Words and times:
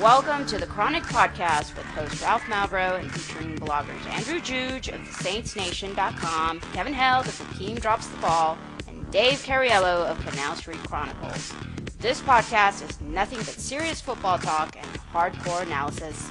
Welcome 0.00 0.46
to 0.46 0.58
the 0.58 0.66
Chronic 0.66 1.02
Podcast 1.04 1.76
with 1.76 1.84
host 1.86 2.22
Ralph 2.22 2.42
Malbrough 2.42 3.00
and 3.00 3.12
featuring 3.12 3.56
bloggers 3.58 4.04
Andrew 4.06 4.40
Juge 4.40 4.88
of 4.88 5.00
TheSaintsNation.com, 5.00 6.60
Kevin 6.72 6.92
Held 6.92 7.26
of 7.26 7.38
Hakeem 7.38 7.76
Drops 7.76 8.06
the 8.06 8.16
Ball, 8.18 8.56
and 8.88 9.10
Dave 9.10 9.38
Cariello 9.38 10.06
of 10.06 10.18
Canal 10.26 10.56
Street 10.56 10.78
Chronicles. 10.78 11.52
This 11.98 12.20
podcast 12.22 12.88
is 12.88 13.00
nothing 13.00 13.38
but 13.38 13.48
serious 13.48 14.00
football 14.00 14.38
talk 14.38 14.76
and 14.76 14.86
hardcore 15.12 15.62
analysis. 15.62 16.28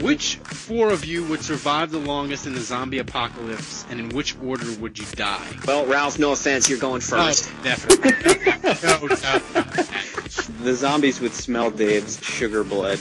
Which 0.00 0.36
four 0.36 0.90
of 0.90 1.04
you 1.04 1.24
would 1.24 1.42
survive 1.42 1.90
the 1.90 1.98
longest 1.98 2.46
in 2.46 2.54
the 2.54 2.60
zombie 2.60 2.98
apocalypse, 2.98 3.84
and 3.90 3.98
in 3.98 4.10
which 4.10 4.36
order 4.40 4.70
would 4.80 4.98
you 4.98 5.06
die? 5.12 5.46
Well, 5.66 5.86
Ralph, 5.86 6.18
no 6.18 6.32
offense, 6.32 6.68
you're 6.68 6.78
going 6.78 6.96
oh, 6.96 7.00
first. 7.00 7.50
Oh, 7.50 7.64
definitely. 7.64 8.10
no, 8.82 9.06
no, 9.06 9.40
no. 9.54 10.19
The 10.48 10.74
zombies 10.74 11.20
would 11.20 11.34
smell 11.34 11.70
Dave's 11.70 12.22
sugar 12.24 12.64
blood 12.64 12.98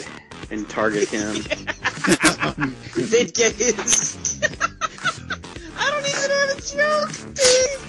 and 0.52 0.68
target 0.70 1.08
him. 1.08 1.36
They'd 2.96 3.34
get 3.34 3.54
his. 3.56 4.40
I 5.78 5.90
don't 5.92 6.06
even 6.06 6.32
have 6.32 6.50
a 6.50 6.62
joke, 6.62 7.12
Dave. 7.34 7.80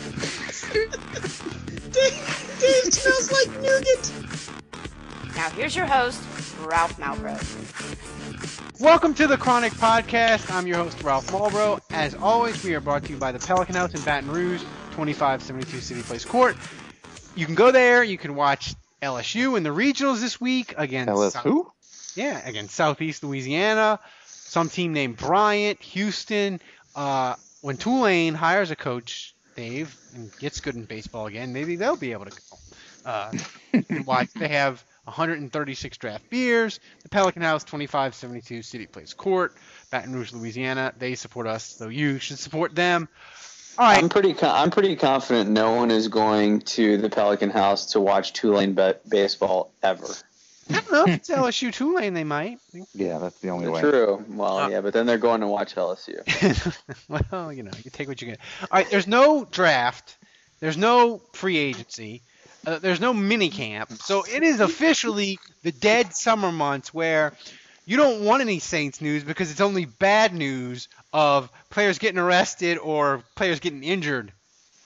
Dave, 1.93 2.15
Dave 2.61 2.95
smells 2.95 3.33
like 3.33 3.51
nougat. 3.61 4.13
Now 5.35 5.51
here's 5.51 5.75
your 5.75 5.87
host, 5.87 6.23
Ralph 6.61 6.97
Malbrough. 6.99 8.81
Welcome 8.81 9.15
to 9.15 9.27
the 9.27 9.37
Chronic 9.37 9.73
Podcast. 9.73 10.53
I'm 10.55 10.69
your 10.69 10.77
host, 10.77 11.03
Ralph 11.03 11.27
Malbrough. 11.29 11.81
As 11.91 12.15
always, 12.15 12.63
we 12.63 12.75
are 12.75 12.81
brought 12.81 13.05
to 13.05 13.11
you 13.11 13.19
by 13.19 13.33
the 13.33 13.41
Pelican 13.41 13.75
House 13.75 13.95
in 13.95 14.01
Baton 14.03 14.31
Rouge, 14.31 14.61
2572 14.93 15.81
City 15.81 16.03
Place 16.03 16.25
Court. 16.25 16.57
You 17.35 17.47
can 17.47 17.55
go 17.57 17.73
there. 17.73 18.05
You 18.05 18.19
can 18.19 18.35
watch 18.37 18.75
LSU 19.03 19.57
in 19.57 19.63
the 19.63 19.71
regionals 19.71 20.21
this 20.21 20.41
week 20.41 20.75
against 20.77 21.13
LSU. 21.13 21.43
who? 21.43 21.73
Yeah, 22.15 22.47
against 22.47 22.75
Southeast 22.75 23.23
Louisiana. 23.25 24.01
Some 24.27 24.69
team 24.69 24.93
named 24.93 25.17
Bryant, 25.17 25.81
Houston. 25.81 26.61
Uh, 26.95 27.37
when 27.61 27.77
Tulane 27.77 28.35
hires 28.35 28.71
a 28.71 28.77
coach, 28.77 29.35
Dave, 29.55 29.97
and 30.15 30.37
gets 30.39 30.61
good 30.61 30.75
in 30.75 30.85
baseball 30.85 31.27
again, 31.27 31.53
maybe 31.53 31.77
they'll 31.77 31.97
be 31.97 32.13
able 32.13 32.27
to 32.27 32.31
go. 32.31 32.57
Uh, 33.05 33.33
watch. 34.05 34.29
They 34.35 34.49
have 34.49 34.85
136 35.05 35.97
draft 35.99 36.29
beers. 36.31 36.81
The 37.03 37.09
Pelican 37.09 37.43
House, 37.43 37.65
2572 37.65 38.63
City 38.63 38.87
Place 38.87 39.15
Court, 39.15 39.55
Baton 39.91 40.15
Rouge, 40.15 40.33
Louisiana. 40.33 40.93
They 40.99 41.15
support 41.15 41.47
us, 41.47 41.65
so 41.65 41.89
you 41.89 42.19
should 42.19 42.39
support 42.39 42.75
them. 42.75 43.09
All 43.81 43.87
right. 43.87 43.97
I'm 43.97 44.11
pretty. 44.11 44.37
I'm 44.43 44.71
pretty 44.71 44.95
confident 44.95 45.49
no 45.49 45.73
one 45.73 45.91
is 45.91 46.09
going 46.09 46.61
to 46.77 46.99
the 46.99 47.09
Pelican 47.09 47.49
House 47.49 47.93
to 47.93 48.01
watch 48.01 48.35
Tulane 48.35 48.75
be- 48.75 48.93
baseball 49.09 49.73
ever. 49.83 50.05
I 50.69 50.73
don't 50.75 50.93
know 50.93 51.05
if 51.05 51.15
it's 51.15 51.31
LSU 51.31 51.73
Tulane, 51.73 52.13
they 52.13 52.23
might. 52.23 52.59
Yeah, 52.93 53.17
that's 53.17 53.39
the 53.39 53.49
only 53.49 53.69
way. 53.69 53.81
True. 53.81 54.23
Well, 54.29 54.71
yeah, 54.71 54.83
but 54.83 54.93
then 54.93 55.07
they're 55.07 55.17
going 55.17 55.41
to 55.41 55.47
watch 55.47 55.77
LSU. 55.77 56.21
well, 57.33 57.51
you 57.51 57.63
know, 57.63 57.71
you 57.83 57.91
take 57.91 58.07
what 58.07 58.21
you 58.21 58.29
get. 58.29 58.41
All 58.61 58.69
right, 58.71 58.91
there's 58.91 59.07
no 59.07 59.47
draft. 59.51 60.19
There's 60.61 60.77
no 60.77 61.23
free 61.33 61.57
agency. 61.57 62.21
Uh, 62.67 62.81
there's 62.81 63.01
no 63.01 63.15
mini 63.15 63.49
camp. 63.49 63.93
So 63.93 64.25
it 64.31 64.43
is 64.43 64.61
officially 64.61 65.39
the 65.63 65.73
dead 65.73 66.15
summer 66.15 66.53
months 66.53 66.93
where 66.93 67.33
you 67.91 67.97
don't 67.97 68.25
want 68.25 68.41
any 68.41 68.61
Saints 68.61 69.01
news 69.01 69.25
because 69.25 69.51
it's 69.51 69.61
only 69.61 69.85
bad 69.85 70.33
news 70.33 70.89
of 71.13 71.51
players 71.71 71.99
getting 71.99 72.21
arrested 72.21 72.79
or 72.79 73.25
players 73.35 73.59
getting 73.59 73.83
injured 73.83 74.33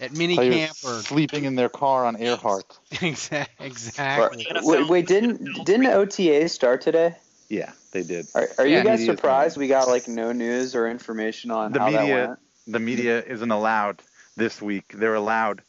at 0.01 0.17
mini 0.17 0.37
Players 0.37 0.55
camp 0.55 0.77
or 0.87 1.03
sleeping 1.03 1.45
in 1.45 1.55
their 1.55 1.69
car 1.69 2.07
on 2.07 2.19
Earhart. 2.21 2.79
Exac- 2.93 3.47
exactly. 3.61 4.47
Wait, 4.63 4.89
wait, 4.89 5.07
didn't 5.07 5.67
didn't 5.67 5.85
OTA 5.85 6.49
start 6.49 6.81
today? 6.81 7.15
Yeah, 7.51 7.73
they 7.91 8.05
did. 8.05 8.27
Are, 8.35 8.49
are 8.57 8.67
Yeah. 8.67 8.79
you 8.79 8.85
guys 8.85 9.05
surprised 9.05 9.59
we 9.59 9.69
got 9.69 9.87
like 9.87 10.09
no 10.09 10.33
news 10.33 10.75
or 10.75 10.89
information 10.89 11.51
on 11.51 11.73
The 11.73 11.81
how 11.81 11.91
that 11.91 12.01
media, 12.01 12.27
went? 12.29 12.39
the 12.69 12.81
media 12.81 13.23
isn't 13.23 13.51
allowed 13.51 14.01
this 14.35 14.63
week. 14.63 14.95
They're 14.97 15.15
allowed 15.15 15.61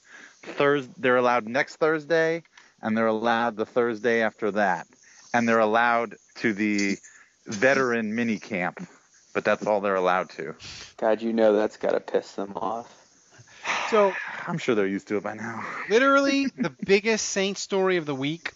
Thursday. 0.41 0.94
They're 0.97 1.17
allowed 1.17 1.47
next 1.50 1.75
Thursday, 1.75 2.44
and 2.81 2.97
they're 2.97 3.07
allowed 3.07 3.57
the 3.57 3.66
Thursday 3.66 4.22
after 4.22 4.52
that, 4.52 4.88
and 5.34 5.50
they're 5.50 5.59
allowed 5.59 6.16
to 6.35 6.53
the 6.53 6.97
veteran 7.46 8.16
mini 8.16 8.40
camp. 8.40 8.88
But 9.34 9.44
that's 9.44 9.66
all 9.68 9.82
they're 9.82 9.96
allowed 9.96 10.30
to. 10.32 10.56
God, 10.98 11.22
you 11.22 11.34
know 11.34 11.54
that's 11.54 11.76
got 11.76 11.92
to 11.92 12.00
piss 12.00 12.32
them 12.34 12.54
off. 12.56 12.92
So 13.90 14.14
I'm 14.48 14.58
sure 14.58 14.74
they're 14.74 14.88
used 14.88 15.08
to 15.10 15.18
it 15.18 15.24
by 15.24 15.36
now. 15.36 15.64
literally 15.90 16.48
the 16.58 16.72
biggest 16.86 17.28
Saint 17.30 17.58
story 17.58 17.98
of 17.98 18.06
the 18.08 18.16
week 18.16 18.52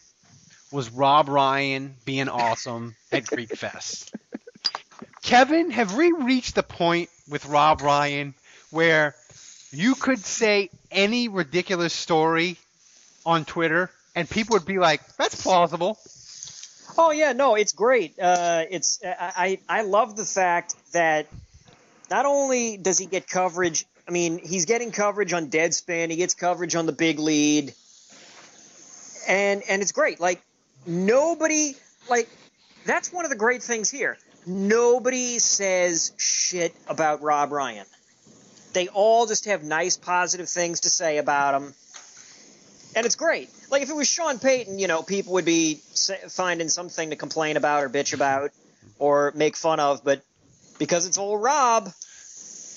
was 0.71 0.89
Rob 0.91 1.29
Ryan 1.29 1.95
being 2.05 2.29
awesome 2.29 2.95
at 3.11 3.25
Greek 3.27 3.55
Fest. 3.55 4.13
Kevin, 5.21 5.69
have 5.71 5.95
we 5.95 6.11
reached 6.11 6.55
the 6.55 6.63
point 6.63 7.09
with 7.27 7.45
Rob 7.45 7.81
Ryan 7.81 8.33
where 8.71 9.15
you 9.71 9.95
could 9.95 10.19
say 10.19 10.69
any 10.91 11.27
ridiculous 11.27 11.93
story 11.93 12.57
on 13.25 13.45
Twitter 13.45 13.91
and 14.15 14.27
people 14.29 14.53
would 14.53 14.65
be 14.65 14.79
like, 14.79 15.01
"That's 15.17 15.41
plausible." 15.41 15.97
Oh 17.01 17.11
yeah, 17.11 17.31
no, 17.31 17.55
it's 17.55 17.71
great. 17.71 18.19
Uh, 18.19 18.65
it's 18.69 18.99
I 19.05 19.59
I 19.69 19.83
love 19.83 20.17
the 20.17 20.25
fact 20.25 20.75
that 20.91 21.27
not 22.11 22.25
only 22.25 22.75
does 22.75 22.97
he 22.97 23.05
get 23.05 23.25
coverage. 23.25 23.85
I 24.05 24.11
mean, 24.11 24.37
he's 24.39 24.65
getting 24.65 24.91
coverage 24.91 25.31
on 25.31 25.49
Deadspin. 25.49 26.09
He 26.09 26.17
gets 26.17 26.33
coverage 26.33 26.75
on 26.75 26.85
the 26.87 26.91
Big 26.91 27.17
Lead, 27.17 27.73
and 29.29 29.63
and 29.69 29.81
it's 29.81 29.93
great. 29.93 30.19
Like 30.19 30.41
nobody 30.85 31.77
like 32.09 32.27
that's 32.85 33.13
one 33.13 33.23
of 33.23 33.31
the 33.31 33.37
great 33.37 33.63
things 33.63 33.89
here. 33.89 34.17
Nobody 34.45 35.39
says 35.39 36.11
shit 36.17 36.75
about 36.89 37.21
Rob 37.21 37.53
Ryan. 37.53 37.85
They 38.73 38.89
all 38.89 39.25
just 39.25 39.45
have 39.45 39.63
nice, 39.63 39.95
positive 39.95 40.49
things 40.49 40.81
to 40.81 40.89
say 40.89 41.17
about 41.17 41.61
him, 41.61 41.73
and 42.99 43.05
it's 43.05 43.15
great. 43.15 43.49
Like 43.71 43.81
if 43.81 43.89
it 43.89 43.95
was 43.95 44.09
Sean 44.09 44.39
Payton, 44.39 44.77
you 44.77 44.89
know, 44.89 45.01
people 45.01 45.33
would 45.33 45.45
be 45.45 45.75
finding 46.27 46.67
something 46.67 47.11
to 47.11 47.15
complain 47.15 47.55
about 47.55 47.81
or 47.81 47.89
bitch 47.89 48.13
about 48.13 48.51
or 48.99 49.31
make 49.35 49.55
fun 49.55 49.79
of, 49.79 50.03
but 50.03 50.21
because 50.79 51.07
it's 51.07 51.17
old 51.17 51.41
Rob, 51.41 51.93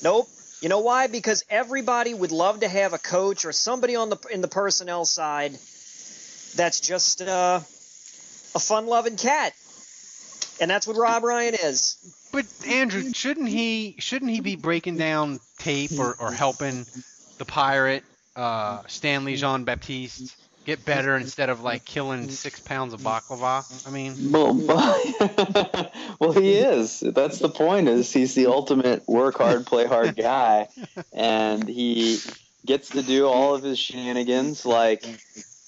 nope. 0.01 0.29
You 0.61 0.69
know 0.69 0.79
why? 0.79 1.09
Because 1.09 1.45
everybody 1.51 2.15
would 2.15 2.31
love 2.31 2.61
to 2.61 2.69
have 2.69 2.93
a 2.93 2.99
coach 2.99 3.45
or 3.45 3.51
somebody 3.51 3.97
on 3.97 4.11
the 4.11 4.19
in 4.31 4.43
the 4.43 4.49
personnel 4.49 5.05
side 5.05 5.55
that's 6.55 6.79
just 6.79 7.21
uh, 7.21 7.57
a 7.57 8.61
fun-loving 8.61 9.17
cat, 9.17 9.55
and 10.61 10.71
that's 10.71 10.87
what 10.87 10.97
Rob 10.97 11.25
Ryan 11.25 11.55
is. 11.55 11.97
But 12.31 12.47
Andrew, 12.65 13.13
shouldn't 13.13 13.49
he 13.49 13.97
shouldn't 13.99 14.31
he 14.31 14.39
be 14.39 14.55
breaking 14.55 14.99
down 14.99 15.41
tape 15.59 15.99
or, 15.99 16.15
or 16.21 16.31
helping 16.31 16.87
the 17.39 17.45
pirate 17.45 18.05
uh, 18.37 18.83
Stanley 18.87 19.37
Jean 19.37 19.65
Baptiste 19.65 20.37
get 20.65 20.85
better 20.85 21.17
instead 21.17 21.51
of 21.51 21.63
like 21.63 21.85
killing 21.85 22.29
six 22.29 22.61
pounds 22.61 22.93
of 22.93 23.01
baklava? 23.01 23.65
I 23.87 23.91
mean, 23.91 24.33
Well, 24.33 24.55
well, 26.21 26.33
he 26.33 26.55
is. 26.55 27.01
That's 27.01 27.39
the 27.39 27.49
point. 27.49 27.89
Is 27.89 28.13
he's 28.13 28.35
the 28.35 28.47
ultimate 28.47 29.07
work 29.09 29.39
hard, 29.39 29.67
play 29.67 29.87
hard 29.87 30.17
guy, 30.17 30.69
and 31.13 31.69
he 31.69 32.19
gets 32.65 32.91
to 32.91 33.03
do 33.03 33.27
all 33.27 33.55
of 33.55 33.63
his 33.63 33.79
shenanigans, 33.79 34.65
like 34.65 35.05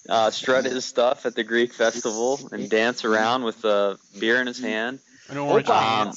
uh, 0.09 0.31
strut 0.31 0.65
his 0.65 0.85
stuff 0.85 1.27
at 1.27 1.35
the 1.35 1.45
Greek 1.45 1.73
festival 1.73 2.39
and 2.53 2.71
dance 2.71 3.05
around 3.05 3.45
with 3.45 3.65
a 3.65 3.99
beer 4.19 4.41
in 4.41 4.47
his 4.47 4.61
hand, 4.61 5.01
an 5.29 5.39
orange 5.39 5.69
Um, 5.69 6.13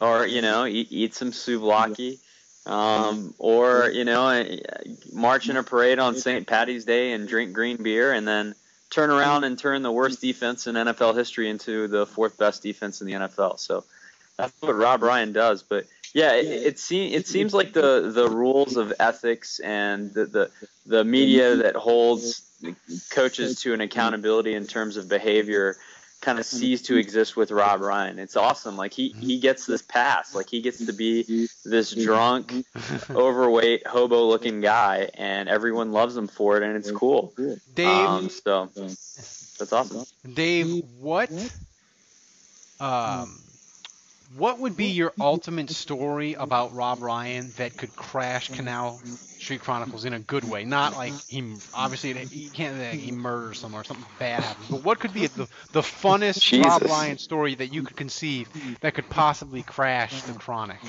or 0.00 0.26
you 0.26 0.42
know, 0.42 0.66
eat, 0.66 0.88
eat 0.90 1.14
some 1.14 1.32
souvlaki. 1.32 2.18
Um, 2.66 3.32
or 3.38 3.90
you 3.90 4.04
know, 4.04 4.44
march 5.12 5.48
in 5.48 5.56
a 5.56 5.62
parade 5.62 5.98
on 5.98 6.16
St. 6.16 6.46
Patty's 6.46 6.84
Day 6.84 7.12
and 7.12 7.28
drink 7.28 7.52
green 7.52 7.82
beer, 7.82 8.12
and 8.12 8.26
then 8.26 8.54
turn 8.90 9.10
around 9.10 9.44
and 9.44 9.58
turn 9.58 9.82
the 9.82 9.92
worst 9.92 10.20
defense 10.20 10.66
in 10.66 10.74
NFL 10.74 11.16
history 11.16 11.48
into 11.48 11.86
the 11.88 12.06
fourth 12.06 12.36
best 12.38 12.62
defense 12.62 13.00
in 13.00 13.06
the 13.06 13.12
NFL. 13.14 13.58
So 13.58 13.84
that's 14.36 14.52
what 14.60 14.74
Rob 14.74 15.02
Ryan 15.02 15.32
does. 15.32 15.62
But 15.62 15.86
yeah, 16.12 16.34
it, 16.34 16.46
it 16.46 16.78
seems 16.78 17.14
it 17.14 17.26
seems 17.26 17.54
like 17.54 17.72
the 17.72 18.10
the 18.12 18.28
rules 18.28 18.76
of 18.76 18.92
ethics 18.98 19.58
and 19.60 20.12
the 20.12 20.26
the, 20.26 20.50
the 20.86 21.04
media 21.04 21.56
that 21.56 21.76
holds 21.76 22.42
coaches 23.10 23.60
to 23.62 23.74
an 23.74 23.80
accountability 23.80 24.54
in 24.54 24.66
terms 24.66 24.96
of 24.96 25.08
behavior 25.08 25.76
kind 26.20 26.38
of 26.38 26.46
cease 26.46 26.82
to 26.82 26.96
exist 26.96 27.36
with 27.36 27.50
Rob 27.50 27.80
Ryan. 27.80 28.18
It's 28.18 28.36
awesome. 28.36 28.76
Like 28.76 28.92
he 28.92 29.14
he 29.18 29.38
gets 29.38 29.66
this 29.66 29.82
pass. 29.82 30.34
Like 30.34 30.48
he 30.48 30.60
gets 30.60 30.84
to 30.86 30.92
be 30.92 31.48
this 31.64 31.92
drunk, 31.92 32.52
overweight, 33.10 33.86
hobo-looking 33.86 34.60
guy, 34.60 35.08
and 35.14 35.48
everyone 35.48 35.92
loves 35.92 36.16
him 36.16 36.26
for 36.28 36.56
it, 36.56 36.62
and 36.62 36.76
it's 36.76 36.90
cool. 36.90 37.34
Dave, 37.74 38.08
Um, 38.08 38.28
so 38.28 38.70
that's 39.58 39.72
awesome. 39.72 40.04
Dave, 40.34 40.84
what 40.98 41.30
um 42.80 43.42
what 44.34 44.58
would 44.60 44.76
be 44.76 44.86
your 44.86 45.12
ultimate 45.20 45.70
story 45.70 46.34
about 46.34 46.74
Rob 46.74 47.02
Ryan 47.02 47.52
that 47.56 47.76
could 47.76 47.94
crash 47.96 48.48
Canal 48.50 49.04
Street 49.38 49.60
Chronicles 49.60 50.04
in 50.04 50.12
a 50.12 50.20
good 50.20 50.44
way? 50.44 50.64
Not 50.64 50.94
like 50.96 51.22
he 51.26 51.56
obviously 51.72 52.14
he 52.30 52.50
can't 52.52 52.78
like 52.78 53.00
he 53.00 53.12
murders 53.12 53.58
someone 53.58 53.80
or 53.80 53.84
something 53.84 54.06
bad 54.18 54.44
happens, 54.44 54.68
but 54.68 54.82
what 54.82 54.98
could 55.00 55.12
be 55.12 55.26
the 55.26 55.48
the 55.72 55.82
funnest 55.82 56.46
Rob 56.52 56.86
Ryan 56.86 57.18
story 57.18 57.54
that 57.54 57.72
you 57.72 57.82
could 57.82 57.96
conceive 57.96 58.50
that 58.80 58.94
could 58.94 59.08
possibly 59.08 59.62
crash 59.62 60.22
the 60.24 60.34
Chronic? 60.34 60.82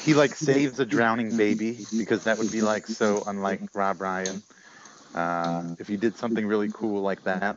He 0.00 0.14
like 0.14 0.34
saves 0.36 0.78
a 0.80 0.86
drowning 0.86 1.36
baby 1.36 1.86
because 1.96 2.22
that 2.24 2.38
would 2.38 2.50
be 2.50 2.62
like 2.62 2.86
so 2.86 3.22
unlike 3.26 3.62
Rob 3.74 4.00
Ryan. 4.00 4.42
Uh, 5.14 5.62
if 5.78 5.88
he 5.88 5.96
did 5.96 6.16
something 6.16 6.46
really 6.46 6.70
cool 6.72 7.02
like 7.02 7.22
that, 7.24 7.56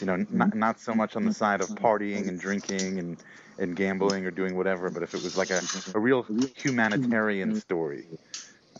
you 0.00 0.06
know, 0.06 0.16
not, 0.30 0.54
not 0.54 0.80
so 0.80 0.94
much 0.94 1.14
on 1.16 1.24
the 1.24 1.32
side 1.32 1.60
of 1.60 1.68
partying 1.68 2.28
and 2.28 2.40
drinking 2.40 2.98
and, 2.98 3.22
and 3.58 3.76
gambling 3.76 4.24
or 4.26 4.30
doing 4.30 4.56
whatever, 4.56 4.90
but 4.90 5.02
if 5.02 5.14
it 5.14 5.22
was 5.22 5.36
like 5.36 5.50
a, 5.50 5.60
a 5.94 6.00
real 6.00 6.26
humanitarian 6.56 7.60
story, 7.60 8.06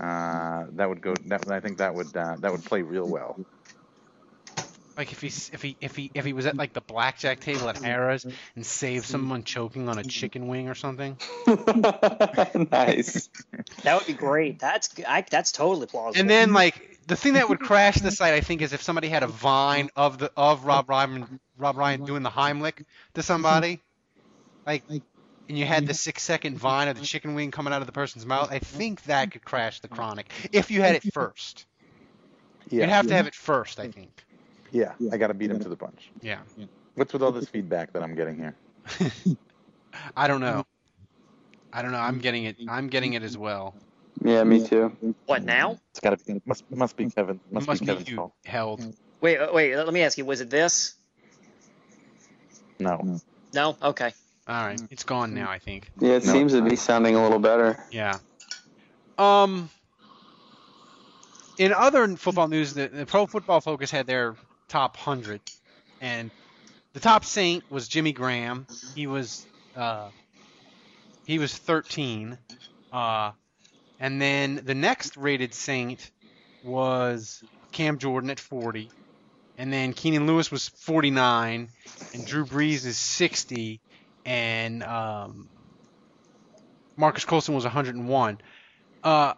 uh, 0.00 0.64
that 0.72 0.88
would 0.88 1.00
go. 1.00 1.14
That, 1.26 1.48
I 1.50 1.60
think 1.60 1.78
that 1.78 1.94
would 1.94 2.16
uh, 2.16 2.36
that 2.40 2.52
would 2.52 2.64
play 2.64 2.82
real 2.82 3.06
well. 3.06 3.38
Like 4.96 5.12
if 5.12 5.20
he 5.20 5.28
if 5.28 5.62
he 5.62 5.76
if 5.80 5.94
he 5.94 6.10
if 6.14 6.24
he 6.24 6.32
was 6.32 6.46
at 6.46 6.56
like 6.56 6.72
the 6.72 6.80
blackjack 6.80 7.38
table 7.38 7.68
at 7.68 7.76
Harrah's 7.76 8.26
and 8.56 8.66
saved 8.66 9.04
someone 9.06 9.44
choking 9.44 9.88
on 9.88 9.98
a 9.98 10.02
chicken 10.02 10.48
wing 10.48 10.68
or 10.68 10.74
something. 10.74 11.16
nice. 11.46 13.28
That 13.84 13.94
would 13.94 14.06
be 14.06 14.12
great. 14.12 14.58
That's 14.58 14.90
I, 15.06 15.24
that's 15.28 15.52
totally 15.52 15.86
plausible. 15.86 16.20
And 16.20 16.28
then 16.28 16.52
like 16.52 16.97
the 17.08 17.16
thing 17.16 17.32
that 17.34 17.48
would 17.48 17.60
crash 17.60 17.96
the 17.96 18.10
site, 18.20 18.34
I 18.34 18.40
think, 18.40 18.62
is 18.62 18.72
if 18.72 18.82
somebody 18.82 19.08
had 19.08 19.22
a 19.22 19.26
vine 19.26 19.90
of 19.96 20.18
the 20.18 20.30
of 20.36 20.64
Rob 20.64 20.88
Ryan 20.88 21.40
Rob 21.56 21.76
Ryan 21.76 22.04
doing 22.04 22.22
the 22.22 22.30
Heimlich 22.30 22.84
to 23.14 23.22
somebody, 23.22 23.80
like, 24.66 24.84
and 24.88 25.58
you 25.58 25.64
had 25.64 25.86
the 25.86 25.94
six 25.94 26.22
second 26.22 26.58
vine 26.58 26.88
of 26.88 26.98
the 26.98 27.04
chicken 27.04 27.34
wing 27.34 27.50
coming 27.50 27.72
out 27.72 27.80
of 27.80 27.86
the 27.86 27.92
person's 27.92 28.26
mouth. 28.26 28.52
I 28.52 28.58
think 28.58 29.02
that 29.04 29.32
could 29.32 29.44
crash 29.44 29.80
the 29.80 29.88
chronic 29.88 30.30
if 30.52 30.70
you 30.70 30.82
had 30.82 30.94
it 30.94 31.12
first. 31.12 31.66
Yeah, 32.70 32.82
You'd 32.82 32.90
have 32.90 33.06
to 33.06 33.14
have 33.14 33.26
it 33.26 33.34
first, 33.34 33.80
I 33.80 33.88
think. 33.88 34.24
yeah. 34.70 34.92
I 35.10 35.16
got 35.16 35.28
to 35.28 35.34
beat 35.34 35.50
him 35.50 35.58
to 35.60 35.68
the 35.70 35.76
punch. 35.76 36.10
Yeah. 36.20 36.40
What's 36.96 37.14
with 37.14 37.22
all 37.22 37.32
this 37.32 37.48
feedback 37.48 37.94
that 37.94 38.02
I'm 38.02 38.14
getting 38.14 38.36
here? 38.36 38.54
I 40.16 40.28
don't 40.28 40.42
know. 40.42 40.66
I 41.72 41.82
don't 41.82 41.92
know. 41.92 41.98
I'm 41.98 42.18
getting 42.18 42.44
it. 42.44 42.56
I'm 42.68 42.88
getting 42.88 43.14
it 43.14 43.22
as 43.22 43.38
well. 43.38 43.74
Yeah, 44.24 44.42
me 44.44 44.66
too. 44.66 45.14
what 45.26 45.44
now? 45.44 45.78
It's 45.90 46.00
got 46.00 46.18
to 46.18 46.24
be. 46.24 46.40
Must 46.44 46.64
must 46.70 46.96
be 46.96 47.08
Kevin. 47.10 47.40
Must, 47.50 47.66
Must 47.66 47.80
be 47.80 47.86
be 47.86 47.92
Kevin's 47.92 48.08
you 48.08 48.16
fault. 48.16 48.32
held. 48.44 48.94
Wait, 49.20 49.38
uh, 49.38 49.48
wait. 49.52 49.76
Let 49.76 49.92
me 49.92 50.02
ask 50.02 50.18
you. 50.18 50.24
Was 50.24 50.40
it 50.40 50.50
this? 50.50 50.94
No. 52.78 53.20
No. 53.52 53.76
Okay. 53.82 54.12
All 54.46 54.66
right, 54.66 54.80
it's 54.90 55.04
gone 55.04 55.34
now. 55.34 55.50
I 55.50 55.58
think. 55.58 55.90
Yeah, 56.00 56.12
it 56.12 56.24
No, 56.24 56.32
seems 56.32 56.52
to 56.52 56.62
be 56.62 56.74
sounding 56.76 57.14
a 57.16 57.22
little 57.22 57.38
better. 57.38 57.78
Yeah. 57.90 58.18
Um. 59.18 59.68
In 61.58 61.72
other 61.72 62.16
football 62.16 62.48
news, 62.48 62.72
the, 62.72 62.88
the 62.88 63.04
Pro 63.04 63.26
Football 63.26 63.60
Focus 63.60 63.90
had 63.90 64.06
their 64.06 64.36
top 64.68 64.96
hundred, 64.96 65.40
and 66.00 66.30
the 66.92 67.00
top 67.00 67.24
Saint 67.24 67.68
was 67.70 67.88
Jimmy 67.88 68.12
Graham. 68.12 68.66
He 68.94 69.06
was 69.06 69.44
uh, 69.76 70.08
he 71.26 71.38
was 71.38 71.54
13, 71.56 72.38
uh, 72.92 73.32
and 74.00 74.20
then 74.20 74.60
the 74.64 74.74
next 74.74 75.16
rated 75.16 75.54
Saint 75.54 76.10
was 76.64 77.42
Cam 77.72 77.98
Jordan 77.98 78.30
at 78.30 78.40
40, 78.40 78.90
and 79.56 79.72
then 79.72 79.92
Keenan 79.92 80.26
Lewis 80.26 80.50
was 80.50 80.68
49, 80.68 81.68
and 82.14 82.26
Drew 82.26 82.44
Brees 82.44 82.86
is 82.86 82.96
60, 82.96 83.80
and 84.24 84.82
um, 84.82 85.48
Marques 86.96 87.24
Colston 87.24 87.54
was 87.54 87.64
101. 87.64 88.38
Uh, 89.02 89.34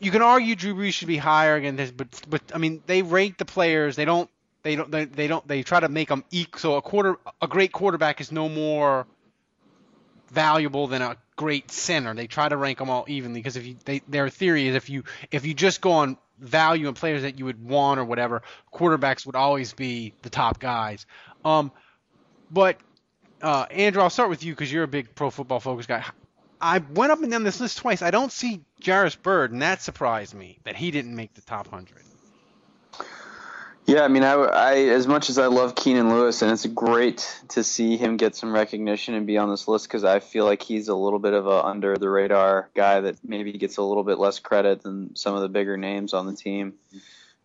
you 0.00 0.10
can 0.10 0.22
argue 0.22 0.54
Drew 0.54 0.74
Brees 0.74 0.92
should 0.92 1.08
be 1.08 1.16
higher 1.16 1.56
again, 1.56 1.76
but 1.96 2.08
but 2.28 2.42
I 2.54 2.58
mean 2.58 2.82
they 2.86 3.02
rate 3.02 3.38
the 3.38 3.44
players. 3.44 3.96
They 3.96 4.04
don't 4.04 4.28
they 4.62 4.76
don't 4.76 4.90
they, 4.90 5.04
they 5.04 5.26
don't 5.26 5.46
they 5.46 5.62
try 5.62 5.80
to 5.80 5.88
make 5.88 6.08
them 6.08 6.24
equal. 6.30 6.58
So 6.58 6.76
a 6.76 6.82
quarter 6.82 7.16
a 7.40 7.46
great 7.46 7.72
quarterback 7.72 8.20
is 8.20 8.32
no 8.32 8.48
more 8.48 9.06
valuable 10.34 10.86
than 10.86 11.02
a 11.02 11.16
great 11.36 11.70
center. 11.70 12.14
They 12.14 12.26
try 12.26 12.48
to 12.48 12.56
rank 12.56 12.78
them 12.78 12.90
all 12.90 13.04
evenly 13.08 13.40
because 13.40 13.56
if 13.56 13.66
you 13.66 13.76
they, 13.84 14.02
their 14.08 14.28
theory 14.28 14.68
is 14.68 14.74
if 14.74 14.90
you 14.90 15.04
if 15.30 15.46
you 15.46 15.54
just 15.54 15.80
go 15.80 15.92
on 15.92 16.18
value 16.38 16.88
and 16.88 16.96
players 16.96 17.22
that 17.22 17.38
you 17.38 17.44
would 17.44 17.64
want 17.64 18.00
or 18.00 18.04
whatever, 18.04 18.42
quarterbacks 18.72 19.24
would 19.26 19.36
always 19.36 19.72
be 19.72 20.12
the 20.22 20.30
top 20.30 20.58
guys. 20.58 21.06
Um, 21.44 21.72
but 22.50 22.78
uh, 23.40 23.66
Andrew, 23.70 24.02
I'll 24.02 24.10
start 24.10 24.30
with 24.30 24.44
you 24.44 24.52
because 24.52 24.72
you're 24.72 24.84
a 24.84 24.88
big 24.88 25.14
pro 25.14 25.30
football 25.30 25.60
focus 25.60 25.86
guy. 25.86 26.04
I 26.60 26.78
went 26.78 27.12
up 27.12 27.22
and 27.22 27.30
down 27.30 27.42
this 27.42 27.60
list 27.60 27.78
twice. 27.78 28.00
I 28.00 28.10
don't 28.10 28.32
see 28.32 28.62
Jairus 28.84 29.16
Byrd, 29.16 29.52
and 29.52 29.62
that 29.62 29.82
surprised 29.82 30.34
me 30.34 30.58
that 30.64 30.76
he 30.76 30.90
didn't 30.90 31.14
make 31.14 31.34
the 31.34 31.42
top 31.42 31.68
hundred. 31.68 32.02
Yeah, 33.86 34.02
I 34.02 34.08
mean, 34.08 34.22
I, 34.22 34.32
I 34.32 34.74
as 34.76 35.06
much 35.06 35.28
as 35.28 35.36
I 35.36 35.46
love 35.46 35.74
Keenan 35.74 36.08
Lewis, 36.08 36.40
and 36.40 36.50
it's 36.50 36.64
great 36.64 37.42
to 37.48 37.62
see 37.62 37.98
him 37.98 38.16
get 38.16 38.34
some 38.34 38.52
recognition 38.52 39.14
and 39.14 39.26
be 39.26 39.36
on 39.36 39.50
this 39.50 39.68
list 39.68 39.86
because 39.86 40.04
I 40.04 40.20
feel 40.20 40.46
like 40.46 40.62
he's 40.62 40.88
a 40.88 40.94
little 40.94 41.18
bit 41.18 41.34
of 41.34 41.46
a 41.46 41.64
under 41.64 41.96
the 41.96 42.08
radar 42.08 42.70
guy 42.74 43.00
that 43.00 43.18
maybe 43.22 43.52
gets 43.52 43.76
a 43.76 43.82
little 43.82 44.04
bit 44.04 44.18
less 44.18 44.38
credit 44.38 44.82
than 44.82 45.14
some 45.16 45.34
of 45.34 45.42
the 45.42 45.50
bigger 45.50 45.76
names 45.76 46.14
on 46.14 46.24
the 46.26 46.32
team. 46.34 46.74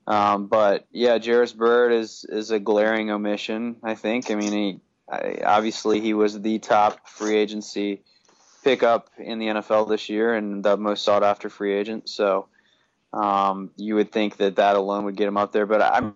Um, 0.07 0.47
but 0.47 0.87
yeah, 0.91 1.19
Jairus 1.19 1.51
Byrd 1.51 1.91
is 1.91 2.25
is 2.27 2.51
a 2.51 2.59
glaring 2.59 3.11
omission. 3.11 3.75
I 3.83 3.95
think. 3.95 4.31
I 4.31 4.35
mean, 4.35 4.53
he 4.53 4.79
I, 5.11 5.41
obviously 5.43 5.99
he 5.99 6.13
was 6.13 6.39
the 6.39 6.59
top 6.59 7.07
free 7.07 7.35
agency 7.35 8.01
pickup 8.63 9.09
in 9.17 9.39
the 9.39 9.47
NFL 9.47 9.89
this 9.89 10.07
year 10.07 10.33
and 10.35 10.63
the 10.63 10.77
most 10.77 11.03
sought 11.03 11.23
after 11.23 11.49
free 11.49 11.73
agent. 11.73 12.07
So 12.07 12.47
um, 13.11 13.71
you 13.75 13.95
would 13.95 14.11
think 14.11 14.37
that 14.37 14.55
that 14.55 14.77
alone 14.77 15.05
would 15.05 15.17
get 15.17 15.27
him 15.27 15.37
up 15.37 15.51
there. 15.51 15.65
But 15.65 15.81
I'm 15.81 16.15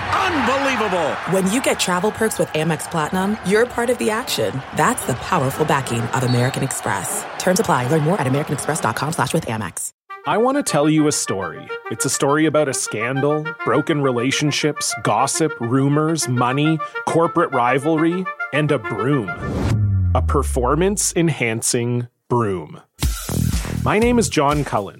Unbelievable! 0.13 1.11
When 1.31 1.49
you 1.51 1.61
get 1.61 1.79
travel 1.79 2.11
perks 2.11 2.39
with 2.39 2.49
Amex 2.49 2.89
Platinum, 2.89 3.37
you're 3.45 3.65
part 3.65 3.89
of 3.89 3.97
the 3.97 4.09
action. 4.09 4.61
That's 4.75 5.05
the 5.05 5.13
powerful 5.15 5.65
backing 5.65 6.01
of 6.01 6.23
American 6.23 6.63
Express. 6.63 7.25
Terms 7.37 7.59
apply. 7.59 7.87
Learn 7.87 8.03
more 8.03 8.19
at 8.19 8.27
americanexpress.com 8.27 9.13
slash 9.13 9.33
with 9.33 9.45
Amex. 9.45 9.93
I 10.27 10.37
want 10.37 10.57
to 10.57 10.63
tell 10.63 10.87
you 10.87 11.07
a 11.07 11.11
story. 11.11 11.67
It's 11.89 12.05
a 12.05 12.09
story 12.09 12.45
about 12.45 12.69
a 12.69 12.75
scandal, 12.75 13.43
broken 13.65 14.01
relationships, 14.01 14.93
gossip, 15.01 15.51
rumors, 15.59 16.27
money, 16.27 16.77
corporate 17.07 17.51
rivalry, 17.51 18.23
and 18.53 18.71
a 18.71 18.77
broom. 18.77 19.29
A 20.13 20.21
performance 20.21 21.11
enhancing 21.15 22.07
broom. 22.27 22.81
My 23.83 23.97
name 23.97 24.19
is 24.19 24.29
John 24.29 24.63
Cullen. 24.63 24.99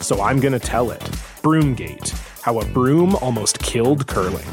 so 0.00 0.20
I'm 0.22 0.40
going 0.40 0.52
to 0.52 0.58
tell 0.58 0.90
it. 0.90 1.00
Broomgate 1.42 2.10
How 2.42 2.58
a 2.60 2.64
Broom 2.66 3.14
Almost 3.16 3.58
Killed 3.60 4.06
Curling. 4.06 4.46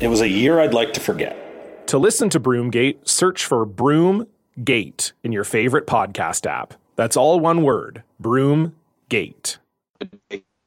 It 0.00 0.08
was 0.08 0.20
a 0.20 0.28
year 0.28 0.60
I'd 0.60 0.74
like 0.74 0.92
to 0.94 1.00
forget. 1.00 1.86
To 1.88 1.98
listen 1.98 2.30
to 2.30 2.40
Broomgate, 2.40 3.08
search 3.08 3.44
for 3.44 3.66
Broomgate 3.66 5.12
in 5.24 5.32
your 5.32 5.44
favorite 5.44 5.86
podcast 5.86 6.46
app. 6.46 6.74
That's 6.96 7.16
all 7.16 7.40
one 7.40 7.62
word 7.62 8.02
Broomgate. 8.22 9.58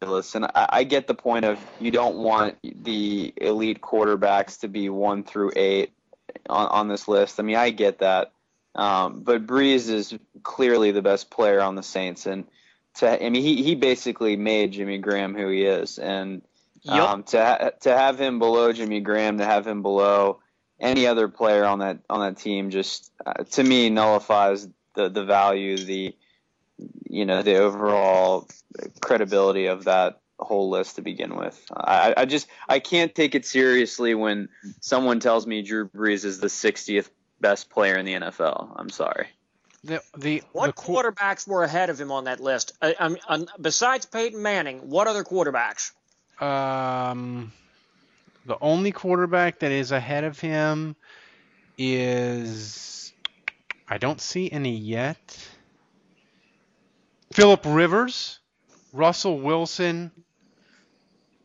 Listen, 0.01 0.43
I, 0.43 0.67
I 0.69 0.83
get 0.83 1.07
the 1.07 1.13
point 1.13 1.45
of 1.45 1.59
you 1.79 1.91
don't 1.91 2.17
want 2.17 2.57
the 2.63 3.33
elite 3.37 3.81
quarterbacks 3.81 4.59
to 4.59 4.67
be 4.67 4.89
one 4.89 5.23
through 5.23 5.51
eight 5.55 5.93
on, 6.49 6.67
on 6.67 6.87
this 6.87 7.07
list. 7.07 7.39
I 7.39 7.43
mean, 7.43 7.55
I 7.55 7.69
get 7.69 7.99
that. 7.99 8.31
Um, 8.75 9.21
but 9.21 9.45
Brees 9.45 9.89
is 9.89 10.17
clearly 10.41 10.91
the 10.91 11.01
best 11.01 11.29
player 11.29 11.61
on 11.61 11.75
the 11.75 11.83
Saints, 11.83 12.25
and 12.25 12.45
to 12.95 13.25
I 13.25 13.29
mean, 13.29 13.41
he 13.41 13.63
he 13.63 13.75
basically 13.75 14.35
made 14.35 14.73
Jimmy 14.73 14.97
Graham 14.97 15.35
who 15.35 15.49
he 15.49 15.63
is, 15.63 15.97
and 15.97 16.41
um, 16.87 17.23
to 17.23 17.43
ha- 17.43 17.71
to 17.81 17.97
have 17.97 18.19
him 18.19 18.39
below 18.39 18.73
Jimmy 18.73 18.99
Graham, 18.99 19.37
to 19.37 19.45
have 19.45 19.65
him 19.65 19.81
below 19.81 20.39
any 20.79 21.07
other 21.07 21.27
player 21.27 21.65
on 21.65 21.79
that 21.79 21.99
on 22.09 22.19
that 22.21 22.39
team, 22.41 22.69
just 22.69 23.11
uh, 23.25 23.43
to 23.51 23.63
me 23.63 23.89
nullifies 23.89 24.67
the 24.95 25.09
the 25.09 25.23
value, 25.23 25.77
the 25.77 26.15
you 27.09 27.25
know, 27.25 27.41
the 27.41 27.57
overall 27.57 28.47
credibility 29.01 29.67
of 29.67 29.85
that 29.85 30.19
whole 30.39 30.69
list 30.69 30.95
to 30.95 31.01
begin 31.01 31.35
with. 31.35 31.63
I, 31.75 32.13
I 32.17 32.25
just 32.25 32.47
I 32.67 32.79
can't 32.79 33.13
take 33.13 33.35
it 33.35 33.45
seriously 33.45 34.15
when 34.15 34.49
someone 34.81 35.19
tells 35.19 35.47
me 35.47 35.61
Drew 35.61 35.87
Brees 35.87 36.25
is 36.25 36.39
the 36.39 36.47
60th 36.47 37.09
best 37.39 37.69
player 37.69 37.97
in 37.97 38.05
the 38.05 38.13
NFL. 38.13 38.73
I'm 38.75 38.89
sorry. 38.89 39.27
The 39.83 40.01
the 40.17 40.43
What 40.53 40.75
quarterbacks 40.75 41.47
were 41.47 41.63
ahead 41.63 41.89
of 41.89 41.99
him 41.99 42.11
on 42.11 42.25
that 42.25 42.39
list? 42.39 42.71
I, 42.81 42.95
I'm, 42.99 43.17
I'm, 43.27 43.47
besides 43.59 44.05
Peyton 44.05 44.41
Manning, 44.41 44.89
what 44.89 45.07
other 45.07 45.23
quarterbacks? 45.23 45.91
Um, 46.41 47.51
the 48.45 48.57
only 48.61 48.91
quarterback 48.91 49.59
that 49.59 49.71
is 49.71 49.91
ahead 49.91 50.23
of 50.23 50.39
him 50.39 50.95
is 51.77 53.11
I 53.87 53.97
don't 53.97 54.21
see 54.21 54.49
any 54.51 54.75
yet. 54.75 55.49
Philip 57.33 57.63
Rivers, 57.65 58.39
Russell 58.93 59.39
Wilson, 59.39 60.11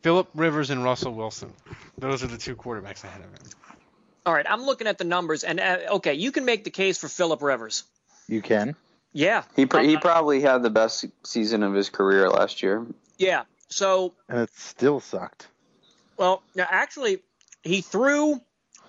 Philip 0.01 0.29
Rivers 0.33 0.69
and 0.69 0.83
Russell 0.83 1.13
Wilson. 1.13 1.51
Those 1.97 2.23
are 2.23 2.27
the 2.27 2.37
two 2.37 2.55
quarterbacks 2.55 3.03
ahead 3.03 3.21
of 3.21 3.31
him. 3.31 3.51
All 4.25 4.33
right, 4.33 4.45
I'm 4.49 4.63
looking 4.63 4.87
at 4.87 4.97
the 4.97 5.03
numbers, 5.03 5.43
and 5.43 5.59
uh, 5.59 5.77
okay, 5.93 6.13
you 6.13 6.31
can 6.31 6.45
make 6.45 6.63
the 6.63 6.69
case 6.69 6.97
for 6.97 7.07
Philip 7.07 7.41
Rivers. 7.41 7.83
You 8.29 8.41
can. 8.41 8.75
Yeah, 9.11 9.43
He 9.55 9.65
pr- 9.65 9.79
he 9.79 9.93
uh-huh. 9.95 10.01
probably 10.01 10.39
had 10.41 10.61
the 10.61 10.69
best 10.69 11.03
season 11.23 11.63
of 11.63 11.73
his 11.73 11.89
career 11.89 12.29
last 12.29 12.61
year. 12.61 12.85
yeah. 13.17 13.43
So, 13.71 14.13
And 14.27 14.39
it 14.41 14.49
still 14.55 14.99
sucked. 14.99 15.47
well, 16.17 16.41
now 16.55 16.65
actually, 16.69 17.19
he 17.63 17.81
threw 17.81 18.39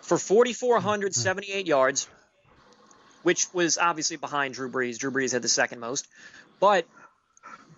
for 0.02 0.16
4,478 0.18 1.66
yards, 1.76 2.08
which 3.22 3.46
was 3.52 3.76
obviously 3.78 4.16
behind 4.16 4.54
Drew 4.54 4.70
Brees. 4.70 4.98
Drew 4.98 5.10
Brees 5.10 5.32
had 5.32 5.42
the 5.42 5.48
second 5.48 5.80
most, 5.80 6.06
but 6.60 6.86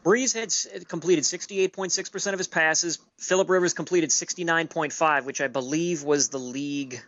Brees 0.04 0.35
had 0.35 0.88
completed 0.88 1.25
68.6% 1.25 2.33
of 2.33 2.38
his 2.38 2.49
passes. 2.49 2.99
Philip 3.19 3.49
Rivers 3.50 3.73
completed 3.75 4.11
69.5, 4.11 5.25
which 5.25 5.40
I 5.40 5.47
believe 5.49 6.02
was 6.04 6.28
the 6.28 6.38
league, 6.38 7.00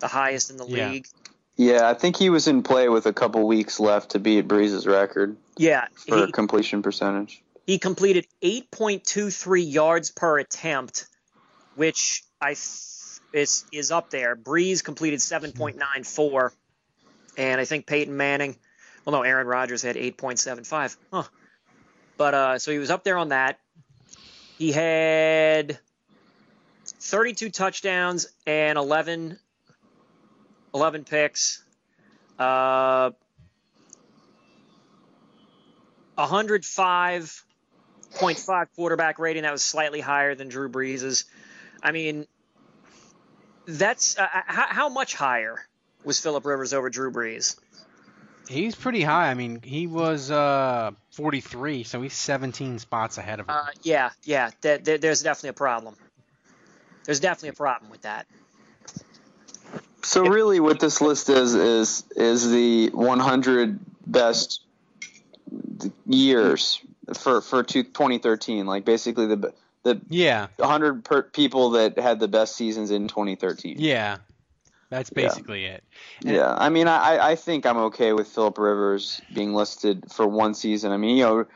the 0.00 0.08
highest 0.08 0.50
in 0.50 0.56
the 0.58 0.66
Yeah. 0.66 0.90
league. 0.90 1.06
Yeah, 1.56 1.88
I 1.88 1.94
think 1.94 2.16
he 2.16 2.28
was 2.30 2.48
in 2.48 2.62
play 2.62 2.88
with 2.88 3.06
a 3.06 3.12
couple 3.12 3.46
weeks 3.46 3.80
left 3.80 4.10
to 4.10 4.18
beat 4.18 4.46
Brees's 4.46 4.86
record 4.86 5.36
Yeah, 5.56 5.86
for 6.06 6.26
he, 6.26 6.32
completion 6.32 6.82
percentage. 6.82 7.42
he 7.66 7.78
completed 7.78 8.26
8.23 8.42 9.72
yards 9.72 10.10
per 10.10 10.38
attempt, 10.38 11.06
which 11.74 12.24
I 12.40 12.48
th- 12.48 12.60
is 13.32 13.64
is 13.72 13.90
up 13.90 14.10
there. 14.10 14.36
Brees 14.36 14.84
completed 14.84 15.20
7.94, 15.20 16.52
and 17.38 17.60
I 17.60 17.64
think 17.64 17.86
Peyton 17.86 18.16
Manning, 18.16 18.56
well, 19.04 19.14
no, 19.14 19.22
Aaron 19.22 19.46
Rodgers 19.46 19.82
had 19.82 19.96
8.75. 19.96 20.96
Huh. 21.12 21.22
But 22.18 22.34
uh, 22.34 22.58
so 22.58 22.70
he 22.70 22.78
was 22.78 22.90
up 22.90 23.02
there 23.04 23.16
on 23.16 23.30
that. 23.30 23.58
He 24.58 24.72
had 24.72 25.78
32 27.00 27.50
touchdowns 27.50 28.26
and 28.46 28.78
11, 28.78 29.38
11 30.76 31.04
picks. 31.04 31.62
Uh, 32.38 33.12
105.5 36.18 38.66
quarterback 38.76 39.18
rating. 39.18 39.44
That 39.44 39.52
was 39.52 39.62
slightly 39.62 40.02
higher 40.02 40.34
than 40.34 40.48
Drew 40.48 40.68
Brees's. 40.68 41.24
I 41.82 41.92
mean, 41.92 42.26
that's 43.66 44.18
uh, 44.18 44.26
how, 44.30 44.66
how 44.68 44.90
much 44.90 45.14
higher 45.14 45.66
was 46.04 46.20
Philip 46.20 46.44
Rivers 46.44 46.74
over 46.74 46.90
Drew 46.90 47.10
Brees? 47.10 47.56
He's 48.46 48.74
pretty 48.74 49.02
high. 49.02 49.30
I 49.30 49.34
mean, 49.34 49.62
he 49.62 49.86
was 49.86 50.30
uh, 50.30 50.90
43, 51.12 51.84
so 51.84 52.02
he's 52.02 52.12
17 52.12 52.80
spots 52.80 53.16
ahead 53.16 53.40
of 53.40 53.48
him. 53.48 53.54
Uh, 53.56 53.68
yeah, 53.82 54.10
yeah. 54.24 54.50
There, 54.60 54.76
there, 54.76 54.98
there's 54.98 55.22
definitely 55.22 55.48
a 55.50 55.54
problem. 55.54 55.96
There's 57.04 57.20
definitely 57.20 57.50
a 57.50 57.54
problem 57.54 57.90
with 57.90 58.02
that. 58.02 58.26
So 60.06 60.24
really, 60.26 60.60
what 60.60 60.78
this 60.78 61.00
list 61.00 61.28
is 61.28 61.54
is 61.54 62.04
is 62.14 62.50
the 62.50 62.90
100 62.90 63.78
best 64.06 64.60
years 66.06 66.80
for 67.18 67.40
for 67.40 67.62
2013. 67.64 68.66
Like 68.66 68.84
basically 68.84 69.26
the 69.26 69.52
the 69.82 70.00
yeah, 70.08 70.46
100 70.56 71.04
per 71.04 71.22
people 71.22 71.70
that 71.70 71.98
had 71.98 72.20
the 72.20 72.28
best 72.28 72.56
seasons 72.56 72.90
in 72.90 73.08
2013. 73.08 73.76
yeah. 73.78 74.18
That's 74.88 75.10
Yeah. 75.14 75.22
basically 75.22 75.64
it. 75.64 75.82
Yeah, 76.22 76.54
I 76.56 76.68
mean, 76.68 76.86
I, 76.86 77.30
I 77.30 77.34
think 77.34 77.66
I'm 77.66 77.76
okay 77.90 78.12
with 78.12 78.28
Philip 78.28 78.56
Rivers 78.58 79.20
being 79.34 79.52
listed 79.52 80.04
for 80.12 80.28
one 80.28 80.54
season. 80.54 80.92
I 80.92 80.96
mean, 80.96 81.16
you 81.16 81.24
know, 81.24 81.46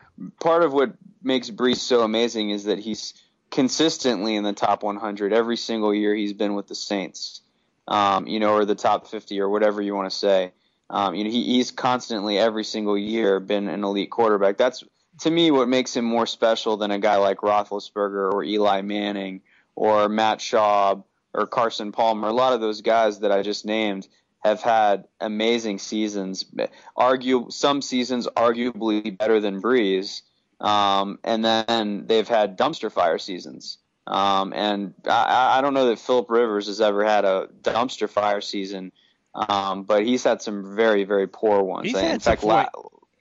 part 0.41 0.65
of 0.65 0.73
what 0.73 0.95
makes 1.23 1.49
Brees 1.49 1.77
so 1.77 2.03
amazing 2.03 2.51
is 2.51 2.65
that 2.65 2.81
he's 2.81 3.15
consistently 3.51 4.35
in 4.35 4.43
the 4.43 4.53
top 4.53 4.83
100 4.83 5.33
every 5.33 5.57
single 5.57 5.95
year 5.95 6.13
he's 6.15 6.33
been 6.33 6.55
with 6.55 6.67
the 6.67 6.75
Saints, 6.75 7.41
um, 7.91 8.27
you 8.29 8.41
know, 8.41 8.55
or 8.55 8.65
the 8.65 8.75
top 8.75 9.09
50 9.09 9.41
or 9.41 9.49
whatever 9.49 9.83
you 9.83 9.95
want 9.95 10.11
to 10.11 10.17
say. 10.17 10.53
Um, 10.89 11.15
you 11.15 11.25
know, 11.25 11.31
he, 11.31 11.45
he's 11.45 11.71
constantly 11.71 12.39
every 12.39 12.65
single 12.65 12.97
year 12.97 13.41
been 13.41 13.69
an 13.69 13.85
elite 13.85 14.11
quarterback. 14.11 14.57
That's 14.57 14.83
to 15.21 15.31
me 15.31 15.51
what 15.51 15.69
makes 15.69 15.95
him 15.95 16.05
more 16.05 16.27
special 16.27 16.77
than 16.77 16.91
a 16.91 16.99
guy 16.99 17.17
like 17.17 17.39
Roethlisberger 17.39 18.33
or 18.33 18.43
Eli 18.45 18.81
Manning 18.83 19.43
or 19.75 20.09
Matt 20.09 20.39
Schaub 20.39 21.05
or 21.35 21.47
Carson 21.47 21.93
Palmer. 21.93 22.29
A 22.29 22.33
lot 22.33 22.53
of 22.53 22.61
those 22.61 22.81
guys 22.81 23.21
that 23.21 23.33
I 23.33 23.43
just 23.43 23.67
named 23.67 24.09
have 24.45 24.63
had 24.63 25.07
amazing 25.21 25.79
seasons. 25.79 26.45
Argue 26.97 27.49
some 27.51 27.83
seasons 27.83 28.27
arguably 28.37 29.17
better 29.17 29.41
than 29.41 29.61
Brees, 29.61 30.23
um, 30.61 31.19
and 31.25 31.45
then 31.45 32.07
they've 32.07 32.27
had 32.27 32.57
dumpster 32.57 32.91
fire 32.91 33.19
seasons. 33.19 33.79
Um, 34.07 34.53
and 34.55 34.95
I, 35.07 35.59
I 35.59 35.61
don't 35.61 35.75
know 35.75 35.87
that 35.89 35.99
Philip 35.99 36.29
Rivers 36.31 36.67
has 36.67 36.81
ever 36.81 37.05
had 37.05 37.25
a 37.25 37.49
dumpster 37.63 38.09
fire 38.09 38.41
season, 38.41 38.93
um, 39.35 39.85
but 39.85 40.05
he's 40.05 40.25
had 40.25 40.43
some 40.43 40.75
very 40.75 41.05
very 41.05 41.29
poor 41.29 41.63
ones. 41.63 41.87
He's 41.87 41.97
In 41.97 42.05
had 42.05 42.23
some 42.23 42.33
fact, 42.33 42.45
la- 42.45 42.67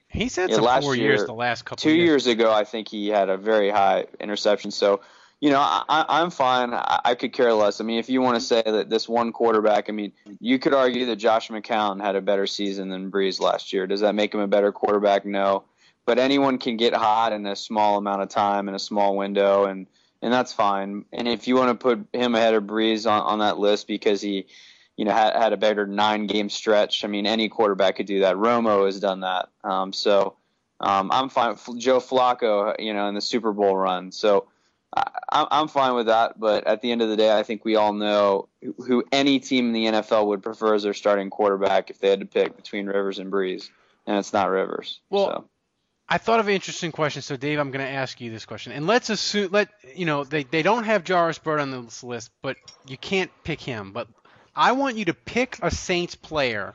He's 0.08 0.34
had 0.34 0.50
yeah, 0.50 0.56
some 0.56 0.64
last 0.64 0.82
four 0.82 0.96
year- 0.96 1.10
years 1.12 1.24
the 1.24 1.32
last 1.34 1.64
couple 1.64 1.76
two 1.82 1.90
of 1.90 1.94
years. 1.96 2.26
years 2.26 2.26
ago, 2.26 2.52
I 2.52 2.64
think 2.64 2.88
he 2.88 3.08
had 3.08 3.28
a 3.28 3.36
very 3.36 3.70
high 3.70 4.06
interception. 4.18 4.72
So, 4.72 5.02
you 5.38 5.50
know, 5.50 5.60
I, 5.60 6.04
I'm 6.08 6.30
fine. 6.30 6.74
I, 6.74 7.00
I 7.04 7.14
could 7.14 7.32
care 7.32 7.52
less. 7.54 7.80
I 7.80 7.84
mean, 7.84 8.00
if 8.00 8.08
you 8.08 8.20
want 8.20 8.34
to 8.34 8.40
say 8.40 8.60
that 8.64 8.90
this 8.90 9.08
one 9.08 9.30
quarterback, 9.32 9.88
I 9.88 9.92
mean, 9.92 10.12
you 10.40 10.58
could 10.58 10.74
argue 10.74 11.06
that 11.06 11.16
Josh 11.16 11.48
McCown 11.50 12.00
had 12.00 12.16
a 12.16 12.20
better 12.20 12.48
season 12.48 12.88
than 12.88 13.12
Brees 13.12 13.40
last 13.40 13.72
year. 13.72 13.86
Does 13.86 14.00
that 14.00 14.16
make 14.16 14.34
him 14.34 14.40
a 14.40 14.48
better 14.48 14.72
quarterback? 14.72 15.24
No. 15.24 15.62
But 16.06 16.18
anyone 16.18 16.58
can 16.58 16.76
get 16.76 16.92
hot 16.92 17.32
in 17.32 17.46
a 17.46 17.54
small 17.54 17.96
amount 17.96 18.22
of 18.22 18.28
time 18.30 18.68
in 18.68 18.74
a 18.74 18.80
small 18.80 19.16
window, 19.16 19.66
and 19.66 19.86
and 20.22 20.32
that's 20.32 20.52
fine. 20.52 21.04
And 21.12 21.26
if 21.28 21.48
you 21.48 21.56
want 21.56 21.68
to 21.70 21.74
put 21.74 22.06
him 22.12 22.34
ahead 22.34 22.54
of 22.54 22.64
Brees 22.64 23.10
on, 23.10 23.22
on 23.22 23.38
that 23.40 23.58
list 23.58 23.86
because 23.86 24.20
he, 24.20 24.46
you 24.96 25.04
know, 25.04 25.12
had, 25.12 25.34
had 25.34 25.52
a 25.52 25.56
better 25.56 25.86
nine 25.86 26.26
game 26.26 26.50
stretch, 26.50 27.04
I 27.04 27.08
mean, 27.08 27.26
any 27.26 27.48
quarterback 27.48 27.96
could 27.96 28.06
do 28.06 28.20
that. 28.20 28.36
Romo 28.36 28.86
has 28.86 29.00
done 29.00 29.20
that. 29.20 29.48
Um, 29.64 29.92
so 29.92 30.36
um, 30.80 31.10
I'm 31.12 31.28
fine. 31.28 31.56
Joe 31.78 31.98
Flacco, 32.00 32.74
you 32.78 32.92
know, 32.94 33.08
in 33.08 33.14
the 33.14 33.20
Super 33.20 33.52
Bowl 33.52 33.76
run. 33.76 34.12
So 34.12 34.48
I, 34.94 35.08
I'm- 35.32 35.68
fine 35.68 35.94
with 35.94 36.06
that. 36.06 36.38
But 36.38 36.66
at 36.66 36.82
the 36.82 36.90
end 36.92 37.00
of 37.02 37.08
the 37.08 37.16
day, 37.16 37.36
I 37.36 37.42
think 37.42 37.64
we 37.64 37.76
all 37.76 37.92
know 37.92 38.48
who- 38.62 38.74
who 38.86 39.04
any 39.12 39.38
team 39.40 39.66
in 39.68 39.72
the 39.72 39.86
NFL 39.86 40.26
would 40.26 40.42
prefer 40.42 40.74
as 40.74 40.82
their 40.82 40.94
starting 40.94 41.30
quarterback 41.30 41.90
if 41.90 41.98
they 41.98 42.10
had 42.10 42.20
to 42.20 42.26
pick 42.26 42.56
between 42.56 42.86
Rivers 42.86 43.18
and 43.18 43.30
Brees, 43.32 43.68
and 44.06 44.18
it's 44.18 44.32
not 44.32 44.50
Rivers. 44.50 45.00
Well, 45.08 45.26
so. 45.26 45.44
I 46.12 46.18
thought 46.18 46.40
of 46.40 46.48
an 46.48 46.54
interesting 46.54 46.90
question, 46.90 47.22
so 47.22 47.36
Dave, 47.36 47.60
I'm 47.60 47.70
going 47.70 47.86
to 47.86 47.92
ask 47.92 48.20
you 48.20 48.32
this 48.32 48.44
question. 48.44 48.72
And 48.72 48.88
let's 48.88 49.10
assume, 49.10 49.52
let 49.52 49.68
you 49.94 50.06
know, 50.06 50.24
they 50.24 50.42
they 50.42 50.62
don't 50.62 50.82
have 50.82 51.06
Jairus 51.06 51.38
Byrd 51.38 51.60
on 51.60 51.70
this 51.70 52.02
list, 52.02 52.32
but 52.42 52.56
you 52.88 52.98
can't 52.98 53.30
pick 53.44 53.60
him. 53.60 53.92
But 53.92 54.08
I 54.56 54.72
want 54.72 54.96
you 54.96 55.04
to 55.04 55.14
pick 55.14 55.58
a 55.62 55.70
Saints 55.70 56.16
player 56.16 56.74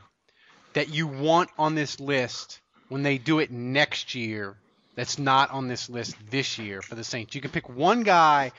that 0.72 0.88
you 0.88 1.06
want 1.06 1.50
on 1.58 1.74
this 1.74 2.00
list 2.00 2.60
when 2.88 3.02
they 3.02 3.18
do 3.18 3.38
it 3.40 3.50
next 3.50 4.14
year. 4.14 4.56
That's 4.94 5.18
not 5.18 5.50
on 5.50 5.68
this 5.68 5.90
list 5.90 6.16
this 6.30 6.58
year 6.58 6.80
for 6.80 6.94
the 6.94 7.04
Saints. 7.04 7.34
You 7.34 7.42
can 7.42 7.50
pick 7.50 7.68
one 7.68 8.04
guy, 8.04 8.52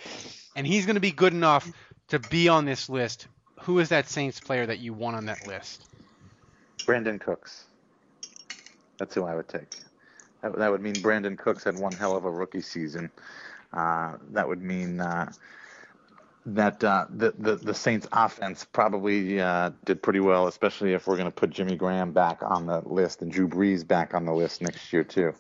and 0.56 0.68
he's 0.68 0.86
going 0.86 0.96
to 0.96 1.02
be 1.02 1.12
good 1.12 1.34
enough 1.34 1.68
to 2.10 2.20
be 2.20 2.50
on 2.50 2.66
this 2.66 2.88
list. 2.88 3.28
Who 3.62 3.80
is 3.80 3.90
that 3.90 4.08
Saints 4.08 4.40
player 4.40 4.68
that 4.68 4.78
you 4.78 4.94
want 4.94 5.16
on 5.16 5.26
that 5.26 5.48
list? 5.48 5.84
Brandin 6.86 7.20
Cooks. 7.20 7.66
That's 9.00 9.16
who 9.16 9.24
I 9.24 9.36
would 9.36 9.50
take. 9.50 9.76
That, 10.42 10.58
that 10.58 10.72
would 10.72 10.82
mean 10.82 10.96
Brandin 10.96 11.38
Cooks 11.38 11.64
had 11.64 11.78
one 11.78 11.92
hell 11.94 12.16
of 12.16 12.26
a 12.26 12.32
rookie 12.32 12.62
season. 12.62 13.12
Uh, 13.74 14.18
that 14.32 14.48
would 14.48 14.62
mean 14.62 15.02
uh, 15.02 15.32
that 16.46 16.82
uh, 16.84 17.06
the, 17.10 17.34
the 17.38 17.56
the 17.56 17.74
Saints 17.74 18.08
offense 18.14 18.66
probably 18.66 19.42
uh, 19.42 19.72
did 19.84 20.02
pretty 20.02 20.22
well, 20.22 20.48
especially 20.48 20.94
if 20.94 21.06
we're 21.06 21.18
going 21.18 21.28
to 21.28 21.32
put 21.32 21.50
Jimmy 21.50 21.76
Graham 21.76 22.14
back 22.14 22.40
on 22.42 22.66
the 22.66 22.80
list 22.86 23.22
and 23.22 23.32
Drew 23.32 23.48
Brees 23.48 23.86
back 23.86 24.14
on 24.14 24.26
the 24.26 24.34
list 24.34 24.62
next 24.62 24.94
year 24.94 25.04
too. 25.04 25.34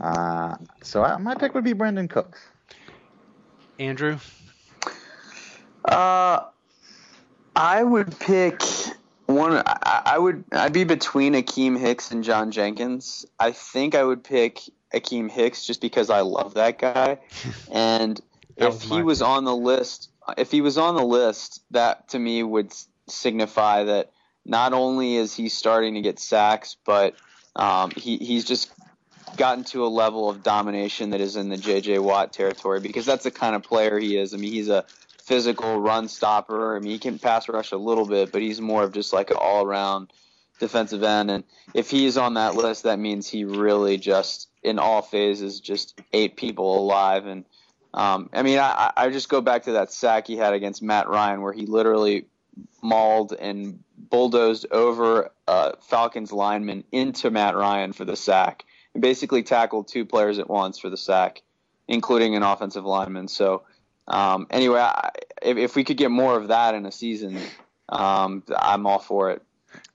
Uh, 0.00 0.56
so 0.82 1.02
I, 1.02 1.16
my 1.16 1.34
pick 1.34 1.54
would 1.54 1.64
be 1.64 1.74
Brandin 1.74 2.08
Cooks. 2.08 2.40
Andrew. 3.80 4.18
Uh, 5.84 6.44
I 7.56 7.82
would 7.82 8.18
pick 8.20 8.62
one. 9.26 9.62
I, 9.66 10.02
I 10.06 10.18
would. 10.18 10.44
I'd 10.52 10.72
be 10.72 10.84
between 10.84 11.34
Akiem 11.34 11.78
Hicks 11.78 12.10
and 12.10 12.24
John 12.24 12.50
Jenkins. 12.50 13.26
I 13.38 13.52
think 13.52 13.94
I 13.94 14.04
would 14.04 14.24
pick 14.24 14.60
Akiem 14.92 15.30
Hicks 15.30 15.66
just 15.66 15.80
because 15.80 16.10
I 16.10 16.20
love 16.20 16.54
that 16.54 16.78
guy, 16.78 17.18
and 17.72 18.20
That 18.56 18.68
if 18.68 18.74
was 18.74 18.82
he 18.84 19.02
was 19.02 19.22
on 19.22 19.44
the 19.44 19.56
list, 19.56 20.10
if 20.36 20.50
he 20.50 20.60
was 20.60 20.78
on 20.78 20.94
the 20.94 21.04
list, 21.04 21.62
that 21.70 22.08
to 22.10 22.18
me 22.18 22.42
would 22.42 22.72
signify 23.08 23.84
that 23.84 24.10
not 24.44 24.72
only 24.72 25.16
is 25.16 25.34
he 25.34 25.48
starting 25.48 25.94
to 25.94 26.00
get 26.00 26.18
sacks, 26.18 26.76
but 26.84 27.14
um, 27.56 27.90
he 27.96 28.18
he's 28.18 28.44
just 28.44 28.70
gotten 29.36 29.64
to 29.64 29.84
a 29.84 29.88
level 29.88 30.30
of 30.30 30.42
domination 30.42 31.10
that 31.10 31.20
is 31.20 31.36
in 31.36 31.48
the 31.48 31.56
J.J. 31.56 31.98
Watt 31.98 32.32
territory 32.32 32.80
because 32.80 33.06
that's 33.06 33.24
the 33.24 33.30
kind 33.30 33.56
of 33.56 33.62
player 33.62 33.98
he 33.98 34.16
is. 34.16 34.34
I 34.34 34.36
mean, 34.36 34.52
he's 34.52 34.68
a 34.68 34.84
physical 35.24 35.80
run 35.80 36.08
stopper. 36.08 36.76
I 36.76 36.80
mean, 36.80 36.92
he 36.92 36.98
can 36.98 37.18
pass 37.18 37.48
rush 37.48 37.72
a 37.72 37.76
little 37.76 38.06
bit, 38.06 38.30
but 38.30 38.42
he's 38.42 38.60
more 38.60 38.82
of 38.82 38.92
just 38.92 39.12
like 39.12 39.30
an 39.30 39.38
all 39.40 39.64
around 39.64 40.12
defensive 40.60 41.02
end. 41.02 41.30
And 41.30 41.44
if 41.72 41.90
he's 41.90 42.16
on 42.16 42.34
that 42.34 42.54
list, 42.54 42.82
that 42.82 42.98
means 42.98 43.28
he 43.28 43.44
really 43.44 43.96
just, 43.96 44.48
in 44.62 44.78
all 44.78 45.02
phases, 45.02 45.60
just 45.60 46.00
ate 46.12 46.36
people 46.36 46.78
alive. 46.78 47.26
And 47.26 47.44
um, 47.94 48.28
I 48.32 48.42
mean, 48.42 48.58
I, 48.58 48.92
I 48.96 49.08
just 49.08 49.28
go 49.28 49.40
back 49.40 49.62
to 49.64 49.72
that 49.72 49.92
sack 49.92 50.26
he 50.26 50.36
had 50.36 50.52
against 50.52 50.82
Matt 50.82 51.08
Ryan, 51.08 51.40
where 51.40 51.52
he 51.52 51.66
literally 51.66 52.26
mauled 52.82 53.32
and 53.32 53.82
bulldozed 53.96 54.66
over 54.70 55.30
uh, 55.48 55.72
Falcons 55.80 56.32
lineman 56.32 56.84
into 56.92 57.30
Matt 57.30 57.56
Ryan 57.56 57.92
for 57.92 58.04
the 58.04 58.16
sack, 58.16 58.64
and 58.92 59.02
basically 59.02 59.42
tackled 59.42 59.88
two 59.88 60.04
players 60.04 60.38
at 60.38 60.50
once 60.50 60.78
for 60.78 60.90
the 60.90 60.96
sack, 60.96 61.42
including 61.88 62.36
an 62.36 62.42
offensive 62.42 62.84
lineman. 62.84 63.28
So 63.28 63.62
um, 64.08 64.46
anyway, 64.50 64.80
I, 64.80 65.10
if, 65.42 65.56
if 65.56 65.76
we 65.76 65.84
could 65.84 65.96
get 65.96 66.10
more 66.10 66.36
of 66.36 66.48
that 66.48 66.74
in 66.74 66.86
a 66.86 66.92
season, 66.92 67.38
um, 67.88 68.42
I'm 68.56 68.86
all 68.86 68.98
for 68.98 69.30
it. 69.30 69.42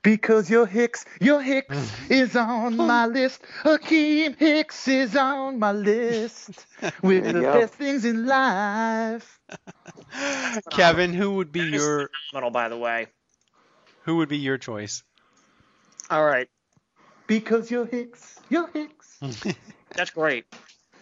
Because 0.01 0.49
your 0.49 0.65
Hicks, 0.65 1.05
your 1.21 1.41
Hicks 1.41 1.91
is 2.09 2.35
on 2.35 2.75
my 2.75 3.05
list. 3.05 3.41
Akiem 3.63 4.37
Hicks 4.37 4.87
is 4.87 5.15
on 5.15 5.59
my 5.59 5.71
list. 5.71 6.65
With 7.01 7.23
There 7.23 7.33
the 7.33 7.41
go. 7.41 7.53
best 7.61 7.73
things 7.75 8.05
in 8.05 8.25
life. 8.25 9.39
Kevin, 10.71 11.13
who 11.13 11.35
would 11.35 11.51
be 11.51 11.61
your 11.61 12.09
phenomenal, 12.31 12.51
by 12.51 12.69
the 12.69 12.77
way. 12.77 13.07
who 14.03 14.17
would 14.17 14.29
be 14.29 14.37
your 14.37 14.57
choice? 14.57 15.03
All 16.09 16.25
right, 16.25 16.49
Because 17.27 17.69
your 17.69 17.85
Hicks, 17.85 18.39
your 18.49 18.67
Hicks. 18.73 19.19
that's 19.95 20.09
great. 20.11 20.45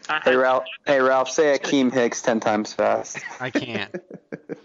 I, 0.10 0.22
Hey 0.24 0.36
Ralph, 0.36 0.64
hey 0.86 1.00
Ralph, 1.00 1.30
say 1.30 1.58
Akiem 1.58 1.92
Hicks 1.92 2.22
ten 2.22 2.40
times 2.40 2.74
fast. 2.74 3.18
I 3.40 3.50
can't. 3.50 3.92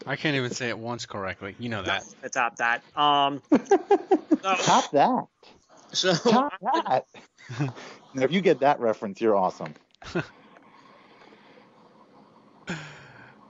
I 0.06 0.16
can't 0.16 0.36
even 0.36 0.50
say 0.50 0.68
it 0.68 0.78
once 0.78 1.06
correctly. 1.06 1.54
You 1.58 1.68
know 1.68 1.82
that. 1.82 2.04
I 2.24 2.28
top 2.28 2.56
that. 2.56 2.82
Um, 2.96 3.42
so, 4.42 4.56
Top 4.62 4.90
that. 4.92 5.26
so 5.92 6.12
Top 6.14 6.52
that. 6.62 7.06
now, 8.14 8.24
if 8.24 8.32
you 8.32 8.40
get 8.40 8.60
that 8.60 8.80
reference, 8.80 9.20
you're 9.20 9.36
awesome. 9.36 9.74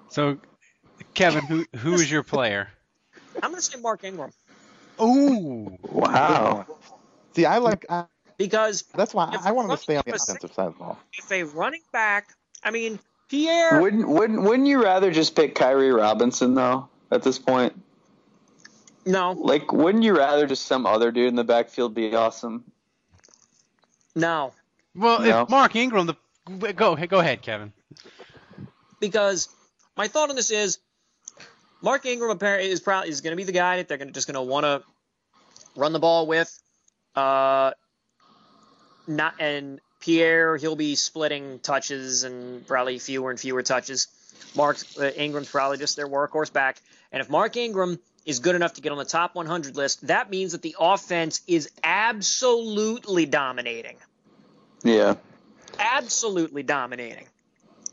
So, 0.08 0.38
Kevin, 1.14 1.46
who 1.46 1.66
who 1.78 1.94
is 1.94 2.10
your 2.10 2.22
player? 2.22 2.68
I'm 3.42 3.50
gonna 3.50 3.62
say 3.62 3.80
Mark 3.80 4.04
Ingram 4.04 4.30
Oh 4.98 5.78
Wow. 5.90 6.66
See, 7.34 7.46
I 7.46 7.58
like. 7.58 7.86
I, 7.88 8.04
because 8.42 8.82
that's 8.94 9.14
why 9.14 9.36
I 9.44 9.52
wanted 9.52 9.70
to 9.70 9.76
stay 9.76 9.96
on 9.96 10.02
the 10.06 10.10
running 10.12 10.20
up 10.20 10.28
a 10.28 10.32
offensive 10.32 10.52
side 10.54 10.66
of 10.66 10.72
the 10.74 10.78
ball. 10.78 10.98
if 11.12 11.30
a 11.30 11.42
running 11.44 11.82
back, 11.92 12.28
I 12.64 12.70
mean 12.70 12.98
Pierre, 13.28 13.80
Wouldn't 13.80 14.08
wouldn't 14.08 14.42
wouldn't 14.42 14.66
you 14.68 14.82
rather 14.82 15.10
just 15.10 15.34
pick 15.36 15.54
Khiry 15.54 15.96
Robinson 15.96 16.54
though? 16.54 16.88
At 17.10 17.22
this 17.22 17.38
point, 17.38 17.74
no, 19.04 19.32
like, 19.32 19.70
wouldn't 19.72 20.02
you 20.02 20.16
rather 20.16 20.46
just 20.46 20.64
some 20.66 20.86
other 20.86 21.10
dude 21.12 21.28
in 21.28 21.34
the 21.34 21.44
backfield 21.44 21.94
be 21.94 22.14
awesome? 22.14 22.64
no, 24.14 24.52
well, 24.94 25.20
No. 25.20 25.42
if 25.42 25.48
Mark 25.48 25.76
Ingram, 25.76 26.06
the 26.06 26.72
go 26.72 26.96
go 26.96 27.18
ahead, 27.20 27.42
Kevin. 27.42 27.72
because 29.00 29.48
my 29.96 30.08
thought 30.08 30.30
on 30.30 30.36
this 30.36 30.50
is 30.50 30.78
Mark 31.82 32.06
Ingram 32.06 32.30
apparently 32.30 32.70
is 32.70 32.80
probably 32.80 33.10
is 33.10 33.20
going 33.20 33.32
to 33.32 33.36
be 33.36 33.44
the 33.44 33.52
guy 33.52 33.76
that 33.76 33.88
they're 33.88 33.98
gonna, 33.98 34.12
just 34.12 34.26
going 34.26 34.34
to 34.34 34.42
want 34.42 34.64
to 34.64 34.82
run 35.76 35.92
the 35.92 35.98
ball 35.98 36.26
with. 36.26 36.56
Uh, 37.14 37.72
not 39.06 39.34
and 39.38 39.80
Pierre, 40.00 40.56
he'll 40.56 40.76
be 40.76 40.94
splitting 40.94 41.60
touches 41.60 42.24
and 42.24 42.66
probably 42.66 42.98
fewer 42.98 43.30
and 43.30 43.38
fewer 43.38 43.62
touches. 43.62 44.08
Mark 44.56 44.78
uh, 45.00 45.04
Ingram's 45.04 45.48
probably 45.48 45.78
just 45.78 45.96
their 45.96 46.08
workhorse 46.08 46.52
back, 46.52 46.80
and 47.12 47.20
if 47.20 47.30
Mark 47.30 47.56
Ingram 47.56 47.98
is 48.26 48.38
good 48.40 48.54
enough 48.54 48.74
to 48.74 48.80
get 48.80 48.92
on 48.92 48.98
the 48.98 49.04
top 49.04 49.34
100 49.34 49.76
list, 49.76 50.06
that 50.06 50.30
means 50.30 50.52
that 50.52 50.62
the 50.62 50.76
offense 50.78 51.40
is 51.46 51.70
absolutely 51.82 53.26
dominating, 53.26 53.96
Yeah. 54.82 55.14
absolutely 55.78 56.62
dominating. 56.62 57.26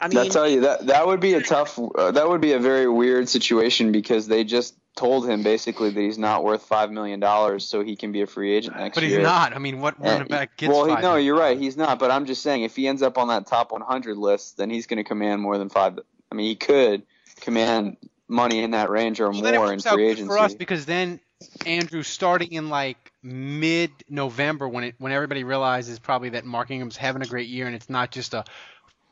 I 0.02 0.08
mean, 0.08 0.18
I 0.18 0.28
tell 0.30 0.48
you 0.48 0.62
that 0.62 0.88
that 0.88 1.08
would 1.08 1.20
be 1.20 1.34
a 1.34 1.42
tough. 1.42 1.78
Uh, 1.78 2.12
that 2.12 2.30
would 2.30 2.42
be 2.42 2.54
a 2.54 2.60
very 2.60 2.88
weird 2.88 3.28
situation 3.28 3.92
because 3.92 4.28
they 4.28 4.46
just 4.46 4.76
told 5.00 5.28
him 5.28 5.44
basically 5.44 5.90
that 5.90 6.00
he's 6.00 6.18
not 6.18 6.44
worth 6.44 6.64
five 6.64 6.92
million 6.92 7.22
dollars, 7.22 7.66
so 7.66 7.84
he 7.84 7.96
can 7.96 8.12
be 8.12 8.22
a 8.22 8.28
free 8.28 8.54
agent 8.54 8.76
next 8.76 8.98
year. 8.98 9.04
But 9.06 9.10
year. 9.10 9.20
he's 9.20 9.26
not. 9.26 9.56
I 9.56 9.60
mean, 9.60 9.80
what 9.80 9.98
running 10.00 10.28
back 10.28 10.58
gets 10.58 10.74
well, 10.74 10.86
he, 10.86 11.02
no, 11.02 11.16
you're 11.16 11.38
right. 11.38 11.58
He's 11.58 11.78
not. 11.78 12.00
But 12.00 12.12
I'm 12.12 12.26
just 12.26 12.44
saying, 12.44 12.64
if 12.64 12.76
he 12.76 12.86
ends 12.86 13.02
up 13.02 13.18
on 13.18 13.30
that 13.30 13.48
top 13.48 13.72
100 13.72 14.18
list, 14.18 14.58
then 14.58 14.70
he's 14.70 14.88
going 14.88 14.98
to 14.98 15.06
command 15.06 15.42
more 15.42 15.58
than 15.58 15.70
five. 15.70 15.98
I 16.30 16.36
mean, 16.36 16.48
he 16.48 16.56
could 16.56 17.04
command 17.40 17.96
money 18.28 18.62
in 18.62 18.72
that 18.72 18.90
range 18.90 19.22
or 19.22 19.32
Well, 19.32 19.54
more 19.54 19.72
in 19.72 19.80
free 19.80 20.10
agency. 20.10 20.28
for 20.28 20.38
us 20.38 20.54
because 20.54 20.86
then 20.86 21.22
Andrew, 21.66 22.04
starting 22.04 22.52
in 22.52 22.70
like 22.70 23.14
mid-November, 23.24 24.68
when 24.68 24.84
it 24.84 24.96
when 24.98 25.14
everybody 25.14 25.46
realizes 25.46 25.98
probably 25.98 26.30
that 26.30 26.44
Mark 26.44 26.72
Ingram's 26.72 26.98
having 26.98 27.22
a 27.22 27.26
great 27.26 27.48
year 27.48 27.68
and 27.68 27.76
it's 27.76 27.90
not 27.90 28.12
just 28.12 28.34
a 28.34 28.44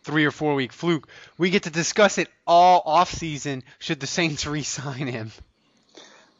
three 0.03 0.25
or 0.25 0.31
four 0.31 0.53
week 0.53 0.73
fluke, 0.73 1.07
we 1.37 1.49
get 1.49 1.63
to 1.63 1.69
discuss 1.69 2.17
it 2.17 2.27
all 2.45 2.83
off 2.85 3.09
season. 3.09 3.63
Should 3.79 4.01
the 4.01 4.07
Saints 4.07 4.45
re-sign 4.45 5.07
him? 5.07 5.31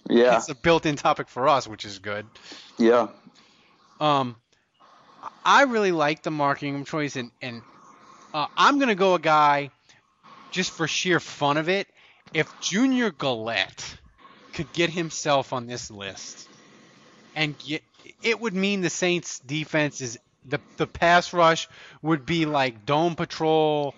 Yeah, 0.09 0.37
It's 0.37 0.49
a 0.49 0.55
built-in 0.55 0.95
topic 0.95 1.27
for 1.27 1.47
us, 1.47 1.67
which 1.67 1.85
is 1.85 1.99
good. 1.99 2.25
yeah. 2.77 3.07
Um, 3.99 4.35
I 5.43 5.63
really 5.63 5.91
like 5.91 6.21
the 6.23 6.31
Mark 6.31 6.61
Ingram 6.63 6.85
choice, 6.85 7.15
and 7.15 7.31
and 7.41 7.61
uh, 8.33 8.45
I'm 8.55 8.77
gonna 8.79 8.95
go 8.95 9.15
a 9.15 9.19
guy 9.19 9.71
just 10.51 10.71
for 10.71 10.87
sheer 10.87 11.19
fun 11.19 11.57
of 11.57 11.67
it. 11.67 11.87
If 12.33 12.47
Junior 12.61 13.11
Galette 13.11 13.97
could 14.53 14.71
get 14.73 14.89
himself 14.91 15.51
on 15.53 15.65
this 15.65 15.89
list, 15.89 16.47
and 17.35 17.57
get, 17.57 17.83
it 18.21 18.39
would 18.39 18.53
mean 18.53 18.81
the 18.81 18.89
Saints' 18.89 19.39
defense 19.39 19.99
is 20.01 20.19
the 20.45 20.59
the 20.77 20.85
pass 20.87 21.33
rush 21.33 21.67
would 22.01 22.25
be 22.25 22.45
like 22.45 22.85
Dome 22.85 23.15
Patrol 23.15 23.95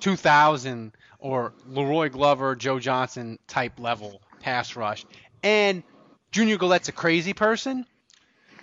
2000 0.00 0.92
or 1.18 1.52
La'Roi 1.70 2.12
Glover, 2.12 2.54
Joe 2.54 2.78
Johnson 2.78 3.38
type 3.48 3.80
level 3.80 4.20
pass 4.44 4.76
rush, 4.76 5.06
and 5.42 5.82
Junior 6.30 6.58
Galette's 6.58 6.88
a 6.88 6.92
crazy 6.92 7.32
person. 7.32 7.86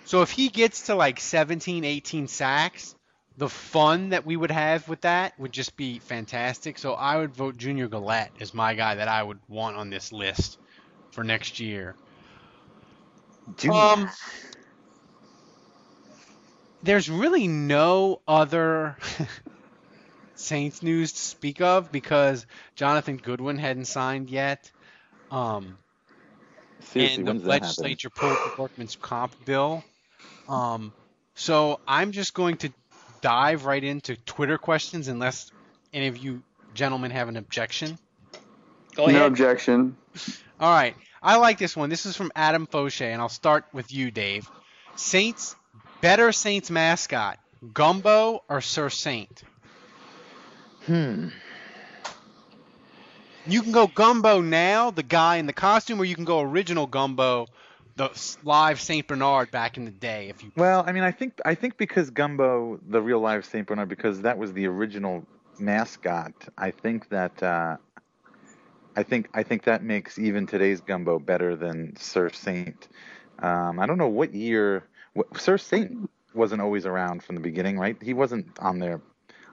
So 0.04 0.22
if 0.22 0.30
he 0.30 0.48
gets 0.48 0.86
to 0.86 0.94
like 0.94 1.18
17, 1.18 1.84
18 1.84 2.28
sacks, 2.28 2.94
the 3.36 3.48
fun 3.48 4.10
that 4.10 4.24
we 4.24 4.36
would 4.36 4.50
have 4.50 4.88
with 4.88 5.00
that 5.02 5.38
would 5.38 5.52
just 5.52 5.76
be 5.76 5.98
fantastic. 5.98 6.78
So 6.78 6.94
I 6.94 7.16
would 7.16 7.34
vote 7.34 7.56
Junior 7.56 7.88
Galette 7.88 8.32
as 8.40 8.54
my 8.54 8.74
guy 8.74 8.96
that 8.96 9.08
I 9.08 9.22
would 9.22 9.40
want 9.48 9.76
on 9.76 9.90
this 9.90 10.12
list 10.12 10.58
for 11.10 11.24
next 11.24 11.60
year. 11.60 11.96
Junior. 13.56 13.80
Um, 13.80 14.10
there's 16.82 17.08
really 17.08 17.48
no 17.48 18.20
other 18.26 18.96
Saints 20.34 20.82
news 20.82 21.12
to 21.12 21.18
speak 21.18 21.60
of 21.60 21.92
because 21.92 22.46
Jonathan 22.74 23.16
Goodwin 23.16 23.58
hadn't 23.58 23.84
signed 23.84 24.28
yet. 24.30 24.70
Um, 25.32 25.78
Seriously, 26.80 27.16
and 27.16 27.26
the 27.26 27.32
when's 27.32 27.42
that 27.44 27.52
happen? 27.52 27.66
legislature 27.66 28.10
pulled 28.10 28.36
the 28.36 28.62
workman's 28.62 28.96
comp 28.96 29.44
bill. 29.44 29.82
Um, 30.48 30.92
so 31.34 31.80
I'm 31.88 32.12
just 32.12 32.34
going 32.34 32.58
to 32.58 32.72
dive 33.20 33.64
right 33.64 33.82
into 33.82 34.16
Twitter 34.16 34.58
questions 34.58 35.08
unless 35.08 35.50
any 35.92 36.08
of 36.08 36.18
you 36.18 36.42
gentlemen 36.74 37.10
have 37.10 37.28
an 37.28 37.36
objection. 37.36 37.98
go 38.94 39.06
no 39.06 39.26
objection. 39.26 39.96
All 40.60 40.70
right. 40.70 40.94
I 41.22 41.36
like 41.36 41.58
this 41.58 41.76
one. 41.76 41.88
This 41.88 42.04
is 42.04 42.16
from 42.16 42.32
Adam 42.34 42.66
Fauché, 42.66 43.06
and 43.06 43.22
I'll 43.22 43.28
start 43.28 43.64
with 43.72 43.92
you, 43.92 44.10
Dave. 44.10 44.50
Saints 44.96 45.56
Better 46.02 46.32
Saints 46.32 46.68
mascot, 46.68 47.38
Gumbo 47.72 48.42
or 48.48 48.60
Sir 48.60 48.90
Saint? 48.90 49.44
Hmm. 50.86 51.28
You 53.46 53.62
can 53.62 53.72
go 53.72 53.86
Gumbo 53.86 54.40
now, 54.40 54.90
the 54.90 55.02
guy 55.02 55.36
in 55.36 55.46
the 55.46 55.52
costume, 55.52 56.00
or 56.00 56.04
you 56.04 56.14
can 56.14 56.24
go 56.24 56.40
original 56.40 56.86
Gumbo, 56.86 57.46
the 57.96 58.10
live 58.44 58.80
Saint 58.80 59.06
Bernard 59.06 59.50
back 59.50 59.76
in 59.76 59.84
the 59.84 59.90
day. 59.90 60.28
If 60.28 60.44
you 60.44 60.52
Well, 60.56 60.84
I 60.86 60.92
mean, 60.92 61.02
I 61.02 61.10
think 61.10 61.40
I 61.44 61.54
think 61.54 61.76
because 61.76 62.10
Gumbo, 62.10 62.78
the 62.88 63.02
real 63.02 63.20
live 63.20 63.44
Saint 63.44 63.66
Bernard, 63.66 63.88
because 63.88 64.22
that 64.22 64.38
was 64.38 64.52
the 64.52 64.66
original 64.66 65.24
mascot. 65.58 66.32
I 66.56 66.70
think 66.70 67.08
that 67.08 67.42
uh, 67.42 67.76
I 68.94 69.02
think 69.02 69.28
I 69.34 69.42
think 69.42 69.64
that 69.64 69.82
makes 69.82 70.18
even 70.18 70.46
today's 70.46 70.80
Gumbo 70.80 71.18
better 71.18 71.56
than 71.56 71.96
Sir 71.96 72.30
Saint. 72.30 72.88
Um, 73.38 73.80
I 73.80 73.86
don't 73.86 73.98
know 73.98 74.08
what 74.08 74.34
year 74.34 74.84
what, 75.14 75.40
Sir 75.40 75.58
Saint 75.58 76.10
wasn't 76.34 76.62
always 76.62 76.86
around 76.86 77.22
from 77.22 77.34
the 77.34 77.42
beginning, 77.42 77.78
right? 77.78 77.96
He 78.00 78.14
wasn't 78.14 78.58
on 78.60 78.78
their 78.78 79.00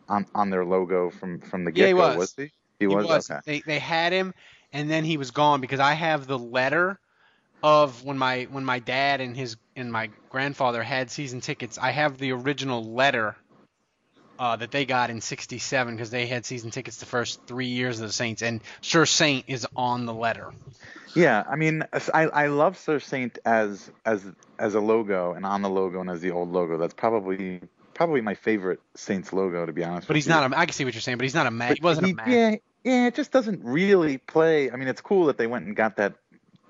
on 0.08 0.26
on 0.36 0.50
their 0.50 0.66
logo 0.66 1.10
from 1.10 1.40
from 1.40 1.66
the 1.66 1.72
Yeah, 1.72 1.88
get 1.88 1.96
go, 1.96 2.16
was. 2.18 2.36
he? 2.38 2.52
He 2.80 2.88
was. 2.88 3.30
Okay. 3.30 3.40
They 3.46 3.60
they 3.60 3.80
had 3.80 4.14
him, 4.14 4.34
and 4.74 4.90
then 4.90 5.04
he 5.04 5.18
was 5.18 5.32
gone 5.32 5.62
because 5.62 5.80
I 5.80 5.94
have 5.94 6.28
the 6.28 6.40
letter 6.40 7.00
of 7.62 8.04
when 8.04 8.18
my 8.18 8.48
when 8.52 8.64
my 8.64 8.80
dad 8.80 9.22
and 9.22 9.36
his 9.36 9.58
and 9.76 9.92
my 9.92 10.10
grandfather 10.30 10.82
had 10.82 11.12
season 11.12 11.42
tickets. 11.42 11.78
I 11.78 11.92
have 11.92 12.18
the 12.18 12.32
original 12.32 12.94
letter 12.94 13.36
uh, 14.38 14.56
that 14.56 14.72
they 14.72 14.86
got 14.86 15.10
in 15.10 15.20
'67 15.20 15.96
because 15.96 16.10
they 16.10 16.26
had 16.26 16.46
season 16.46 16.72
tickets 16.72 16.98
the 16.98 17.06
first 17.06 17.46
three 17.46 17.68
years 17.68 18.00
of 18.00 18.08
the 18.08 18.14
Saints, 18.14 18.42
and 18.42 18.62
Sir 18.82 19.06
Saint 19.06 19.46
is 19.48 19.68
on 19.76 20.06
the 20.06 20.14
letter. 20.14 20.52
Yeah, 21.16 21.44
I 21.50 21.58
mean, 21.58 21.84
I 22.14 22.28
I 22.28 22.48
love 22.48 22.78
Sir 22.78 23.00
Saint 23.00 23.40
as 23.44 23.92
as 24.06 24.24
as 24.58 24.76
a 24.76 24.80
logo 24.80 25.34
and 25.34 25.46
on 25.46 25.62
the 25.62 25.70
logo 25.70 26.00
and 26.00 26.10
as 26.10 26.22
the 26.22 26.32
old 26.32 26.54
logo. 26.54 26.78
That's 26.78 26.94
probably 26.94 27.62
probably 27.94 28.22
my 28.22 28.36
favorite 28.36 28.80
Saints 28.96 29.34
logo, 29.34 29.66
to 29.66 29.74
be 29.74 29.84
honest. 29.84 30.08
But 30.08 30.14
with 30.14 30.18
he's 30.18 30.28
you. 30.28 30.34
not 30.34 30.54
a. 30.54 30.58
I 30.58 30.66
can 30.66 30.74
see 30.74 30.86
what 30.86 30.94
you're 30.94 31.02
saying, 31.02 31.18
but 31.18 31.24
he's 31.24 31.36
not 31.36 31.48
a 31.48 31.52
man. 31.52 31.76
He 31.76 31.82
wasn't 31.84 32.08
he- 32.08 32.14
a 32.14 32.16
man. 32.16 32.30
Yeah, 32.30 32.56
yeah, 32.84 33.08
it 33.08 33.16
just 33.16 33.32
doesn't 33.32 33.64
really 33.64 34.18
play. 34.18 34.72
I 34.72 34.76
mean, 34.76 34.88
it's 34.88 35.02
cool 35.02 35.26
that 35.26 35.38
they 35.38 35.48
went 35.48 35.66
and 35.66 35.76
got 35.76 35.98
that 35.98 36.16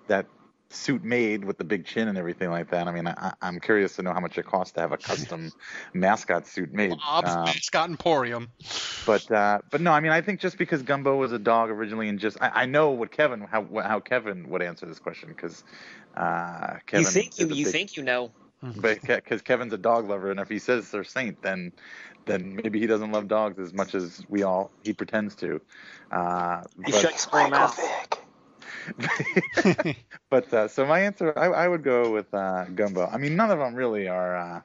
that 0.07 0.25
suit 0.71 1.03
made 1.03 1.43
with 1.45 1.57
the 1.57 1.63
big 1.63 1.85
chin 1.85 2.07
and 2.07 2.17
everything 2.17 2.49
like 2.49 2.69
that. 2.71 2.87
I 2.87 2.91
mean, 2.91 3.07
I, 3.07 3.33
I'm 3.41 3.59
curious 3.59 3.95
to 3.95 4.03
know 4.03 4.13
how 4.13 4.19
much 4.19 4.37
it 4.37 4.45
costs 4.45 4.73
to 4.73 4.81
have 4.81 4.91
a 4.91 4.97
custom 4.97 5.51
mascot 5.93 6.47
suit 6.47 6.71
made. 6.73 6.91
Bob's 6.91 7.31
Um, 7.31 7.43
Mascot 7.45 7.89
Emporium. 7.89 8.49
but 9.05 9.31
uh, 9.31 9.59
but 9.71 9.81
no, 9.81 9.91
I 9.91 9.99
mean, 9.99 10.11
I 10.11 10.21
think 10.21 10.39
just 10.39 10.57
because 10.57 10.81
Gumbo 10.83 11.15
was 11.15 11.31
a 11.31 11.39
dog 11.39 11.69
originally, 11.69 12.09
and 12.09 12.19
just 12.19 12.37
I, 12.41 12.49
I 12.63 12.65
know 12.65 12.91
what 12.91 13.11
Kevin 13.11 13.41
how 13.41 13.67
how 13.81 13.99
Kevin 13.99 14.49
would 14.49 14.61
answer 14.61 14.85
this 14.85 14.99
question 14.99 15.29
because 15.29 15.63
uh, 16.15 16.77
Kevin 16.85 17.05
you 17.05 17.11
think 17.11 17.39
you 17.39 17.47
you 17.47 17.65
big- 17.65 17.73
think 17.73 17.97
you 17.97 18.03
know. 18.03 18.31
But 18.61 19.01
because 19.01 19.41
Kevin's 19.41 19.73
a 19.73 19.77
dog 19.77 20.09
lover, 20.09 20.31
and 20.31 20.39
if 20.39 20.49
he 20.49 20.59
says 20.59 20.87
Sir 20.87 21.03
Saint, 21.03 21.41
then 21.41 21.71
then 22.25 22.55
maybe 22.55 22.79
he 22.79 22.87
doesn't 22.87 23.11
love 23.11 23.27
dogs 23.27 23.59
as 23.59 23.73
much 23.73 23.95
as 23.95 24.23
we 24.29 24.43
all 24.43 24.71
he 24.83 24.93
pretends 24.93 25.35
to. 25.35 25.61
Uh, 26.11 26.61
You 26.77 26.93
but, 26.93 27.01
shut 27.01 27.27
your 27.33 27.49
mouth. 27.49 28.25
but 30.29 30.53
uh, 30.53 30.67
so 30.67 30.85
my 30.85 30.99
answer, 30.99 31.37
I, 31.37 31.45
I 31.45 31.67
would 31.67 31.83
go 31.83 32.11
with 32.11 32.33
uh, 32.33 32.65
Gumbo. 32.65 33.07
I 33.07 33.17
mean, 33.17 33.35
none 33.35 33.51
of 33.51 33.59
them 33.59 33.75
really 33.75 34.07
are. 34.07 34.35
Uh, 34.35 34.61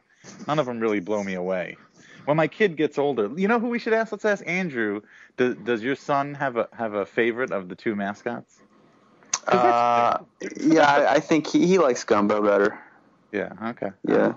none 0.47 0.59
of 0.59 0.67
them 0.67 0.81
really 0.81 1.01
blow 1.01 1.23
me 1.23 1.35
away. 1.35 1.77
When 2.25 2.37
my 2.37 2.49
kid 2.49 2.77
gets 2.77 2.99
older, 2.99 3.31
you 3.37 3.49
know 3.49 3.61
who 3.61 3.69
we 3.69 3.79
should 3.79 3.93
ask? 3.93 4.11
Let's 4.11 4.25
ask 4.25 4.43
Andrew. 4.47 5.03
Does, 5.37 5.57
does 5.57 5.83
your 5.83 5.97
son 5.97 6.35
have 6.35 6.57
a 6.57 6.69
have 6.73 6.95
a 6.95 7.05
favorite 7.05 7.53
of 7.53 7.69
the 7.69 7.75
two 7.75 7.95
mascots? 7.95 8.61
Uh, 9.47 10.19
yeah, 10.59 10.91
I, 10.91 11.15
I 11.15 11.21
think 11.21 11.47
he, 11.47 11.67
he 11.67 11.79
likes 11.79 12.03
Gumbo 12.05 12.43
better. 12.43 12.79
Yeah. 13.35 13.71
Okay. 13.71 13.91
Yeah. 14.07 14.35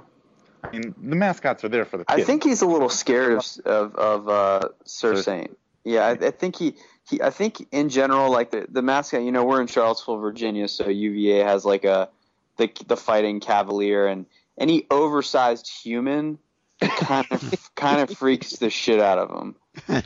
I 0.64 0.72
mean, 0.72 0.96
the 0.98 1.16
mascots 1.16 1.64
are 1.64 1.70
there 1.70 1.86
for 1.86 1.98
the 1.98 2.06
I 2.08 2.24
think 2.24 2.44
he's 2.44 2.62
a 2.62 2.66
little 2.66 2.90
scared 2.90 3.34
of 3.34 3.46
of, 3.66 3.96
of 3.96 4.30
uh, 4.30 4.70
Sir 4.86 5.16
Sir- 5.16 5.22
Saint. 5.22 5.58
Yeah, 5.84 6.06
I, 6.06 6.12
I 6.12 6.32
think 6.32 6.58
he, 6.58 6.76
he 7.08 7.22
I 7.22 7.30
think 7.30 7.68
in 7.72 7.90
general, 7.90 8.32
like 8.32 8.52
the, 8.52 8.66
the 8.68 8.82
mascot. 8.82 9.22
You 9.22 9.32
know, 9.32 9.46
we're 9.46 9.62
in 9.62 9.68
Charlottesville, 9.68 10.18
Virginia, 10.18 10.68
so 10.68 10.90
UVA 10.90 11.44
has 11.44 11.64
like 11.64 11.86
a 11.86 12.10
the 12.58 12.70
the 12.88 12.98
fighting 12.98 13.40
Cavalier, 13.40 14.08
and 14.08 14.26
any 14.58 14.88
oversized 14.90 15.70
human 15.70 16.40
kind 16.82 17.28
of 17.32 17.70
kind 17.76 18.02
of 18.02 18.18
freaks 18.18 18.54
the 18.54 18.70
shit 18.70 19.00
out 19.00 19.20
of 19.20 19.30
him. 19.30 19.56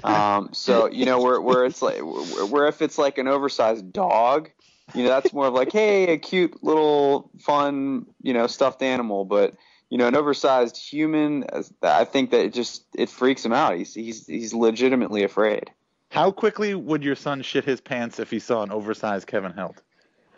Um, 0.03 0.49
so 0.51 0.87
you 0.91 1.05
know, 1.05 1.21
where 1.21 1.39
where 1.39 1.65
it's 1.65 1.81
like 1.81 1.99
where 2.01 2.67
if 2.67 2.81
it's 2.81 2.97
like 2.97 3.17
an 3.17 3.27
oversized 3.27 3.91
dog, 3.93 4.51
you 4.93 5.03
know, 5.03 5.09
that's 5.09 5.33
more 5.33 5.47
of 5.47 5.53
like, 5.53 5.71
hey, 5.71 6.11
a 6.13 6.17
cute 6.17 6.63
little 6.63 7.29
fun, 7.39 8.05
you 8.21 8.33
know, 8.33 8.47
stuffed 8.47 8.81
animal, 8.81 9.25
but 9.25 9.55
you 9.89 9.97
know, 9.97 10.07
an 10.07 10.15
oversized 10.15 10.77
human, 10.77 11.45
I 11.83 12.05
think 12.05 12.31
that 12.31 12.45
it 12.45 12.53
just 12.53 12.85
it 12.95 13.09
freaks 13.09 13.43
him 13.45 13.51
out. 13.51 13.75
He's 13.75 13.93
he's 13.93 14.25
he's 14.25 14.53
legitimately 14.53 15.23
afraid. 15.23 15.69
How 16.09 16.31
quickly 16.31 16.73
would 16.73 17.03
your 17.03 17.15
son 17.15 17.41
shit 17.41 17.65
his 17.65 17.81
pants 17.81 18.19
if 18.19 18.31
he 18.31 18.39
saw 18.39 18.63
an 18.63 18.71
oversized 18.71 19.27
Kevin 19.27 19.51
Helt? 19.51 19.81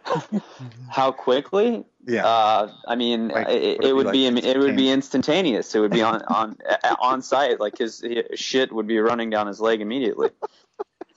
How 0.90 1.12
quickly? 1.12 1.86
Yeah. 2.06 2.26
Uh, 2.26 2.72
I 2.88 2.96
mean, 2.96 3.30
Like, 3.30 3.48
it, 3.50 3.80
would 3.80 4.08
it 4.08 4.10
it 4.10 4.12
be 4.12 4.30
like 4.32 4.44
be 4.44 4.50
it 4.50 4.60
would 4.60 4.76
be 4.76 4.90
instantaneous. 4.90 5.74
It 5.76 5.80
would 5.80 5.92
be 5.92 6.02
on 6.02 6.22
on 6.24 6.58
on 7.00 7.22
site. 7.22 7.60
Like 7.60 7.78
his, 7.78 8.02
his 8.02 8.40
shit 8.40 8.72
would 8.72 8.88
be 8.88 9.00
running 9.00 9.30
down 9.30 9.48
his 9.48 9.60
leg 9.62 9.82
immediately. 9.82 10.30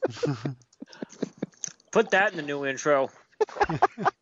Put 1.90 2.10
that 2.10 2.32
in 2.32 2.36
the 2.36 2.42
new 2.42 2.66
intro. 2.66 3.08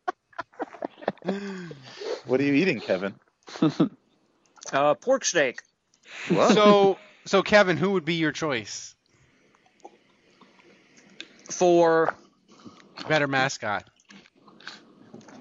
What 2.27 2.39
are 2.39 2.43
you 2.43 2.53
eating, 2.53 2.79
Kevin? 2.79 3.15
Uh, 4.73 4.95
pork 4.95 5.23
steak. 5.23 5.61
So 6.27 6.97
so 7.25 7.43
Kevin, 7.43 7.77
who 7.77 7.91
would 7.91 8.03
be 8.05 8.15
your 8.15 8.31
choice? 8.31 8.95
For 11.51 12.15
better 13.07 13.27
mascot. 13.27 13.87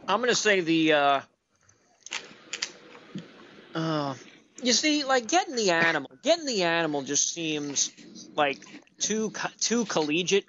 I'm 0.06 0.20
gonna 0.20 0.34
say 0.34 0.60
the. 0.60 0.92
Uh, 0.92 1.20
uh, 3.74 4.14
you 4.62 4.72
see, 4.72 5.04
like 5.04 5.26
getting 5.26 5.56
the 5.56 5.70
animal, 5.70 6.10
getting 6.22 6.46
the 6.46 6.64
animal 6.64 7.02
just 7.02 7.32
seems 7.32 7.90
like 8.36 8.58
too 8.98 9.32
too 9.58 9.84
collegiate. 9.86 10.46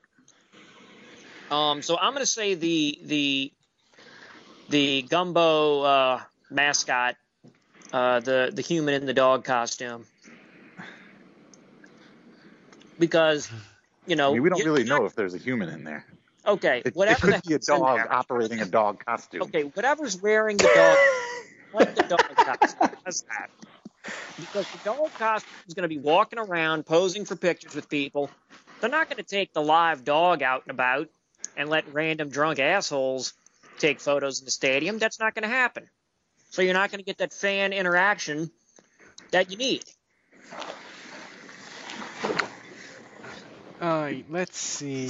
Um, 1.52 1.82
so 1.82 1.98
I'm 1.98 2.14
gonna 2.14 2.26
say 2.26 2.56
the 2.56 3.00
the 3.04 3.52
the 4.70 5.04
gumbo 5.04 5.82
uh, 5.82 6.22
mascot, 6.50 7.16
uh, 7.94 8.20
the 8.20 8.52
the 8.54 8.62
human 8.62 8.96
in 8.96 9.06
the 9.06 9.14
dog 9.14 9.44
costume, 9.44 10.06
because 13.00 13.50
you 14.08 14.16
know 14.16 14.32
I 14.32 14.34
mean, 14.34 14.44
we 14.44 14.50
don't 14.50 14.60
you- 14.60 14.66
really 14.66 14.84
know 14.84 15.06
if 15.06 15.16
there's 15.16 15.34
a 15.34 15.40
human 15.40 15.70
in 15.70 15.84
there. 15.84 16.06
Okay, 16.48 16.80
It, 16.80 16.88
it 16.88 16.94
whatever 16.94 17.28
could 17.28 17.42
the 17.42 17.48
be 17.48 17.54
a 17.56 17.60
dog 17.60 18.00
operating 18.10 18.62
a 18.62 18.66
dog 18.66 19.04
costume. 19.04 19.44
Okay, 19.44 19.64
whatever's 19.64 20.22
wearing 20.22 20.58
the 20.58 20.70
dog, 20.76 20.98
let 21.74 21.96
the 21.96 22.04
dog 22.04 22.20
costume. 22.36 22.90
How's 23.04 23.24
that? 23.24 23.50
Because 24.40 24.68
the 24.68 24.78
dog 24.84 25.12
costume 25.18 25.50
is 25.68 25.74
going 25.74 25.90
to 25.90 25.96
be 25.96 25.98
walking 25.98 26.38
around 26.38 26.86
posing 26.86 27.26
for 27.26 27.36
pictures 27.36 27.74
with 27.74 27.90
people. 27.90 28.30
They're 28.80 28.92
not 28.92 29.10
going 29.10 29.18
to 29.18 29.24
take 29.24 29.54
the 29.54 29.62
live 29.64 30.04
dog 30.04 30.44
out 30.44 30.64
and 30.68 30.72
about 30.72 31.10
and 31.58 31.70
let 31.70 31.94
random 31.94 32.30
drunk 32.30 32.60
assholes 32.60 33.34
take 33.80 34.00
photos 34.00 34.40
in 34.40 34.46
the 34.46 34.52
stadium. 34.52 34.98
That's 34.98 35.20
not 35.20 35.36
going 35.36 35.44
to 35.44 35.50
happen. 35.50 35.90
So 36.50 36.62
you're 36.62 36.74
not 36.74 36.92
going 36.92 37.00
to 37.00 37.06
get 37.06 37.18
that 37.18 37.34
fan 37.34 37.74
interaction 37.74 38.50
that 39.32 39.52
you 39.52 39.58
need. 39.58 39.84
Uh, 43.82 44.12
let's 44.30 44.58
see. 44.58 45.10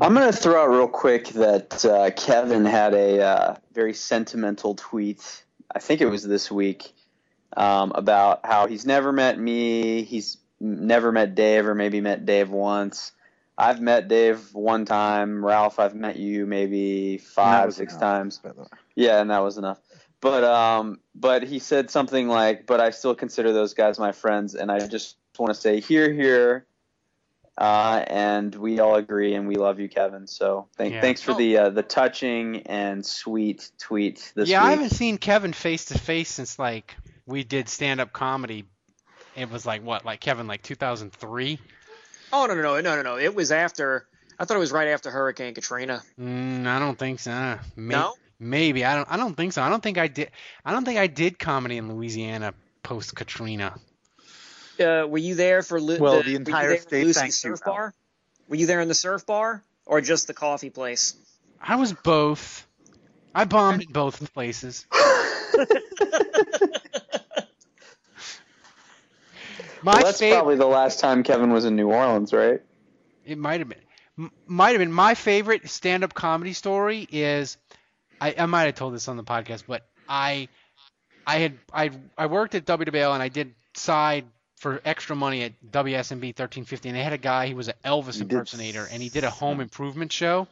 I'm 0.00 0.14
going 0.14 0.32
to 0.32 0.36
throw 0.36 0.62
out 0.62 0.70
real 0.70 0.88
quick 0.88 1.28
that 1.28 1.84
uh, 1.84 2.10
Kevin 2.12 2.64
had 2.64 2.94
a 2.94 3.20
uh, 3.20 3.56
very 3.74 3.92
sentimental 3.92 4.74
tweet. 4.74 5.44
I 5.74 5.78
think 5.78 6.00
it 6.00 6.06
was 6.06 6.22
this 6.22 6.50
week 6.50 6.94
um, 7.56 7.92
about 7.94 8.46
how 8.46 8.66
he's 8.66 8.86
never 8.86 9.12
met 9.12 9.38
me. 9.38 10.02
He's 10.02 10.38
never 10.60 11.12
met 11.12 11.34
Dave, 11.34 11.66
or 11.66 11.74
maybe 11.74 12.00
met 12.00 12.24
Dave 12.24 12.50
once. 12.50 13.12
I've 13.56 13.80
met 13.80 14.08
Dave 14.08 14.54
one 14.54 14.84
time. 14.84 15.44
Ralph, 15.44 15.78
I've 15.78 15.94
met 15.94 16.16
you 16.16 16.46
maybe 16.46 17.18
five, 17.18 17.66
was 17.66 17.76
six 17.76 17.92
enough, 17.92 18.00
times. 18.00 18.38
by 18.38 18.52
the 18.52 18.62
way. 18.62 18.66
Yeah, 18.94 19.20
and 19.20 19.30
that 19.30 19.40
was 19.40 19.58
enough. 19.58 19.78
But 20.20 20.44
um, 20.44 21.00
but 21.14 21.42
he 21.42 21.58
said 21.58 21.90
something 21.90 22.28
like, 22.28 22.66
"But 22.66 22.80
I 22.80 22.90
still 22.90 23.14
consider 23.14 23.52
those 23.52 23.74
guys 23.74 23.98
my 23.98 24.12
friends," 24.12 24.54
and 24.54 24.70
I 24.70 24.86
just 24.86 25.16
want 25.38 25.52
to 25.54 25.60
say, 25.60 25.80
"Here, 25.80 26.12
here." 26.12 26.66
Uh, 27.58 28.02
and 28.06 28.54
we 28.54 28.80
all 28.80 28.94
agree, 28.94 29.34
and 29.34 29.46
we 29.46 29.56
love 29.56 29.78
you, 29.78 29.88
Kevin. 29.88 30.26
So 30.26 30.68
thank, 30.78 30.94
Yeah. 30.94 31.00
thanks 31.02 31.20
for 31.20 31.32
Oh. 31.32 31.38
the 31.38 31.58
uh, 31.58 31.68
the 31.68 31.82
touching 31.82 32.62
and 32.66 33.04
sweet 33.04 33.70
tweet 33.78 34.32
this 34.34 34.48
yeah, 34.48 34.64
I 34.64 34.70
haven't 34.70 34.90
seen 34.90 35.18
Kevin 35.18 35.52
face 35.52 35.84
to 35.86 35.98
face 35.98 36.30
since 36.30 36.58
like 36.58 36.96
we 37.26 37.44
did 37.44 37.68
stand 37.68 38.00
up 38.00 38.12
comedy. 38.12 38.64
It 39.36 39.50
was 39.50 39.66
like 39.66 39.82
what, 39.82 40.04
like 40.04 40.20
Kevin, 40.20 40.46
like 40.46 40.62
2003. 40.62 41.58
Oh 42.32 42.46
no 42.46 42.54
no 42.54 42.62
no 42.62 42.80
no 42.80 42.96
no 42.96 43.02
no! 43.02 43.18
It 43.18 43.34
was 43.34 43.52
after. 43.52 44.06
I 44.38 44.44
thought 44.44 44.56
it 44.56 44.60
was 44.60 44.72
right 44.72 44.88
after 44.88 45.10
Hurricane 45.10 45.54
Katrina. 45.54 46.02
Mm, 46.18 46.66
I 46.66 46.78
don't 46.78 46.98
think 46.98 47.20
so. 47.20 47.58
May- 47.76 47.94
No? 47.94 48.14
Maybe 48.40 48.84
I 48.84 48.96
don't. 48.96 49.08
I 49.10 49.16
don't 49.16 49.36
think 49.36 49.52
so. 49.52 49.62
I 49.62 49.68
don't 49.68 49.82
think 49.82 49.98
I 49.98 50.08
did. 50.08 50.30
I 50.64 50.72
don't 50.72 50.84
think 50.84 50.98
I 50.98 51.06
did 51.06 51.38
comedy 51.38 51.76
in 51.76 51.92
Louisiana 51.94 52.54
post 52.82 53.14
Katrina. 53.14 53.74
Uh, 54.80 55.06
were 55.06 55.18
you 55.18 55.34
there 55.36 55.62
for 55.62 55.80
Lu- 55.80 55.98
Well, 55.98 56.22
the, 56.22 56.30
the 56.30 56.34
entire 56.36 56.62
you 56.62 56.68
there 56.70 56.76
for 56.78 56.88
state 56.88 57.04
Lucy's 57.04 57.20
thanks 57.20 57.44
you, 57.44 57.50
surf 57.50 57.60
Al. 57.66 57.72
bar? 57.72 57.94
Were 58.48 58.56
you 58.56 58.66
there 58.66 58.80
in 58.80 58.88
the 58.88 58.94
surf 58.94 59.24
bar 59.26 59.62
or 59.86 60.00
just 60.00 60.26
the 60.26 60.34
coffee 60.34 60.70
place? 60.70 61.14
I 61.60 61.76
was 61.76 61.92
both. 61.92 62.66
I 63.34 63.44
bombed 63.44 63.82
at 63.82 63.88
both 63.92 64.32
places. 64.34 64.86
My 69.82 69.94
well, 69.94 70.02
that's 70.04 70.18
favorite. 70.18 70.36
probably 70.36 70.56
the 70.56 70.66
last 70.66 71.00
time 71.00 71.22
Kevin 71.22 71.52
was 71.52 71.64
in 71.64 71.76
New 71.76 71.90
Orleans, 71.90 72.32
right? 72.32 72.60
It 73.24 73.38
might 73.38 73.60
have 73.60 73.68
been. 73.68 73.78
M- 74.18 74.30
might 74.46 74.70
have 74.70 74.78
been 74.78 74.92
my 74.92 75.14
favorite 75.14 75.68
stand-up 75.70 76.14
comedy 76.14 76.52
story 76.52 77.08
is 77.10 77.56
I, 78.20 78.34
I 78.38 78.46
might 78.46 78.64
have 78.64 78.74
told 78.74 78.94
this 78.94 79.08
on 79.08 79.16
the 79.16 79.24
podcast, 79.24 79.64
but 79.66 79.86
I 80.08 80.48
I 81.26 81.38
had 81.38 81.58
I 81.72 81.90
I 82.18 82.26
worked 82.26 82.54
at 82.54 82.64
WWL 82.66 83.14
and 83.14 83.22
I 83.22 83.28
did 83.28 83.54
side 83.74 84.24
for 84.58 84.80
extra 84.84 85.16
money 85.16 85.42
at 85.42 85.52
WSMB 85.72 86.22
1350 86.38 86.88
and 86.90 86.96
they 86.98 87.02
had 87.02 87.12
a 87.14 87.18
guy 87.18 87.46
he 87.46 87.54
was 87.54 87.68
an 87.68 87.74
Elvis 87.84 88.18
You 88.18 88.24
did 88.24 88.32
impersonator 88.32 88.86
and 88.92 89.02
he 89.02 89.08
did 89.08 89.24
a 89.24 89.30
home 89.30 89.60
improvement 89.60 90.12
show 90.12 90.46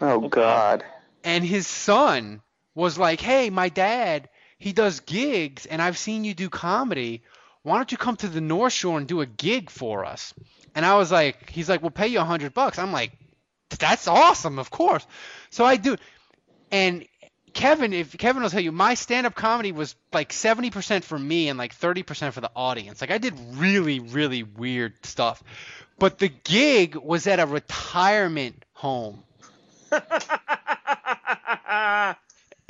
Oh 0.00 0.28
God. 0.28 0.82
and 1.24 1.44
his 1.44 1.66
son 1.66 2.40
was 2.74 2.96
like, 2.96 3.20
"Hey, 3.20 3.50
my 3.50 3.68
dad, 3.68 4.28
he 4.58 4.72
does 4.72 5.00
gigs, 5.00 5.66
and 5.66 5.82
I've 5.82 5.98
seen 5.98 6.24
you 6.24 6.32
do 6.32 6.48
comedy. 6.48 7.22
Why 7.62 7.76
don't 7.76 7.92
you 7.92 7.98
come 7.98 8.16
to 8.16 8.28
the 8.28 8.40
North 8.40 8.72
Shore 8.72 8.98
and 8.98 9.06
do 9.06 9.20
a 9.20 9.26
gig 9.26 9.70
for 9.70 10.04
us?" 10.04 10.34
And 10.74 10.84
I 10.86 10.96
was 10.96 11.10
like, 11.10 11.50
"He's 11.50 11.68
like, 11.68 11.82
we'll 11.82 11.90
pay 11.90 12.08
you 12.08 12.20
a 12.20 12.24
hundred 12.24 12.54
bucks." 12.54 12.78
I'm 12.78 12.92
like, 12.92 13.12
"That's 13.78 14.08
awesome, 14.08 14.58
of 14.58 14.70
course." 14.70 15.06
So 15.50 15.64
I 15.64 15.76
do, 15.76 15.96
and 16.70 17.06
Kevin, 17.52 17.92
if 17.92 18.16
Kevin 18.16 18.42
will 18.42 18.50
tell 18.50 18.60
you, 18.60 18.72
my 18.72 18.94
stand-up 18.94 19.34
comedy 19.34 19.72
was 19.72 19.94
like 20.12 20.30
70% 20.30 21.04
for 21.04 21.18
me 21.18 21.48
and 21.48 21.58
like 21.58 21.74
30% 21.74 22.32
for 22.32 22.40
the 22.40 22.50
audience. 22.54 23.00
Like 23.00 23.10
I 23.10 23.18
did 23.18 23.34
really, 23.54 23.98
really 23.98 24.42
weird 24.44 24.94
stuff, 25.04 25.42
but 25.98 26.18
the 26.18 26.28
gig 26.28 26.94
was 26.96 27.26
at 27.26 27.40
a 27.40 27.46
retirement 27.46 28.64
home 28.72 29.22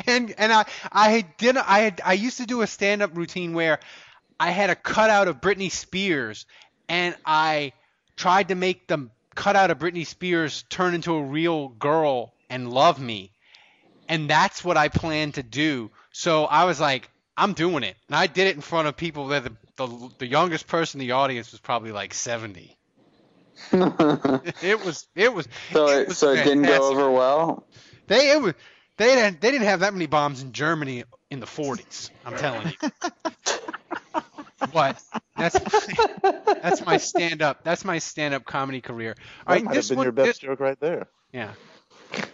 and 0.06 0.34
and 0.38 0.52
I 0.52 0.64
I 0.90 1.26
did 1.38 1.56
I 1.56 1.80
had 1.80 2.00
I 2.04 2.14
used 2.14 2.38
to 2.38 2.46
do 2.46 2.62
a 2.62 2.66
stand 2.66 3.02
up 3.02 3.16
routine 3.16 3.52
where 3.52 3.80
I 4.40 4.50
had 4.50 4.70
a 4.70 4.74
cutout 4.74 5.28
of 5.28 5.42
Britney 5.42 5.70
Spears 5.70 6.46
and 6.88 7.14
I 7.26 7.74
tried 8.16 8.48
to 8.48 8.54
make 8.54 8.88
the 8.88 9.10
cutout 9.34 9.70
of 9.70 9.78
Britney 9.78 10.06
Spears 10.06 10.64
turn 10.70 10.94
into 10.94 11.14
a 11.14 11.22
real 11.22 11.68
girl 11.68 12.32
and 12.48 12.72
love 12.72 12.98
me. 12.98 13.32
And 14.08 14.30
that's 14.30 14.64
what 14.64 14.78
I 14.78 14.88
planned 14.88 15.34
to 15.34 15.42
do. 15.42 15.90
So 16.10 16.46
I 16.46 16.64
was 16.64 16.80
like, 16.80 17.10
I'm 17.36 17.52
doing 17.52 17.82
it. 17.84 17.96
And 18.08 18.16
I 18.16 18.26
did 18.26 18.48
it 18.48 18.56
in 18.56 18.62
front 18.62 18.88
of 18.88 18.96
people 18.96 19.28
that 19.28 19.44
the 19.44 19.52
the, 19.76 20.10
the 20.18 20.26
youngest 20.26 20.66
person 20.66 21.00
in 21.00 21.06
the 21.06 21.12
audience 21.12 21.52
was 21.52 21.60
probably 21.60 21.92
like 21.92 22.12
70. 22.12 22.76
It 24.62 24.84
was 24.84 25.06
it 25.14 25.32
was 25.32 25.46
So 25.72 25.86
it 25.86 26.08
was 26.08 26.18
so 26.18 26.32
it 26.32 26.44
didn't 26.44 26.62
go 26.62 26.90
over 26.90 27.10
well. 27.10 27.66
They 28.06 28.32
it 28.32 28.40
was 28.40 28.54
they 28.96 29.14
didn't 29.14 29.40
they 29.42 29.50
didn't 29.50 29.66
have 29.66 29.80
that 29.80 29.92
many 29.92 30.06
bombs 30.06 30.42
in 30.42 30.52
Germany 30.52 31.04
in 31.30 31.40
the 31.40 31.46
40s. 31.46 32.10
I'm 32.24 32.36
telling 32.36 32.72
you. 32.82 32.90
but 34.72 35.00
that's 35.36 35.58
that's 36.62 36.84
my 36.84 36.96
stand 36.96 37.42
up 37.42 37.62
that's 37.64 37.84
my 37.84 37.98
stand 37.98 38.34
up 38.34 38.44
comedy 38.44 38.80
career. 38.80 39.14
All 39.18 39.24
That 39.46 39.52
right, 39.54 39.64
might 39.64 39.74
this 39.74 39.88
have 39.88 39.90
been 39.90 39.98
one 39.98 40.04
your 40.06 40.12
best 40.12 40.26
this- 40.26 40.38
joke 40.38 40.60
right 40.60 40.78
there. 40.80 41.08
yeah. 41.32 41.52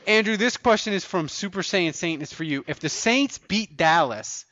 Andrew, 0.06 0.36
this 0.38 0.56
question 0.56 0.94
is 0.94 1.04
from 1.04 1.28
Super 1.28 1.60
Saiyan 1.60 1.94
Saint. 1.94 2.22
It's 2.22 2.32
for 2.32 2.44
you. 2.44 2.64
If 2.66 2.80
the 2.80 2.88
Saints 2.88 3.36
beat 3.38 3.76
Dallas, 3.76 4.46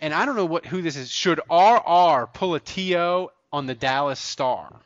and 0.00 0.14
I 0.14 0.24
don't 0.24 0.36
know 0.36 0.46
what 0.46 0.64
who 0.64 0.80
this 0.80 0.96
is, 0.96 1.10
should 1.10 1.38
RR 1.50 2.28
pull 2.32 2.54
a 2.54 2.60
TO 2.60 3.28
on 3.52 3.66
the 3.66 3.74
Dallas 3.74 4.18
Star? 4.20 4.80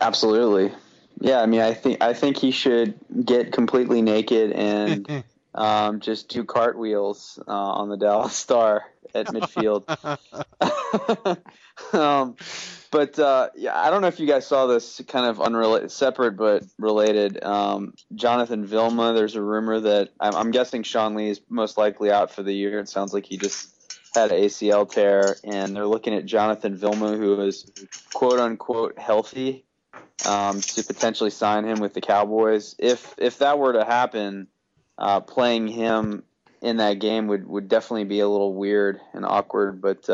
Absolutely. 0.00 0.72
Yeah, 1.20 1.40
I 1.40 1.46
mean, 1.46 1.60
I 1.60 1.74
think 1.74 2.02
I 2.02 2.14
think 2.14 2.36
he 2.38 2.50
should 2.50 2.94
get 3.24 3.52
completely 3.52 4.02
naked 4.02 4.52
and 4.52 5.24
um, 5.54 6.00
just 6.00 6.28
do 6.28 6.44
cartwheels 6.44 7.38
uh, 7.46 7.50
on 7.52 7.88
the 7.88 7.96
Dallas 7.96 8.34
Star 8.34 8.84
at 9.14 9.26
midfield. 9.28 9.88
um, 11.94 12.36
but 12.92 13.18
uh, 13.18 13.48
yeah, 13.56 13.76
I 13.78 13.90
don't 13.90 14.02
know 14.02 14.08
if 14.08 14.20
you 14.20 14.26
guys 14.26 14.46
saw 14.46 14.66
this 14.66 15.00
kind 15.08 15.26
of 15.26 15.40
unrelated, 15.40 15.90
separate 15.90 16.36
but 16.36 16.64
related. 16.78 17.42
Um, 17.42 17.94
Jonathan 18.14 18.66
Vilma. 18.66 19.14
There's 19.14 19.34
a 19.34 19.42
rumor 19.42 19.80
that 19.80 20.10
I'm, 20.20 20.34
I'm 20.34 20.50
guessing 20.50 20.82
Sean 20.82 21.14
Lee 21.14 21.30
is 21.30 21.40
most 21.48 21.78
likely 21.78 22.10
out 22.10 22.30
for 22.30 22.42
the 22.42 22.52
year. 22.52 22.78
It 22.80 22.90
sounds 22.90 23.14
like 23.14 23.24
he 23.24 23.38
just 23.38 23.72
had 24.14 24.30
an 24.30 24.42
ACL 24.42 24.90
tear, 24.90 25.36
and 25.42 25.74
they're 25.74 25.86
looking 25.86 26.14
at 26.14 26.26
Jonathan 26.26 26.76
Vilma, 26.76 27.16
who 27.16 27.40
is 27.40 27.70
quote 28.12 28.38
unquote 28.38 28.98
healthy, 28.98 29.64
um, 30.26 30.60
to 30.60 30.84
potentially 30.84 31.30
sign 31.30 31.64
him 31.64 31.80
with 31.80 31.94
the 31.94 32.02
Cowboys. 32.02 32.74
If 32.78 33.14
if 33.16 33.38
that 33.38 33.58
were 33.58 33.72
to 33.72 33.84
happen, 33.86 34.48
uh, 34.98 35.20
playing 35.20 35.68
him 35.68 36.24
in 36.62 36.78
that 36.78 37.00
game 37.00 37.26
would, 37.26 37.46
would 37.46 37.68
definitely 37.68 38.04
be 38.04 38.20
a 38.20 38.28
little 38.28 38.54
weird 38.54 39.00
and 39.12 39.26
awkward. 39.26 39.82
But 39.82 40.06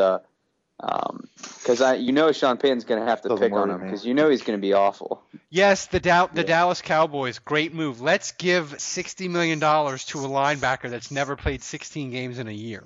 because 0.79 1.81
I 1.81 1.95
you 1.95 2.11
know 2.11 2.31
Sean 2.31 2.57
Payton's 2.57 2.85
going 2.85 2.99
to 2.99 3.07
have 3.07 3.21
to 3.21 3.29
Doesn't 3.29 3.49
pick 3.49 3.53
on 3.53 3.69
him 3.69 3.81
because 3.81 4.05
you 4.05 4.13
know 4.13 4.29
he's 4.29 4.41
going 4.41 4.57
to 4.57 4.61
be 4.61 4.73
awful. 4.73 5.21
Yes, 5.49 5.87
the 5.87 5.99
Dow- 5.99 6.27
the 6.27 6.43
Dallas 6.43 6.81
Cowboys, 6.81 7.39
great 7.39 7.73
move. 7.73 8.01
Let's 8.01 8.31
give 8.33 8.79
sixty 8.79 9.27
million 9.27 9.59
dollars 9.59 10.05
to 10.05 10.19
a 10.19 10.27
linebacker 10.27 10.89
that's 10.89 11.11
never 11.11 11.35
played 11.35 11.61
sixteen 11.63 12.11
games 12.11 12.39
in 12.39 12.47
a 12.47 12.53
year. 12.53 12.83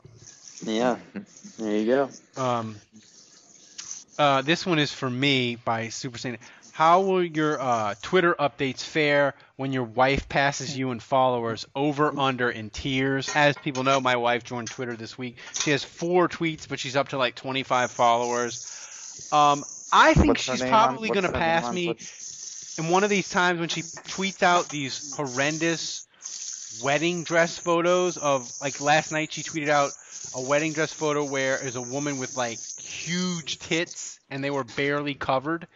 Yeah, 0.64 0.98
there 1.60 1.78
you 1.78 1.86
go. 1.86 2.10
Um, 2.42 2.76
uh, 4.18 4.42
this 4.44 4.66
one 4.66 4.80
is 4.80 4.94
for 4.94 5.10
me 5.10 5.56
by 5.56 5.90
Super 5.90 6.18
Saiyan. 6.18 6.38
How 6.74 7.02
will 7.02 7.24
your 7.24 7.62
uh, 7.62 7.94
Twitter 8.02 8.34
updates 8.40 8.82
fare 8.82 9.36
when 9.58 9.72
your 9.74 9.84
wife 9.84 10.28
passes 10.28 10.76
you 10.76 10.90
in 10.90 11.00
followers 11.00 11.68
over 11.76 12.20
under 12.20 12.50
in 12.50 12.72
tears? 12.72 13.30
As 13.36 13.56
people 13.58 13.84
know, 13.84 14.02
my 14.02 14.16
wife 14.16 14.44
joined 14.44 14.70
Twitter 14.72 14.96
this 14.96 15.16
week. 15.16 15.38
She 15.54 15.70
has 15.70 15.84
four 15.84 16.28
tweets, 16.28 16.68
but 16.68 16.80
she's 16.80 16.96
up 16.96 17.10
to 17.10 17.20
like 17.20 17.36
25 17.36 17.92
followers. 17.92 19.30
Um, 19.32 19.64
I 19.92 20.16
think 20.16 20.30
What's 20.30 20.42
she's 20.42 20.64
probably 20.64 21.10
going 21.10 21.26
to 21.26 21.32
pass 21.32 21.72
me 21.72 21.94
Twitter? 21.94 22.84
in 22.88 22.90
one 22.92 23.04
of 23.04 23.12
these 23.12 23.30
times 23.30 23.60
when 23.60 23.70
she 23.70 23.84
tweets 23.84 24.42
out 24.42 24.70
these 24.70 25.16
horrendous 25.16 26.08
wedding 26.84 27.24
dress 27.24 27.56
photos 27.56 28.18
of 28.18 28.52
like 28.62 28.82
last 28.82 29.12
night 29.12 29.32
she 29.32 29.44
tweeted 29.44 29.70
out 29.70 29.92
a 30.34 30.42
wedding 30.42 30.74
dress 30.74 30.92
photo 30.92 31.24
where 31.24 31.60
there's 31.60 31.76
a 31.76 31.82
woman 31.82 32.18
with 32.18 32.36
like 32.36 32.58
huge 32.80 33.60
tits 33.60 34.20
and 34.32 34.44
they 34.44 34.50
were 34.50 34.64
barely 34.64 35.14
covered. 35.14 35.68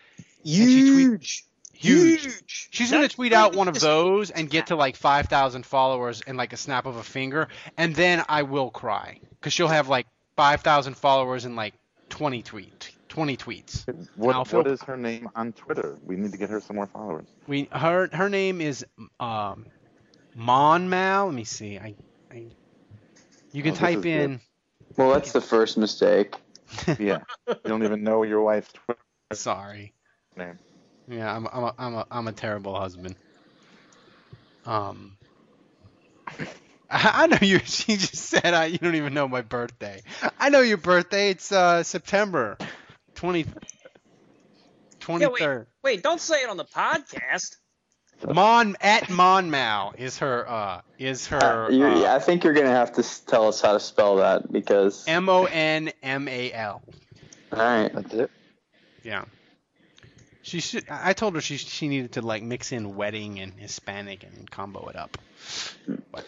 And 0.44 0.54
she 0.54 0.92
tweet- 0.92 1.44
Huge. 1.74 2.24
huge. 2.24 2.68
She's 2.72 2.90
gonna 2.92 3.08
tweet 3.08 3.34
out 3.34 3.56
one 3.56 3.68
of 3.68 3.80
those 3.80 4.32
and 4.32 4.50
get 4.50 4.68
to 4.68 4.76
like 4.76 4.96
5,000 4.96 5.66
followers 5.66 6.22
in 6.26 6.36
like 6.36 6.52
a 6.54 6.58
snap 6.58 6.86
of 6.88 6.96
a 6.96 7.04
finger, 7.04 7.48
and 7.78 7.96
then 7.96 8.24
I 8.28 8.44
will 8.44 8.72
cry 8.72 9.20
because 9.32 9.54
she'll 9.54 9.68
have 9.68 9.88
like 9.88 10.08
5,000 10.38 10.96
followers 10.98 11.46
in 11.46 11.56
like 11.56 11.76
20 12.10 12.42
tweet 12.42 12.92
20 13.10 13.38
tweets. 13.38 13.86
I'll 13.88 13.96
What, 14.16 14.48
feel- 14.48 14.60
what 14.60 14.68
is 14.68 14.82
her 14.84 14.98
name 14.98 15.30
on 15.36 15.54
Twitter? 15.54 15.98
We 16.06 16.16
need 16.16 16.32
to 16.32 16.38
get 16.38 16.50
her 16.50 16.60
some 16.62 16.76
more 16.78 16.88
followers. 16.88 17.26
We 17.48 17.68
her 17.72 18.10
her 18.12 18.30
name 18.30 18.60
is 18.62 18.86
um 19.20 19.66
Mon 20.36 20.90
Mal. 20.90 21.26
Let 21.28 21.34
me 21.36 21.44
see. 21.44 21.78
I, 21.80 21.96
I 22.32 22.46
you 23.52 23.62
can 23.64 23.74
Oh, 23.74 23.76
type 23.76 24.06
in. 24.06 24.32
good. 24.32 24.40
Well, 24.98 25.12
that's 25.14 25.32
the 25.32 25.42
first 25.42 25.78
mistake. 25.78 26.36
Yeah. 27.00 27.20
you 27.48 27.56
don't 27.66 27.84
even 27.84 28.04
know 28.04 28.24
your 28.24 28.42
wife's 28.42 28.74
Twitter 28.74 29.00
Sorry. 29.34 29.94
Name. 30.38 30.60
Yeah, 31.08 31.34
I'm 31.34 31.48
I'm 31.48 31.64
a, 31.64 31.76
I'm 31.78 31.96
a 31.96 32.08
I'm 32.12 32.28
a 32.28 32.34
terrible 32.34 32.80
husband. 32.80 33.16
Um, 34.66 35.18
I, 36.90 37.12
I 37.24 37.28
know 37.28 37.38
you. 37.42 37.60
She 37.66 37.98
just 37.98 38.16
said 38.16 38.54
I, 38.54 38.66
you 38.66 38.78
don't 38.78 38.96
even 38.96 39.14
know 39.14 39.28
my 39.28 39.42
birthday. 39.42 40.02
I 40.40 40.50
know 40.50 40.62
your 40.62 40.78
birthday. 40.78 41.30
It's 41.30 41.52
uh 41.52 41.84
September 41.84 42.58
20, 43.16 43.46
Yeah, 45.20 45.28
wait, 45.28 45.66
wait, 45.84 46.04
don't 46.04 46.22
say 46.22 46.44
it 46.44 46.50
on 46.50 46.58
the 46.58 46.66
podcast. 46.66 47.56
Mon 48.28 48.76
at 48.82 49.04
Monmal 49.04 49.98
is 49.98 50.18
her 50.20 50.50
uh 50.50 50.82
is 50.98 51.28
her 51.28 51.66
Uh, 51.66 51.70
you, 51.70 51.86
uh, 51.86 52.16
I 52.16 52.20
think 52.20 52.44
you're 52.44 52.54
going 52.54 52.66
to 52.66 52.72
have 52.72 52.94
to 52.94 53.26
tell 53.26 53.48
us 53.48 53.62
how 53.62 53.74
to 53.74 53.80
spell 53.80 54.18
that 54.18 54.52
because. 54.52 55.08
M 55.08 55.30
O 55.30 55.46
N 55.46 55.92
M 56.02 56.28
A 56.28 56.52
L. 56.52 56.82
All 57.52 57.60
right. 57.60 57.94
That's 57.94 58.14
it. 58.14 58.32
Yeah. 59.04 59.26
She 60.48 60.62
should. 60.62 60.86
I 60.90 61.10
I 61.10 61.14
told 61.14 61.36
her 61.36 61.42
she 61.42 61.58
she 61.58 61.90
needed 61.90 62.14
to 62.14 62.22
like 62.22 62.42
mix 62.42 62.72
in 62.72 62.96
wedding 62.96 63.42
and 63.42 63.52
Hispanic 63.60 64.24
and 64.24 64.50
combo 64.50 64.88
it 64.88 64.96
up. 64.96 65.18
But 66.10 66.26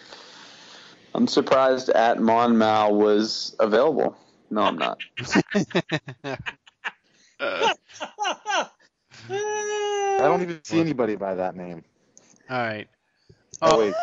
I'm 1.16 1.26
surprised 1.26 1.88
at 1.88 2.18
Monmal 2.18 2.92
was 2.92 3.56
available. 3.62 4.18
No, 4.50 4.64
I'm 4.64 4.78
not. 4.78 5.00
I 7.40 7.70
don't 10.20 10.42
even 10.42 10.60
see 10.66 10.82
anybody 10.82 11.16
by 11.16 11.36
that 11.36 11.56
name. 11.56 11.86
all 12.50 12.58
right. 12.58 12.90
Oh, 13.62 13.72
oh, 13.72 13.80
wait. 13.80 13.94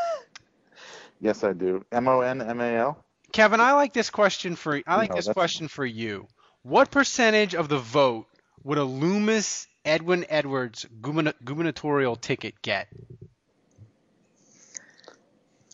Yes, 1.21 1.45
I 1.45 1.53
do. 1.53 1.85
M 1.93 2.09
O 2.09 2.23
N 2.23 2.41
M 2.41 2.61
A 2.63 2.77
L. 2.77 3.05
Kevin, 3.33 3.61
I 3.61 3.73
like 3.73 3.93
this 3.93 4.09
question 4.09 4.57
for 4.57 4.81
I 4.87 4.97
like 4.97 5.11
No, 5.11 5.17
this 5.17 5.29
question 5.29 5.69
for 5.69 5.85
you. 5.85 6.27
What 6.63 6.91
percentage 6.91 7.55
of 7.55 7.69
the 7.69 7.79
vote 7.79 8.29
would 8.65 8.79
a 8.79 8.85
Loomis 8.85 9.69
Edwin 9.87 10.27
Edwards 10.29 10.85
gubernatorial 11.01 12.17
ticket 12.17 12.61
get? 12.61 12.89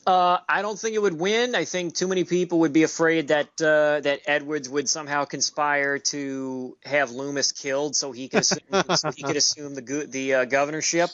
Uh, 0.06 0.38
I 0.48 0.62
don't 0.62 0.78
think 0.78 0.96
it 0.96 0.98
would 0.98 1.18
win. 1.18 1.54
I 1.54 1.64
think 1.64 1.94
too 1.94 2.08
many 2.08 2.24
people 2.24 2.60
would 2.60 2.72
be 2.72 2.82
afraid 2.82 3.28
that 3.28 3.48
uh, 3.62 4.00
that 4.00 4.20
Edwards 4.26 4.68
would 4.68 4.88
somehow 4.88 5.24
conspire 5.24 5.98
to 5.98 6.76
have 6.84 7.12
Loomis 7.12 7.52
killed, 7.52 7.94
so 7.94 8.10
he 8.10 8.28
could 8.28 8.40
assume, 8.40 8.60
so 8.96 9.10
he 9.12 9.22
could 9.22 9.36
assume 9.36 9.74
the 9.74 10.06
the 10.08 10.34
uh, 10.34 10.44
governorship. 10.44 11.10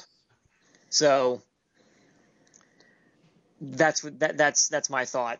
So 0.89 1.43
that's 3.61 4.03
what 4.03 4.19
that, 4.21 4.39
that's 4.39 4.69
that's 4.69 4.89
my 4.89 5.05
thought. 5.05 5.39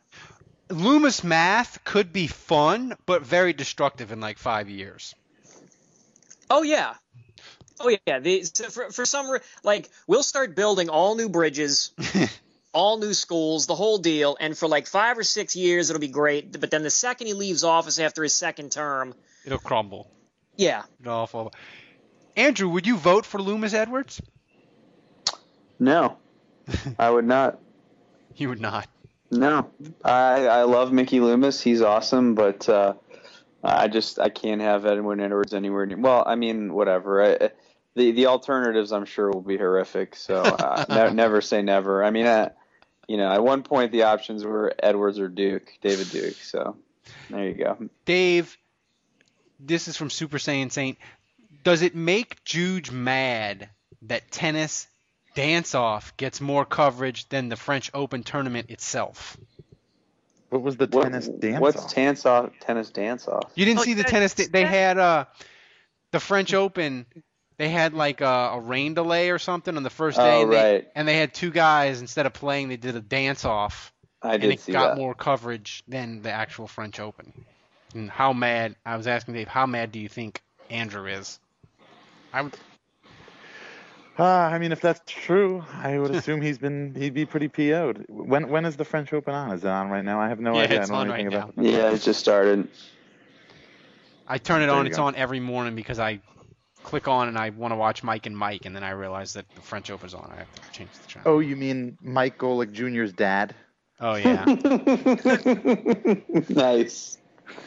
Loomis 0.69 1.25
math 1.25 1.83
could 1.85 2.13
be 2.13 2.27
fun, 2.27 2.95
but 3.07 3.23
very 3.23 3.55
destructive 3.55 4.13
in 4.13 4.21
like 4.21 4.37
five 4.37 4.69
years. 4.69 5.15
Oh 6.51 6.63
yeah, 6.63 6.95
oh 7.81 7.97
yeah. 8.07 8.19
The, 8.19 8.43
so 8.45 8.65
for 8.71 8.91
for 8.91 9.05
some 9.07 9.31
re- 9.31 9.41
like 9.63 9.89
we'll 10.07 10.23
start 10.23 10.55
building 10.57 10.89
all 10.89 11.15
new 11.17 11.29
bridges, 11.29 11.93
all 12.73 12.99
new 12.99 13.15
schools, 13.15 13.67
the 13.67 13.75
whole 13.75 13.99
deal, 13.99 14.37
and 14.41 14.57
for 14.57 14.69
like 14.69 14.87
five 14.87 15.19
or 15.19 15.23
six 15.25 15.57
years 15.57 15.91
it'll 15.91 16.01
be 16.01 16.09
great. 16.09 16.59
But 16.61 16.71
then 16.71 16.83
the 16.83 16.91
second 16.91 17.27
he 17.27 17.33
leaves 17.35 17.65
office 17.65 17.99
after 17.99 18.23
his 18.23 18.35
second 18.35 18.73
term, 18.73 19.15
It'll 19.45 19.59
crumble. 19.59 20.11
yeah, 20.57 20.83
It'll 21.01 21.27
fall. 21.27 21.53
Andrew, 22.37 22.69
would 22.69 22.87
you 22.87 22.97
vote 22.97 23.27
for 23.27 23.41
Loomis 23.43 23.75
Edwards? 23.75 24.21
No, 25.79 26.17
I 26.99 27.11
would 27.11 27.27
not. 27.27 27.59
You 28.37 28.49
would 28.51 28.61
not. 28.61 28.87
No, 29.31 29.71
I 30.05 30.47
I 30.47 30.63
love 30.63 30.93
Mickey 30.93 31.21
Loomis. 31.21 31.61
He's 31.61 31.83
awesome, 31.83 32.35
but 32.35 32.69
uh, 32.69 32.95
I 33.63 33.89
just 33.89 34.19
I 34.19 34.29
can't 34.29 34.61
have 34.61 34.87
Edwin 34.87 35.21
Edwards 35.21 35.53
anywhere 35.55 35.85
near. 35.87 35.99
Well, 35.99 36.25
I 36.27 36.35
mean, 36.37 36.73
whatever. 36.73 37.23
I, 37.25 37.51
the 37.99 38.13
the 38.13 38.27
alternatives 38.27 38.93
I'm 38.93 39.05
sure 39.05 39.31
will 39.31 39.43
be 39.43 39.57
horrific. 39.59 40.17
So 40.17 40.37
uh, 40.41 40.85
ne- 40.89 41.13
never 41.15 41.41
say 41.41 41.61
never. 41.63 42.03
I 42.03 42.11
mean, 42.11 42.27
uh, 42.27 42.51
you 43.07 43.17
know, 43.19 43.31
at 43.31 43.43
one 43.43 43.63
point 43.63 43.93
the 43.93 44.05
options 44.05 44.45
were 44.45 44.73
Edwards 44.83 45.19
or 45.19 45.29
Duke, 45.29 45.71
David 45.83 46.11
Duke. 46.11 46.37
So 46.37 46.77
there 47.31 47.47
you 47.47 47.55
go. 47.55 47.77
Dave, 48.07 48.57
this 49.61 49.89
is 49.89 49.97
from 49.97 50.11
Super 50.11 50.39
Saiyan 50.39 50.73
Saint. 50.73 50.99
Does 51.65 51.83
it 51.83 51.95
make 51.95 52.43
Juge 52.45 52.91
mad 52.91 53.69
that 54.03 54.31
tennis 54.31 54.87
dance 55.35 55.75
off 55.75 56.17
gets 56.17 56.41
more 56.41 56.65
coverage 56.65 57.29
than 57.29 57.49
the 57.49 57.57
French 57.57 57.91
Open 57.95 58.23
tournament 58.23 58.71
itself? 58.71 59.37
What 60.51 60.63
was 60.63 60.77
the 60.77 60.87
What- 60.87 61.03
tennis 61.03 61.29
dance 61.29 61.61
What's 61.61 61.83
off? 61.85 61.93
tennis 61.93 62.25
off? 62.27 62.51
Tennis 62.61 62.91
dance 62.91 63.29
off. 63.29 63.51
You 63.55 63.65
didn't 63.67 63.81
Oh, 63.81 63.83
see 63.83 63.95
the 63.95 64.03
yeah, 64.03 64.07
tennis? 64.09 64.35
They 64.35 64.65
had 64.65 64.97
uh, 64.99 65.25
the 66.13 66.21
French 66.21 66.55
Open. 66.55 67.05
They 67.59 67.69
had 67.69 67.95
like 67.95 68.21
a, 68.21 68.51
a 68.55 68.61
rain 68.61 68.95
delay 68.95 69.31
or 69.31 69.39
something 69.39 69.77
on 69.77 69.83
the 69.83 69.91
first 69.91 70.23
day, 70.23 70.41
Oh, 70.41 70.43
and, 70.43 70.53
they, 70.53 70.67
right. 70.75 70.89
and 70.95 71.09
they 71.09 71.19
had 71.19 71.35
two 71.35 71.51
guys 71.51 72.01
instead 72.01 72.27
of 72.27 72.33
playing, 72.33 72.69
they 72.69 72.77
did 72.77 72.97
a 72.97 73.01
dance 73.01 73.45
off, 73.45 73.93
I 74.23 74.37
and 74.39 74.53
it 74.53 74.61
got 74.71 74.93
that. 74.93 74.95
more 74.95 75.15
coverage 75.15 75.83
than 75.89 76.23
the 76.23 76.31
actual 76.31 76.67
French 76.69 77.01
Open. 77.01 77.33
And 77.95 78.11
how 78.11 78.33
mad? 78.33 78.77
I 78.87 78.97
was 78.97 79.07
asking 79.07 79.35
Dave, 79.35 79.49
how 79.49 79.67
mad 79.67 79.93
do 79.93 79.99
you 79.99 80.09
think 80.09 80.43
Andrew 80.71 81.07
is? 81.07 81.41
I 82.33 82.43
would. 82.43 82.55
Uh, 84.19 84.25
I 84.25 84.59
mean, 84.59 84.73
if 84.73 84.81
that's 84.81 85.01
true, 85.07 85.65
I 85.73 85.99
would 85.99 86.11
assume 86.11 86.41
he's 86.43 86.59
been 86.59 86.95
he'd 86.95 87.15
be 87.15 87.25
pretty 87.27 87.49
PO'd. 87.49 88.05
When 88.09 88.49
when 88.49 88.65
is 88.65 88.77
the 88.77 88.85
French 88.85 89.13
Open 89.13 89.35
on? 89.35 89.53
Is 89.53 89.65
it 89.65 89.69
on 89.69 89.91
right 89.91 90.05
now? 90.05 90.21
I 90.21 90.29
have 90.29 90.41
no 90.41 90.55
Yeah, 90.55 90.63
idea. 90.63 90.83
it's 90.83 90.85
I 90.85 90.87
don't 90.87 90.99
on 90.99 91.09
know 91.09 91.13
anything 91.15 91.27
right 91.27 91.27
about 91.27 91.57
the 91.57 91.65
Yeah, 91.65 91.91
it 91.93 92.01
just 92.03 92.21
started. 92.21 92.69
I 94.27 94.39
turn 94.39 94.63
it 94.63 94.69
There 94.71 94.81
on. 94.81 94.87
It's 94.87 94.99
go. 94.99 95.05
on 95.05 95.15
every 95.17 95.41
morning 95.41 95.75
because 95.75 95.99
I 95.99 96.21
click 96.89 97.07
on 97.07 97.29
and 97.29 97.37
I 97.37 97.51
want 97.51 97.73
to 97.73 97.77
watch 97.77 98.03
Mike 98.03 98.25
and 98.25 98.37
Mike, 98.37 98.65
and 98.65 98.75
then 98.75 98.83
I 98.83 98.91
realize 98.91 99.35
that 99.35 99.47
the 99.55 99.61
French 99.61 99.91
Open's 99.91 100.15
on. 100.15 100.31
I 100.33 100.39
have 100.39 100.55
to 100.55 100.73
change 100.73 100.91
the 101.03 101.07
channel. 101.07 101.31
Oh, 101.31 101.41
you 101.41 101.55
mean 101.55 101.99
Mike 102.01 102.39
Golic 102.39 102.73
Jr.'s 102.73 103.13
dad? 103.13 103.55
Oh 104.01 104.15
yeah. 104.15 104.45
nice. 106.49 107.19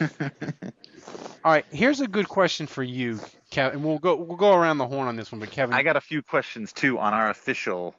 All 1.44 1.52
right. 1.52 1.64
Here's 1.70 2.00
a 2.00 2.08
good 2.08 2.28
question 2.28 2.66
for 2.66 2.82
you, 2.82 3.20
Kevin. 3.50 3.76
And 3.76 3.84
We'll 3.84 4.00
go 4.00 4.16
we'll 4.16 4.36
go 4.36 4.54
around 4.54 4.78
the 4.78 4.88
horn 4.88 5.06
on 5.06 5.14
this 5.14 5.30
one, 5.30 5.38
but 5.40 5.52
Kevin. 5.52 5.74
I 5.74 5.84
got 5.84 5.96
a 5.96 6.00
few 6.00 6.20
questions 6.20 6.72
too 6.72 6.98
on 6.98 7.14
our 7.14 7.30
official 7.30 7.94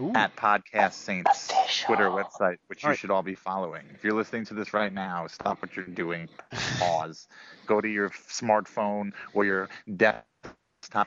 Ooh. 0.00 0.12
at 0.14 0.34
Podcast 0.36 0.94
Saints 0.94 1.52
Twitter 1.84 2.08
website, 2.08 2.56
which 2.68 2.82
you 2.82 2.86
Alright. 2.86 2.98
should 2.98 3.10
all 3.10 3.22
be 3.22 3.34
following. 3.34 3.82
If 3.94 4.04
you're 4.04 4.14
listening 4.14 4.46
to 4.46 4.54
this 4.54 4.72
right 4.72 4.92
now, 4.92 5.26
stop 5.26 5.60
what 5.60 5.76
you're 5.76 5.84
doing, 5.84 6.30
pause, 6.78 7.28
go 7.66 7.80
to 7.82 7.88
your 7.88 8.08
smartphone 8.08 9.12
or 9.34 9.44
your 9.44 9.68
desktop 9.96 10.24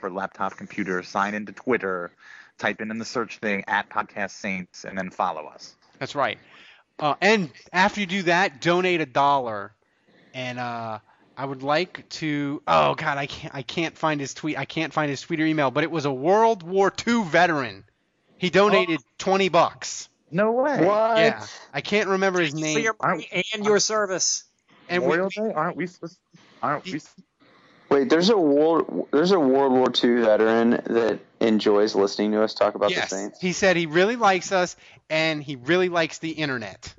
or 0.01 0.09
laptop 0.09 0.57
computer, 0.57 1.03
sign 1.03 1.33
into 1.33 1.51
Twitter, 1.51 2.11
type 2.57 2.81
in 2.81 2.91
in 2.91 2.99
the 2.99 3.05
search 3.05 3.37
thing 3.37 3.63
at 3.67 3.89
Podcast 3.89 4.31
Saints, 4.31 4.85
and 4.85 4.97
then 4.97 5.09
follow 5.09 5.45
us. 5.45 5.75
That's 5.99 6.15
right. 6.15 6.37
Uh, 6.99 7.15
and 7.21 7.51
after 7.73 7.99
you 7.99 8.05
do 8.05 8.23
that, 8.23 8.61
donate 8.61 9.01
a 9.01 9.05
dollar. 9.05 9.73
And 10.33 10.59
uh, 10.59 10.99
I 11.37 11.45
would 11.45 11.63
like 11.63 12.07
to. 12.09 12.61
Oh 12.67 12.95
God, 12.95 13.17
I 13.17 13.25
can't. 13.25 13.55
I 13.55 13.61
can't 13.61 13.97
find 13.97 14.19
his 14.19 14.33
tweet. 14.33 14.57
I 14.57 14.65
can't 14.65 14.93
find 14.93 15.09
his 15.09 15.21
tweet 15.21 15.39
or 15.39 15.45
email. 15.45 15.71
But 15.71 15.83
it 15.83 15.91
was 15.91 16.05
a 16.05 16.13
World 16.13 16.63
War 16.63 16.93
II 17.05 17.23
veteran. 17.23 17.83
He 18.37 18.49
donated 18.49 18.99
twenty 19.17 19.49
bucks. 19.49 20.09
No 20.31 20.51
way. 20.51 20.85
What? 20.85 21.17
Yeah, 21.17 21.45
I 21.73 21.81
can't 21.81 22.09
remember 22.09 22.41
his 22.41 22.51
for 22.51 22.59
name. 22.59 22.79
your 22.79 22.95
money 23.01 23.29
and 23.53 23.65
your 23.65 23.79
service. 23.79 24.43
And 24.89 25.05
we, 25.05 25.17
Day? 25.17 25.53
Aren't 25.53 25.77
we 25.77 25.87
supposed? 25.87 26.19
Aren't 26.61 26.85
we? 26.85 26.99
Wait, 27.89 28.09
there's 28.09 28.29
a 28.29 28.37
world 28.37 29.07
there's 29.11 29.31
a 29.31 29.39
World 29.39 29.71
War 29.73 29.87
II 30.03 30.21
veteran 30.21 30.71
that 30.71 31.19
enjoys 31.39 31.95
listening 31.95 32.31
to 32.31 32.43
us 32.43 32.53
talk 32.53 32.75
about 32.75 32.89
yes, 32.91 33.09
the 33.09 33.15
Saints. 33.15 33.39
he 33.41 33.53
said 33.53 33.75
he 33.77 33.85
really 33.85 34.15
likes 34.15 34.51
us 34.51 34.75
and 35.09 35.43
he 35.43 35.55
really 35.55 35.89
likes 35.89 36.17
the 36.17 36.31
internet. 36.31 36.93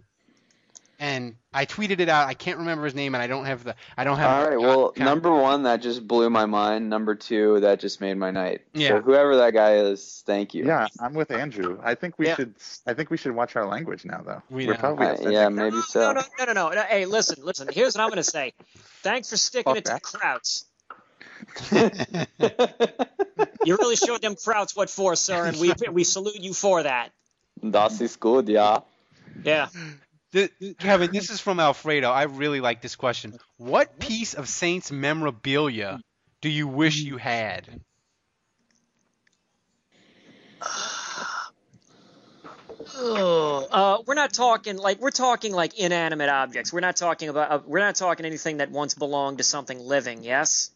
And 0.99 1.37
I 1.53 1.67
tweeted 1.67 2.01
it 2.01 2.09
out. 2.09 2.27
I 2.27 2.33
can't 2.33 2.57
remember 2.57 2.87
his 2.87 2.95
name, 2.95 3.15
and 3.15 3.21
I 3.23 3.27
don't 3.27 3.45
have 3.45 3.65
the. 3.65 3.75
I 3.99 4.05
don't 4.05 4.17
have. 4.17 4.31
All 4.31 4.49
right. 4.49 4.59
Well, 4.59 4.87
account. 4.87 5.05
number 5.05 5.31
one, 5.31 5.65
that 5.65 5.83
just 5.83 6.09
blew 6.09 6.31
my 6.31 6.47
mind. 6.47 6.89
Number 6.89 7.15
two, 7.15 7.61
that 7.61 7.81
just 7.81 8.01
made 8.01 8.17
my 8.17 8.31
night. 8.31 8.63
Yeah. 8.73 8.89
So 8.89 9.01
whoever 9.03 9.37
that 9.37 9.53
guy 9.53 9.75
is, 9.77 10.23
thank 10.25 10.55
you. 10.55 10.65
Yeah, 10.65 10.87
I'm 10.99 11.13
with 11.13 11.31
Andrew. 11.31 11.79
I 11.83 11.97
think 11.97 12.19
we 12.19 12.29
Yeah. 12.29 12.37
should. 12.37 12.55
I 12.87 12.95
think 12.95 13.11
we 13.11 13.19
should 13.19 13.33
watch 13.33 13.57
our 13.57 13.67
language 13.67 14.07
now, 14.07 14.23
though. 14.25 14.43
We 14.49 14.67
We're 14.67 14.73
know. 14.73 14.79
probably 14.79 15.07
Uh, 15.07 15.29
yeah, 15.29 15.49
maybe 15.51 15.77
no, 15.77 15.83
so. 15.83 16.01
no, 16.01 16.13
no, 16.13 16.23
no, 16.39 16.45
no, 16.47 16.53
no, 16.55 16.69
no. 16.71 16.81
Hey, 16.81 17.05
listen, 17.05 17.45
listen. 17.45 17.69
Here's 17.71 17.95
what 17.95 18.03
I'm 18.03 18.09
going 18.09 18.17
to 18.17 18.23
say. 18.25 18.55
Thanks 19.03 19.29
for 19.29 19.37
sticking 19.37 19.75
Fuck 19.75 19.77
it 19.77 19.85
to 19.85 19.93
that. 19.93 20.03
Krauts. 20.03 20.65
You 23.65 23.77
really 23.77 23.97
showed 23.97 24.23
them 24.23 24.37
Krauts 24.37 24.77
what 24.77 24.91
for, 24.91 25.17
sir, 25.17 25.47
and 25.47 25.59
we 25.59 25.73
we 25.91 26.05
salute 26.05 26.41
you 26.41 26.55
for 26.55 26.83
that. 26.83 27.11
Das 27.63 28.01
ist 28.01 28.21
gut, 28.21 28.49
ja. 28.49 28.83
Yeah. 29.43 29.69
Th- 30.33 30.51
Kevin, 30.79 31.11
this 31.13 31.31
is 31.31 31.41
from 31.41 31.59
Alfredo. 31.61 32.11
I 32.11 32.25
really 32.25 32.61
like 32.61 32.81
this 32.83 32.97
question. 32.97 33.39
What 33.57 33.99
piece 33.99 34.35
of 34.35 34.49
Saints 34.49 34.93
memorabilia 34.93 36.01
do 36.43 36.49
you 36.49 36.69
wish 36.69 36.99
you 36.99 37.17
had? 37.17 37.81
Ugh. 40.63 40.93
Uh, 42.99 43.99
we're 44.07 44.15
not 44.15 44.33
talking 44.33 44.79
like 44.79 45.01
we're 45.01 45.11
talking 45.11 45.53
like 45.53 45.79
inanimate 45.79 46.31
objects. 46.31 46.73
We're 46.73 46.81
not 46.81 46.97
talking 46.97 47.29
about. 47.29 47.51
Uh, 47.51 47.59
we're 47.67 47.81
not 47.81 47.95
talking 47.97 48.25
anything 48.25 48.59
that 48.59 48.71
once 48.71 48.95
belonged 48.95 49.39
to 49.39 49.45
something 49.45 49.79
living. 49.79 50.25
Yes. 50.25 50.71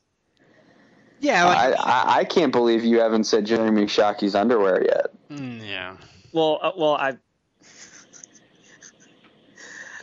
Yeah, 1.21 1.47
I, 1.47 1.73
I 1.73 2.19
I 2.21 2.25
can't 2.25 2.51
believe 2.53 2.83
you 2.85 2.99
haven't 3.01 3.25
said 3.25 3.45
Jeremy 3.47 3.87
Shockey's 3.87 4.35
underwear 4.35 4.83
yet. 4.83 5.07
Mm, 5.31 5.67
yeah. 5.69 5.97
Well, 6.33 6.59
uh, 6.63 6.73
well, 6.77 6.95
I. 6.95 7.17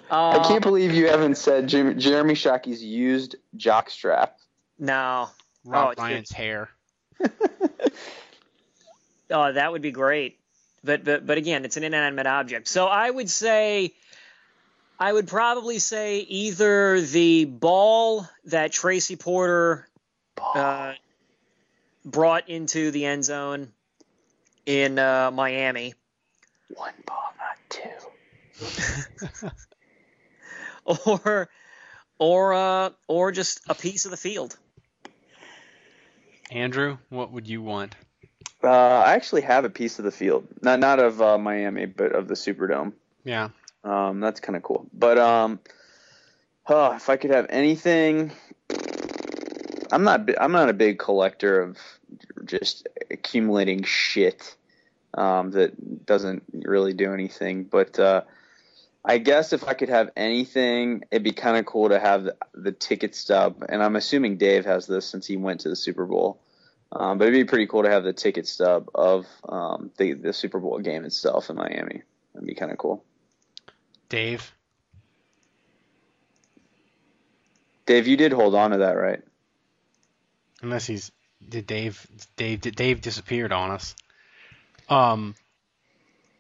I 0.10 0.38
Uh, 0.38 0.48
can't 0.48 0.64
believe 0.64 0.94
you 0.94 1.10
haven't 1.10 1.36
said 1.36 1.68
Jer- 1.68 1.94
Jeremy 1.94 2.34
Shockey's 2.36 2.82
used 2.84 3.36
jockstrap. 3.58 4.32
no. 4.80 5.30
Rob 5.66 5.88
Oh, 5.88 5.92
it's- 5.92 6.04
Ryan's 6.04 6.32
hair. 6.32 6.70
Oh, 9.30 9.52
that 9.52 9.72
would 9.74 9.82
be 9.82 9.92
great. 9.92 10.40
But 10.86 11.04
but 11.04 11.26
but 11.26 11.38
again, 11.38 11.66
it's 11.66 11.76
an 11.76 11.84
inanimate 11.84 12.28
object. 12.28 12.70
So 12.70 12.88
I 12.88 13.10
would 13.10 13.30
say 13.30 13.94
I 14.98 15.12
would 15.12 15.28
probably 15.28 15.80
say 15.80 16.20
either 16.20 17.02
the 17.02 17.44
ball 17.44 18.26
that 18.46 18.72
Tracy 18.72 19.18
Porter 19.18 19.86
uh, 20.42 20.94
brought 22.08 22.50
into 22.50 22.90
the 22.92 23.06
end 23.06 23.26
zone 23.26 23.72
in 24.66 24.98
uh, 24.98 25.30
Miami. 25.32 25.94
One 26.74 26.94
ball, 27.06 27.34
not 27.38 27.58
two. 27.70 27.90
or 31.06 31.50
or 32.18 32.54
uh, 32.54 32.90
or 33.08 33.32
just 33.32 33.62
a 33.70 33.76
piece 33.76 34.06
of 34.06 34.12
the 34.12 34.18
field. 34.18 34.58
Andrew, 36.50 36.98
what 37.10 37.32
would 37.32 37.48
you 37.48 37.62
want? 37.62 37.96
Uh, 38.64 38.70
I 38.70 39.14
actually 39.14 39.42
have 39.42 39.66
a 39.66 39.70
piece 39.70 40.00
of 40.00 40.06
the 40.06 40.12
field, 40.12 40.48
not 40.62 40.80
not 40.80 41.00
of 41.00 41.22
uh, 41.22 41.38
Miami, 41.38 41.86
but 41.86 42.14
of 42.14 42.28
the 42.28 42.34
Superdome. 42.34 42.94
Yeah. 43.24 43.50
Um, 43.84 44.20
that's 44.20 44.40
kind 44.40 44.56
of 44.56 44.64
cool. 44.64 44.88
But 44.94 45.18
um, 45.18 45.60
Oh, 46.70 46.92
if 46.94 47.10
I 47.10 47.16
could 47.16 47.32
have 47.32 47.46
anything, 47.50 48.34
I'm 49.92 50.04
not. 50.04 50.30
I'm 50.40 50.52
not 50.52 50.70
a 50.70 50.74
big 50.74 51.00
collector 51.00 51.62
of 51.62 51.78
just 52.46 52.88
accumulating 53.12 53.84
shit 53.84 54.56
um, 55.14 55.52
that 55.52 56.06
doesn't 56.06 56.44
really 56.54 56.94
do 56.94 57.14
anything. 57.14 57.64
But 57.64 58.00
uh, 58.00 58.22
I 59.04 59.18
guess 59.18 59.54
if 59.54 59.68
I 59.68 59.74
could 59.74 59.90
have 59.90 60.12
anything, 60.16 61.04
it'd 61.12 61.24
be 61.24 61.32
kind 61.32 61.58
of 61.58 61.66
cool 61.66 61.90
to 61.90 62.00
have 62.00 62.24
the, 62.24 62.36
the 62.54 62.72
ticket 62.72 63.16
stub. 63.16 63.64
And 63.68 63.84
I'm 63.84 63.96
assuming 63.96 64.38
Dave 64.38 64.66
has 64.66 64.88
this 64.88 65.06
since 65.06 65.26
he 65.26 65.38
went 65.38 65.62
to 65.62 65.70
the 65.70 65.76
Super 65.76 66.06
Bowl. 66.06 66.42
Um, 66.92 67.18
but 67.18 67.28
it'd 67.28 67.40
be 67.40 67.50
pretty 67.50 67.68
cool 67.68 67.84
to 67.84 67.90
have 67.90 68.04
the 68.04 68.14
ticket 68.14 68.48
stub 68.48 68.90
of 68.96 69.26
um, 69.48 69.92
the 69.98 70.14
the 70.14 70.34
Super 70.34 70.60
Bowl 70.60 70.80
game 70.80 71.04
itself 71.04 71.50
in 71.50 71.58
Miami. 71.58 72.04
That'd 72.34 72.48
be 72.48 72.56
kind 72.56 72.72
of 72.72 72.78
cool. 72.78 73.04
Dave. 74.10 74.54
Dave, 77.86 78.08
you 78.08 78.18
did 78.18 78.34
hold 78.34 78.54
on 78.56 78.72
to 78.72 78.78
that, 78.80 78.94
right? 78.94 79.22
Unless 80.62 80.88
he's 80.88 81.12
did 81.48 81.68
Dave 81.68 82.06
Dave 82.36 82.62
did 82.62 82.76
Dave 82.76 83.02
disappeared 83.02 83.52
on 83.52 83.72
us. 83.72 83.96
Um. 84.90 85.36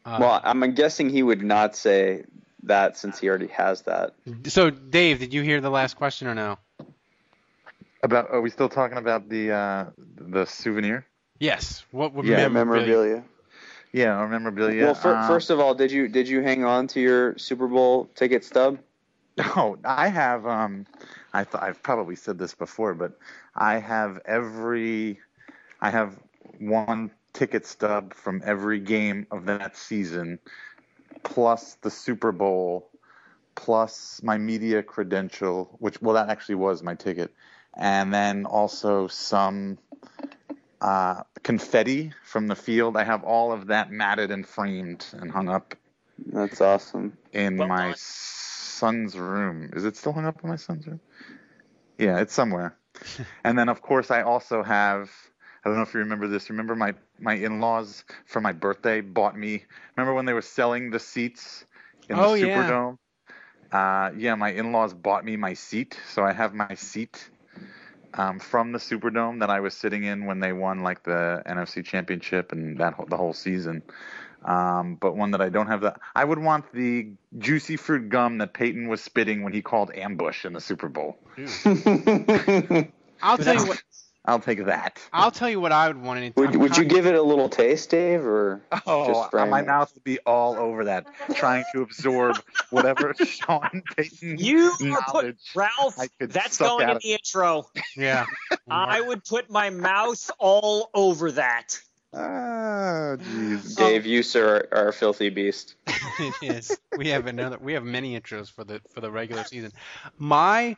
uh, 0.05 0.17
well, 0.19 0.41
I'm 0.43 0.73
guessing 0.73 1.09
he 1.09 1.21
would 1.21 1.43
not 1.43 1.75
say 1.75 2.23
that 2.63 2.97
since 2.97 3.19
he 3.19 3.29
already 3.29 3.47
has 3.47 3.83
that. 3.83 4.13
So 4.47 4.69
Dave, 4.69 5.19
did 5.19 5.33
you 5.33 5.41
hear 5.41 5.61
the 5.61 5.69
last 5.69 5.95
question 5.95 6.27
or 6.27 6.35
no? 6.35 6.57
About 8.03 8.31
are 8.31 8.41
we 8.41 8.49
still 8.49 8.69
talking 8.69 8.97
about 8.97 9.29
the 9.29 9.51
uh, 9.51 9.85
the 9.97 10.45
souvenir? 10.45 11.05
Yes. 11.39 11.85
What 11.91 12.13
would 12.13 12.25
Yeah, 12.25 12.47
memorabilia. 12.47 13.23
Yeah, 13.93 14.15
our 14.15 14.27
memorabilia. 14.27 14.85
well, 14.85 14.95
fir- 14.95 15.15
uh, 15.15 15.27
first 15.27 15.49
of 15.49 15.59
all, 15.59 15.73
did 15.75 15.91
you 15.91 16.07
did 16.07 16.27
you 16.27 16.41
hang 16.41 16.63
on 16.63 16.87
to 16.87 16.99
your 16.99 17.37
Super 17.37 17.67
Bowl 17.67 18.09
ticket 18.15 18.43
stub? 18.43 18.79
Oh, 19.39 19.77
I 19.85 20.07
have. 20.07 20.47
Um, 20.47 20.87
I 21.31 21.43
th- 21.43 21.61
I've 21.61 21.83
probably 21.83 22.15
said 22.15 22.39
this 22.39 22.55
before, 22.55 22.95
but 22.95 23.17
I 23.57 23.79
have 23.79 24.19
every. 24.25 25.19
I 25.81 25.89
have 25.89 26.17
one 26.59 27.11
ticket 27.33 27.65
stub 27.65 28.13
from 28.13 28.41
every 28.45 28.79
game 28.79 29.27
of 29.31 29.45
that 29.45 29.77
season, 29.77 30.39
plus 31.23 31.75
the 31.75 31.91
Super 31.91 32.31
Bowl, 32.31 32.89
plus 33.55 34.21
my 34.23 34.37
media 34.37 34.83
credential, 34.83 35.75
which 35.79 36.01
well, 36.01 36.15
that 36.15 36.29
actually 36.29 36.55
was 36.55 36.83
my 36.83 36.95
ticket, 36.95 37.33
and 37.75 38.13
then 38.13 38.45
also 38.45 39.07
some 39.07 39.77
uh, 40.81 41.23
confetti 41.43 42.13
from 42.23 42.47
the 42.47 42.55
field. 42.55 42.97
I 42.97 43.03
have 43.03 43.23
all 43.23 43.51
of 43.51 43.67
that 43.67 43.91
matted 43.91 44.31
and 44.31 44.47
framed 44.47 45.05
and 45.13 45.31
hung 45.31 45.49
up 45.49 45.75
That's 46.25 46.61
awesome. 46.61 47.17
in 47.31 47.57
my 47.57 47.93
son's 47.97 49.17
room. 49.17 49.71
Is 49.73 49.85
it 49.85 49.97
still 49.97 50.13
hung 50.13 50.25
up 50.25 50.43
in 50.43 50.49
my 50.49 50.55
son's 50.55 50.87
room? 50.87 50.99
Yeah, 51.97 52.19
it's 52.19 52.33
somewhere. 52.33 52.77
and 53.43 53.57
then 53.57 53.69
of 53.69 53.81
course 53.81 54.11
I 54.11 54.21
also 54.21 54.63
have 54.63 55.11
I 55.63 55.69
don't 55.69 55.77
know 55.77 55.83
if 55.83 55.93
you 55.93 55.99
remember 56.01 56.27
this. 56.27 56.49
Remember 56.49 56.75
my 56.75 56.93
my 57.19 57.33
in-laws 57.35 58.05
for 58.25 58.41
my 58.41 58.53
birthday 58.53 59.01
bought 59.01 59.37
me. 59.37 59.65
Remember 59.95 60.13
when 60.13 60.25
they 60.25 60.33
were 60.33 60.41
selling 60.41 60.91
the 60.91 60.99
seats 60.99 61.65
in 62.09 62.17
Oh, 62.17 62.33
the 62.33 62.35
yeah. 62.35 62.73
Superdome? 62.73 62.97
Uh, 63.71 64.11
yeah, 64.17 64.35
my 64.35 64.51
in-laws 64.51 64.93
bought 64.93 65.25
me 65.25 65.35
my 65.37 65.53
seat, 65.53 65.99
so 66.13 66.23
I 66.23 66.33
have 66.33 66.53
my 66.53 66.73
seat 66.75 67.29
um, 68.13 68.39
from 68.39 68.71
the 68.71 68.79
Superdome 68.79 69.39
that 69.39 69.49
I 69.49 69.59
was 69.59 69.75
sitting 69.75 70.03
in 70.03 70.25
when 70.25 70.39
they 70.39 70.53
won 70.53 70.83
like 70.83 71.03
the 71.03 71.43
NFC 71.45 71.83
Championship 71.83 72.51
and 72.51 72.77
that 72.79 72.95
the 73.09 73.17
whole 73.17 73.33
season. 73.33 73.83
Um, 74.43 74.95
but 74.95 75.15
one 75.15 75.31
that 75.31 75.41
I 75.41 75.49
don't 75.49 75.67
have 75.67 75.81
that 75.81 75.99
I 76.15 76.23
would 76.23 76.39
want 76.39 76.71
the 76.71 77.09
juicy 77.37 77.75
fruit 77.75 78.09
gum 78.09 78.37
that 78.37 78.53
Payton 78.53 78.87
was 78.87 79.01
spitting 79.01 79.43
when 79.43 79.53
he 79.53 79.61
called 79.61 79.91
ambush 79.93 80.45
in 80.45 80.53
the 80.53 80.61
Super 80.61 80.89
Bowl. 80.89 81.17
I'll 83.21 83.37
tell 83.37 83.55
you 83.55 83.67
what. 83.67 83.81
I'll 84.27 84.39
take 84.41 84.65
that. 84.65 85.01
I'll 85.13 85.31
tell 85.31 85.49
you 85.49 85.61
what 85.61 85.71
I 85.71 85.87
would 85.87 86.01
want. 86.01 86.35
Would 86.35 86.55
would 86.57 86.77
you 86.77 86.83
give 86.83 87.05
it 87.05 87.15
a 87.15 87.21
little 87.21 87.47
taste, 87.47 87.89
Dave, 87.91 88.25
or 88.25 88.61
Oh, 88.85 89.07
just 89.07 89.31
frame 89.31 89.49
my 89.49 89.61
it? 89.61 89.67
mouth 89.67 89.91
would 89.93 90.03
be 90.03 90.19
all 90.19 90.57
over 90.57 90.85
that, 90.85 91.07
trying 91.33 91.63
to 91.73 91.81
absorb 91.81 92.35
whatever 92.69 93.13
Sean 93.25 93.83
Payton 93.95 94.37
You 94.37 94.73
are 94.91 95.01
put, 95.09 95.37
Ralph. 95.55 95.97
That's 96.19 96.57
going 96.57 96.85
out 96.85 96.95
in 96.95 96.99
the 97.01 97.13
intro. 97.13 97.69
Yeah. 97.95 98.25
I 98.69 98.99
would 98.99 99.23
put 99.23 99.49
my 99.49 99.69
mouth 99.69 100.29
all 100.39 100.89
over 100.93 101.31
that. 101.33 101.79
Ah, 102.13 103.15
jeez. 103.17 103.75
Dave, 103.75 104.05
you 104.05 104.23
sir 104.23 104.67
are 104.71 104.89
a 104.89 104.93
filthy 104.93 105.29
beast. 105.29 105.75
it 105.87 106.33
is. 106.41 106.77
We 106.97 107.09
have 107.09 107.27
another. 107.27 107.57
We 107.59 107.73
have 107.73 107.83
many 107.83 108.19
intros 108.19 108.51
for 108.51 108.63
the 108.63 108.81
for 108.93 109.01
the 109.01 109.11
regular 109.11 109.43
season. 109.43 109.71
My 110.17 110.77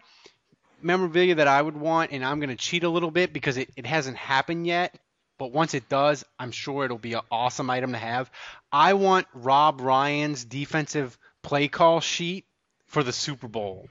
memorabilia 0.82 1.36
that 1.36 1.48
I 1.48 1.62
would 1.62 1.78
want, 1.78 2.12
and 2.12 2.26
I'm 2.26 2.40
going 2.40 2.50
to 2.50 2.56
cheat 2.56 2.84
a 2.84 2.90
little 2.90 3.12
bit 3.12 3.34
because 3.34 3.58
it, 3.58 3.70
it 3.76 3.86
hasn't 3.86 4.18
happened 4.18 4.66
yet. 4.66 4.98
But 5.38 5.54
once 5.54 5.74
it 5.74 5.88
does, 5.88 6.26
I'm 6.38 6.52
sure 6.52 6.84
it'll 6.84 6.98
be 6.98 7.14
an 7.14 7.22
awesome 7.32 7.70
item 7.70 7.94
to 7.94 7.98
have. 7.98 8.30
I 8.72 8.94
want 8.94 9.26
Rob 9.34 9.80
Ryan's 9.80 10.44
defensive 10.44 11.18
play 11.42 11.70
call 11.70 12.02
sheet 12.02 12.46
for 12.88 13.04
the 13.04 13.14
Super 13.14 13.48
Bowl. 13.48 13.88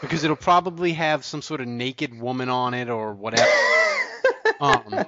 Because 0.00 0.22
it'll 0.22 0.36
probably 0.36 0.92
have 0.92 1.24
some 1.24 1.42
sort 1.42 1.60
of 1.60 1.66
naked 1.66 2.18
woman 2.18 2.48
on 2.48 2.74
it 2.74 2.88
or 2.88 3.14
whatever. 3.14 3.50
um, 4.60 5.04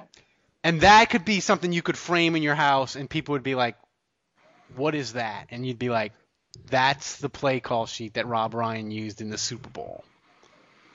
and 0.65 0.81
that 0.81 1.11
could 1.11 1.23
be 1.23 1.39
something 1.41 1.71
you 1.71 1.83
could 1.83 1.97
frame 1.97 2.35
in 2.35 2.41
your 2.41 2.55
house, 2.55 2.95
and 2.95 3.07
people 3.07 3.33
would 3.33 3.43
be 3.43 3.53
like, 3.53 3.77
"What 4.75 4.95
is 4.95 5.13
that?" 5.13 5.47
And 5.51 5.65
you'd 5.65 5.77
be 5.77 5.89
like, 5.89 6.11
"That's 6.71 7.17
the 7.17 7.29
play 7.29 7.59
call 7.59 7.85
sheet 7.85 8.15
that 8.15 8.25
Rob 8.25 8.55
Ryan 8.55 8.89
used 8.89 9.21
in 9.21 9.29
the 9.29 9.37
Super 9.37 9.69
Bowl 9.69 10.03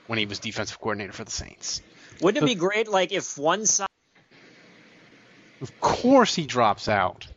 when 0.07 0.19
he 0.19 0.25
was 0.25 0.39
defensive 0.39 0.77
coordinator 0.79 1.13
for 1.13 1.23
the 1.23 1.31
Saints." 1.31 1.81
Wouldn't 2.19 2.43
it 2.43 2.45
be 2.45 2.55
great, 2.55 2.89
like, 2.89 3.13
if 3.13 3.37
one 3.37 3.65
side 3.65 3.87
Of 5.61 5.79
course, 5.79 6.35
he 6.35 6.45
drops 6.45 6.89
out. 6.89 7.27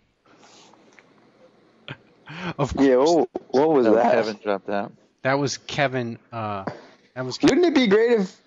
Of 2.58 2.74
course. 2.74 2.88
Yeah, 2.88 2.96
what, 2.96 3.28
what 3.50 3.68
was 3.70 3.86
No, 3.86 3.94
that? 3.94 4.12
Kevin 4.12 4.40
dropped 4.42 4.68
out. 4.68 4.92
That 5.22 5.34
was 5.34 5.58
Kevin. 5.58 6.18
Uh, 6.32 6.64
that 7.14 7.24
was. 7.24 7.40
Wouldn't 7.40 7.64
it 7.64 7.74
be 7.74 7.86
great 7.86 8.12
if? 8.20 8.40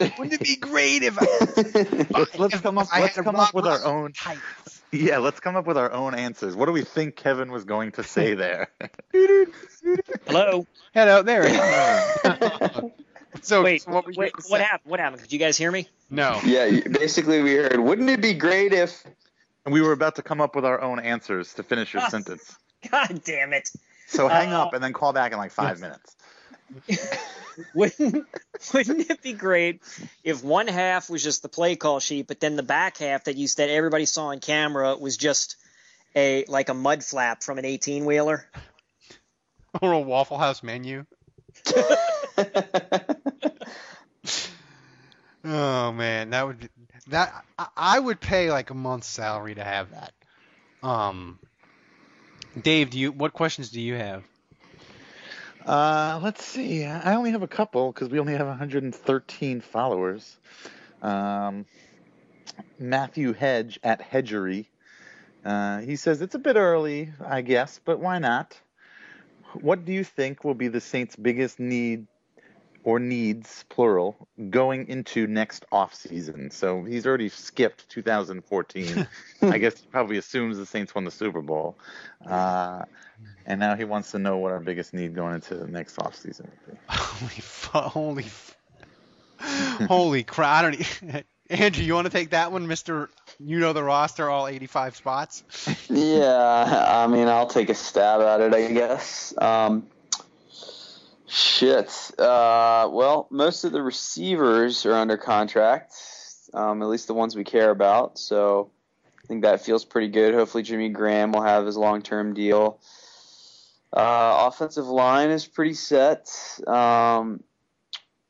Wouldn't 0.00 0.32
it 0.34 0.40
be 0.40 0.56
great 0.56 1.02
if? 1.02 1.16
Let's, 2.10 2.38
let's 2.38 2.60
come 2.60 2.78
up. 2.78 2.88
I 2.92 3.00
Let's 3.02 3.16
had 3.16 3.24
come 3.24 3.36
up 3.36 3.54
with 3.54 3.66
our 3.66 3.78
Ryan 3.82 4.12
own. 4.26 4.38
Yeah, 4.94 5.18
let's 5.18 5.40
come 5.40 5.56
up 5.56 5.66
with 5.66 5.78
our 5.78 5.90
own 5.90 6.14
answers. 6.14 6.54
What 6.54 6.66
do 6.66 6.72
we 6.72 6.82
think 6.82 7.16
Kevin 7.16 7.50
was 7.50 7.64
going 7.64 7.92
to 7.92 8.02
say 8.02 8.34
there? 8.44 8.68
Hello. 10.26 10.66
Hello, 10.92 11.22
there. 11.22 11.44
it 11.46 11.52
is. 11.54 12.90
so 13.46 13.62
wait, 13.62 13.80
so 13.82 13.90
what 13.90 14.16
wait, 14.16 14.32
what 14.48 14.60
happened? 14.60 14.90
What 14.90 15.00
happened? 15.00 15.22
Could 15.22 15.32
you 15.32 15.38
guys 15.38 15.56
hear 15.56 15.70
me? 15.70 15.88
No. 16.10 16.38
Yeah, 16.44 16.80
basically 16.90 17.40
we 17.42 17.54
heard. 17.54 17.80
Wouldn't 17.80 18.10
it 18.10 18.20
be 18.20 18.34
great 18.34 18.72
if? 18.74 19.02
we 19.64 19.80
were 19.80 19.92
about 19.92 20.16
to 20.16 20.22
come 20.22 20.40
up 20.40 20.54
with 20.56 20.64
our 20.66 20.80
own 20.82 20.98
answers 21.00 21.54
to 21.54 21.62
finish 21.62 21.94
your 21.94 22.02
sentence. 22.10 22.54
God 22.90 23.22
damn 23.24 23.52
it! 23.54 23.70
So 24.08 24.28
hang 24.28 24.52
Uh, 24.52 24.62
up 24.64 24.74
and 24.74 24.82
then 24.84 24.92
call 24.92 25.12
back 25.14 25.32
in 25.32 25.38
like 25.38 25.52
five 25.52 25.80
minutes. 25.80 26.16
Wouldn't 27.74 28.26
Wouldn't 28.72 29.10
it 29.10 29.22
be 29.22 29.32
great 29.32 29.82
if 30.24 30.42
one 30.42 30.68
half 30.68 31.10
was 31.10 31.22
just 31.22 31.42
the 31.42 31.48
play 31.48 31.76
call 31.76 32.00
sheet, 32.00 32.26
but 32.26 32.40
then 32.40 32.56
the 32.56 32.62
back 32.62 32.98
half 32.98 33.24
that 33.24 33.36
you 33.36 33.46
that 33.56 33.68
everybody 33.68 34.06
saw 34.06 34.28
on 34.28 34.40
camera 34.40 34.96
was 34.96 35.16
just 35.16 35.56
a 36.16 36.44
like 36.48 36.68
a 36.68 36.74
mud 36.74 37.04
flap 37.04 37.42
from 37.42 37.58
an 37.58 37.64
eighteen 37.64 38.04
wheeler? 38.04 38.46
Or 39.80 39.92
a 39.94 40.00
Waffle 40.00 40.36
House 40.36 40.62
menu. 40.62 41.06
oh 45.44 45.92
man, 45.92 46.28
that 46.28 46.46
would 46.46 46.60
be, 46.60 46.68
that 47.08 47.44
I, 47.58 47.68
I 47.74 47.98
would 47.98 48.20
pay 48.20 48.50
like 48.50 48.68
a 48.68 48.74
month's 48.74 49.06
salary 49.06 49.54
to 49.54 49.64
have 49.64 49.90
that. 49.92 50.12
Um, 50.82 51.38
Dave, 52.60 52.90
do 52.90 52.98
you 52.98 53.12
what 53.12 53.32
questions 53.32 53.70
do 53.70 53.80
you 53.80 53.94
have? 53.94 54.24
Uh, 55.66 56.18
let's 56.22 56.44
see. 56.44 56.84
I 56.84 57.14
only 57.14 57.30
have 57.30 57.42
a 57.42 57.48
couple 57.48 57.92
because 57.92 58.08
we 58.08 58.18
only 58.18 58.34
have 58.34 58.46
113 58.46 59.60
followers. 59.60 60.36
Um, 61.02 61.66
Matthew 62.78 63.32
Hedge 63.32 63.78
at 63.82 64.00
Hedgery. 64.00 64.68
Uh, 65.44 65.78
he 65.80 65.96
says 65.96 66.20
it's 66.20 66.34
a 66.34 66.38
bit 66.38 66.56
early, 66.56 67.12
I 67.24 67.42
guess, 67.42 67.80
but 67.84 68.00
why 68.00 68.18
not? 68.18 68.58
What 69.60 69.84
do 69.84 69.92
you 69.92 70.04
think 70.04 70.44
will 70.44 70.54
be 70.54 70.68
the 70.68 70.80
Saints' 70.80 71.14
biggest 71.16 71.60
need 71.60 72.06
or 72.84 72.98
needs, 72.98 73.64
plural, 73.68 74.28
going 74.50 74.88
into 74.88 75.26
next 75.26 75.64
off 75.70 75.94
season? 75.94 76.50
So 76.50 76.82
he's 76.84 77.06
already 77.06 77.28
skipped 77.28 77.88
2014. 77.88 79.06
I 79.42 79.58
guess 79.58 79.80
he 79.80 79.86
probably 79.86 80.18
assumes 80.18 80.56
the 80.56 80.66
Saints 80.66 80.94
won 80.94 81.04
the 81.04 81.10
Super 81.10 81.42
Bowl. 81.42 81.78
Uh, 82.26 82.84
and 83.46 83.60
now 83.60 83.74
he 83.74 83.84
wants 83.84 84.10
to 84.12 84.18
know 84.18 84.38
what 84.38 84.52
our 84.52 84.60
biggest 84.60 84.94
need 84.94 85.14
going 85.14 85.34
into 85.34 85.54
the 85.54 85.66
next 85.66 85.98
off 85.98 86.16
season 86.16 86.50
would 86.50 86.74
be. 86.74 86.80
Holy, 86.88 87.40
fu- 87.40 87.78
holy, 87.78 88.24
f- 88.24 88.56
holy 89.88 90.22
crap! 90.22 90.64
I 90.64 90.70
don't. 90.70 90.80
e- 90.80 91.22
Andrew, 91.50 91.84
you 91.84 91.94
want 91.94 92.06
to 92.06 92.12
take 92.12 92.30
that 92.30 92.52
one, 92.52 92.66
Mister? 92.66 93.10
You 93.38 93.58
know 93.58 93.72
the 93.72 93.82
roster, 93.82 94.30
all 94.30 94.46
85 94.46 94.96
spots. 94.96 95.44
Yeah, 95.90 96.86
I 96.88 97.06
mean, 97.08 97.28
I'll 97.28 97.46
take 97.46 97.68
a 97.68 97.74
stab 97.74 98.20
at 98.20 98.40
it, 98.40 98.54
I 98.54 98.72
guess. 98.72 99.34
Um, 99.38 99.86
Shit. 101.34 101.88
Uh, 102.18 102.90
well, 102.92 103.26
most 103.30 103.64
of 103.64 103.72
the 103.72 103.80
receivers 103.80 104.84
are 104.84 104.92
under 104.92 105.16
contract, 105.16 105.94
um, 106.52 106.82
at 106.82 106.88
least 106.88 107.06
the 107.06 107.14
ones 107.14 107.34
we 107.34 107.42
care 107.42 107.70
about. 107.70 108.18
So 108.18 108.70
I 109.24 109.26
think 109.28 109.42
that 109.44 109.64
feels 109.64 109.82
pretty 109.82 110.08
good. 110.08 110.34
Hopefully, 110.34 110.62
Jimmy 110.62 110.90
Graham 110.90 111.32
will 111.32 111.40
have 111.40 111.64
his 111.64 111.78
long 111.78 112.02
term 112.02 112.34
deal. 112.34 112.80
Uh, 113.90 114.44
offensive 114.46 114.86
line 114.86 115.30
is 115.30 115.46
pretty 115.46 115.72
set. 115.72 116.28
Um, 116.66 117.42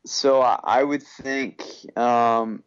so 0.06 0.40
I, 0.40 0.60
I 0.62 0.84
would 0.84 1.02
think 1.02 1.64
um, 1.96 2.62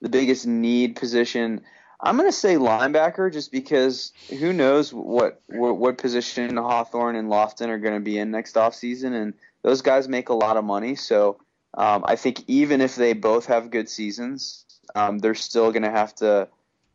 the 0.00 0.08
biggest 0.08 0.48
need 0.48 0.96
position. 0.96 1.60
I'm 2.00 2.16
going 2.16 2.28
to 2.28 2.32
say 2.32 2.56
linebacker, 2.56 3.32
just 3.32 3.50
because 3.50 4.12
who 4.28 4.52
knows 4.52 4.92
what 4.92 5.40
what, 5.46 5.78
what 5.78 5.98
position 5.98 6.56
Hawthorne 6.56 7.16
and 7.16 7.28
Lofton 7.28 7.68
are 7.68 7.78
going 7.78 7.94
to 7.94 8.00
be 8.00 8.18
in 8.18 8.30
next 8.30 8.56
offseason, 8.56 9.12
and 9.14 9.34
those 9.62 9.82
guys 9.82 10.08
make 10.08 10.28
a 10.28 10.34
lot 10.34 10.56
of 10.56 10.64
money. 10.64 10.94
So 10.94 11.38
um, 11.74 12.04
I 12.06 12.16
think 12.16 12.44
even 12.46 12.80
if 12.80 12.96
they 12.96 13.12
both 13.12 13.46
have 13.46 13.70
good 13.70 13.88
seasons, 13.88 14.64
um, 14.94 15.18
they're 15.18 15.34
still 15.34 15.72
going 15.72 15.82
to 15.82 15.90
have 15.90 16.14
to 16.16 16.48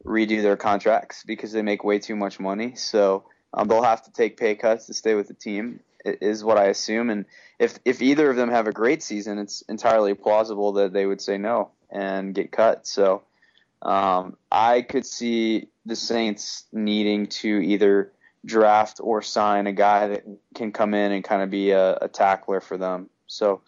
redo 0.05 0.41
their 0.41 0.57
contracts 0.57 1.23
because 1.23 1.51
they 1.51 1.61
make 1.61 1.83
way 1.83 1.99
too 1.99 2.15
much 2.15 2.39
money. 2.39 2.75
So 2.75 3.25
um, 3.53 3.67
they'll 3.67 3.83
have 3.83 4.03
to 4.03 4.11
take 4.11 4.37
pay 4.37 4.55
cuts 4.55 4.87
to 4.87 4.93
stay 4.93 5.15
with 5.15 5.27
the 5.27 5.33
team, 5.33 5.81
is 6.05 6.43
what 6.43 6.57
I 6.57 6.65
assume. 6.65 7.09
And 7.09 7.25
if 7.59 7.79
if 7.85 8.01
either 8.01 8.29
of 8.29 8.35
them 8.35 8.49
have 8.49 8.67
a 8.67 8.71
great 8.71 9.03
season, 9.03 9.37
it's 9.37 9.61
entirely 9.63 10.13
plausible 10.13 10.73
that 10.73 10.93
they 10.93 11.05
would 11.05 11.21
say 11.21 11.37
no 11.37 11.71
and 11.89 12.33
get 12.33 12.51
cut. 12.51 12.87
So 12.87 13.23
um, 13.81 14.37
I 14.51 14.81
could 14.81 15.05
see 15.05 15.69
the 15.85 15.95
Saints 15.95 16.65
needing 16.71 17.27
to 17.27 17.47
either 17.47 18.11
draft 18.45 18.99
or 19.01 19.21
sign 19.21 19.67
a 19.67 19.71
guy 19.71 20.07
that 20.07 20.23
can 20.55 20.71
come 20.71 20.93
in 20.93 21.11
and 21.11 21.23
kind 21.23 21.41
of 21.41 21.49
be 21.49 21.71
a, 21.71 21.95
a 22.01 22.07
tackler 22.07 22.61
for 22.61 22.77
them. 22.77 23.09
So 23.27 23.61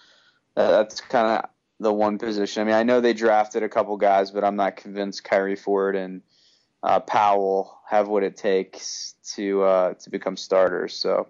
uh, 0.56 0.72
that's 0.72 1.02
kind 1.02 1.28
of 1.28 1.50
the 1.80 1.94
one 1.94 2.18
position. 2.18 2.62
I 2.62 2.66
mean, 2.66 2.76
I 2.76 2.84
know 2.84 3.02
they 3.02 3.14
drafted 3.14 3.64
a 3.64 3.70
couple 3.70 3.98
guys, 3.98 4.32
but 4.32 4.44
I'm 4.44 4.56
not 4.56 4.78
convinced 4.78 5.24
Khairi 5.24 5.58
Fortt 5.58 5.96
and 5.96 6.22
uh, 6.82 7.00
Powell 7.00 7.80
have 7.88 8.08
what 8.08 8.24
it 8.24 8.38
takes 8.38 9.16
to 9.36 9.64
uh, 9.64 9.94
to 9.94 10.10
become 10.10 10.38
starters. 10.38 10.94
So 10.94 11.28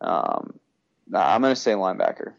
um, 0.00 0.58
I'm 1.14 1.40
going 1.40 1.54
to 1.54 1.60
say 1.60 1.72
linebacker. 1.72 2.34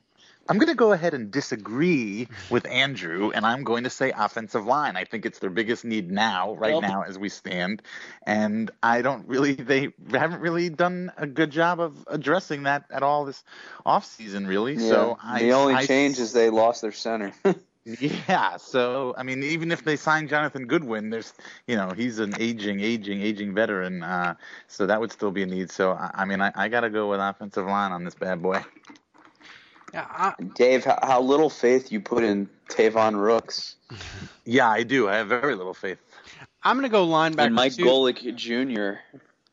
I'm 0.50 0.58
going 0.58 0.68
to 0.70 0.76
go 0.76 0.92
ahead 0.92 1.14
and 1.14 1.32
disagree 1.32 2.28
with 2.50 2.68
Andrew, 2.68 3.32
and 3.34 3.46
I'm 3.46 3.64
going 3.64 3.86
to 3.86 3.90
say 3.90 4.12
offensive 4.16 4.66
line. 4.66 4.98
I 4.98 5.06
think 5.06 5.26
it's 5.26 5.40
their 5.40 5.50
biggest 5.50 5.86
need 5.86 6.12
now, 6.12 6.54
right 6.56 6.74
Yep. 6.74 6.82
now, 6.82 7.04
as 7.04 7.18
we 7.18 7.30
stand. 7.30 7.82
And 8.26 8.70
I 8.82 9.02
don't 9.02 9.28
really, 9.28 9.54
they 9.54 9.94
haven't 10.12 10.42
really 10.42 10.70
done 10.70 11.12
a 11.18 11.28
good 11.28 11.50
job 11.52 11.80
of 11.80 12.04
addressing 12.08 12.64
that 12.64 12.86
at 12.92 13.04
all 13.04 13.24
this 13.26 13.44
offseason, 13.86 14.48
really. 14.48 14.78
So 14.80 15.18
Yeah. 15.24 15.32
I, 15.32 15.40
the 15.44 15.54
only 15.54 15.76
I- 15.76 15.86
change 15.86 16.20
is 16.20 16.34
they 16.34 16.50
lost 16.50 16.82
their 16.82 16.92
center. 16.92 17.32
Yeah, 17.86 18.56
so 18.56 19.14
I 19.18 19.24
mean, 19.24 19.44
even 19.44 19.70
if 19.70 19.84
they 19.84 19.98
sign 19.98 20.30
Jonathan 20.30 20.68
Goodwin, 20.68 21.10
there's, 21.10 21.34
you 21.68 21.76
know, 21.76 21.92
he's 21.94 22.20
an 22.20 22.34
aging, 22.40 22.80
aging, 22.80 23.22
aging 23.22 23.54
veteran, 23.54 24.02
uh, 24.04 24.36
so 24.70 24.86
that 24.86 25.02
would 25.02 25.12
still 25.12 25.32
be 25.32 25.44
a 25.44 25.46
need. 25.46 25.70
So 25.70 25.92
I, 25.92 26.12
I 26.14 26.24
mean, 26.26 26.40
I, 26.40 26.54
I 26.56 26.70
got 26.70 26.82
to 26.82 26.90
go 26.90 27.10
with 27.10 27.20
offensive 27.20 27.66
line 27.66 27.92
on 27.92 28.06
this 28.06 28.16
bad 28.16 28.42
boy. 28.42 28.64
Dave, 30.56 30.86
how, 30.86 31.00
how 31.02 31.22
little 31.22 31.50
faith 31.50 31.92
you 31.92 32.00
put 32.02 32.24
in 32.24 32.50
Tavon 32.70 33.16
Rooks 33.20 33.76
Yeah, 34.46 34.70
I 34.70 34.84
do. 34.84 35.08
I 35.08 35.16
have 35.16 35.28
very 35.28 35.56
little 35.56 35.74
faith. 35.74 36.00
I'm 36.64 36.78
gonna 36.78 36.90
go 36.90 37.08
linebacker 37.08 37.46
and 37.46 37.56
Mike 37.56 37.76
too. 37.76 37.84
Golic 37.86 38.36
Jr., 38.36 39.00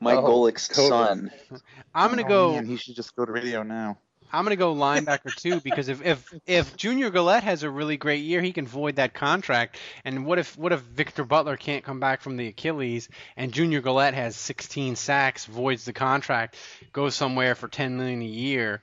Mike 0.01 0.18
Oh, 0.18 0.22
Golic's 0.24 0.68
totally. 0.68 0.88
son. 0.88 1.30
I'm 1.95 2.11
gonna 2.11 2.24
Oh, 2.24 2.28
go. 2.28 2.53
Man, 2.55 2.66
he 2.66 2.76
should 2.76 2.97
just 2.97 3.14
go 3.16 3.24
to 3.24 3.32
radio 3.32 3.62
now. 3.62 3.99
I'm 4.32 4.45
gonna 4.45 4.57
go 4.57 4.74
linebacker 4.74 5.34
too 5.34 5.61
because 5.64 5.88
if 5.88 6.05
if 6.05 6.32
if 6.47 6.76
Junior 6.76 7.11
Galette 7.11 7.43
has 7.45 7.62
a 7.62 7.70
really 7.70 7.97
great 7.97 8.22
year, 8.22 8.41
he 8.41 8.53
can 8.53 8.66
void 8.66 8.97
that 8.97 9.12
contract. 9.12 9.76
And 10.05 10.24
what 10.24 10.38
if 10.38 10.57
what 10.57 10.72
if 10.72 10.80
Victor 10.80 11.24
Butler 11.24 11.57
can't 11.57 11.84
come 11.84 12.01
back 12.01 12.20
from 12.20 12.36
the 12.36 12.49
Achilles 12.49 13.09
and 13.36 13.53
Junior 13.53 13.80
Galette 13.80 14.14
has 14.14 14.36
16 14.36 14.97
sacks, 14.97 15.47
voids 15.47 15.84
the 15.84 15.93
contract, 15.93 16.57
goes 16.93 17.14
somewhere 17.14 17.55
for 17.55 17.66
10 17.68 17.97
million 17.97 18.22
a 18.22 18.26
year? 18.26 18.80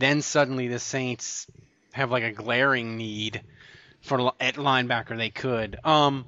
Then 0.00 0.22
suddenly 0.22 0.68
the 0.68 0.78
Saints 0.78 1.46
have 1.92 2.10
like 2.10 2.22
a 2.24 2.32
glaring 2.32 2.96
need 2.96 3.42
for 4.00 4.32
at 4.40 4.54
linebacker. 4.54 5.16
They 5.16 5.30
could. 5.30 5.78
Um, 5.84 6.24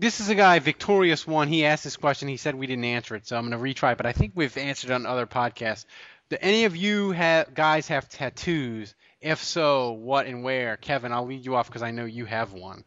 this 0.00 0.20
is 0.20 0.28
a 0.28 0.34
guy, 0.34 0.58
Victorious 0.58 1.26
One. 1.26 1.48
He 1.48 1.64
asked 1.64 1.84
this 1.84 1.96
question. 1.96 2.28
He 2.28 2.36
said 2.36 2.54
we 2.54 2.66
didn't 2.66 2.84
answer 2.84 3.14
it, 3.14 3.26
so 3.26 3.36
I'm 3.36 3.48
going 3.48 3.58
to 3.74 3.80
retry. 3.80 3.92
it, 3.92 3.96
But 3.96 4.06
I 4.06 4.12
think 4.12 4.32
we've 4.34 4.56
answered 4.58 4.90
it 4.90 4.94
on 4.94 5.06
other 5.06 5.26
podcasts. 5.26 5.84
Do 6.30 6.36
any 6.40 6.64
of 6.64 6.76
you 6.76 7.12
have 7.12 7.54
guys 7.54 7.88
have 7.88 8.08
tattoos? 8.08 8.94
If 9.20 9.42
so, 9.42 9.92
what 9.92 10.26
and 10.26 10.42
where? 10.44 10.76
Kevin, 10.76 11.12
I'll 11.12 11.26
lead 11.26 11.44
you 11.44 11.54
off 11.56 11.66
because 11.68 11.82
I 11.82 11.90
know 11.90 12.04
you 12.04 12.24
have 12.26 12.52
one. 12.52 12.84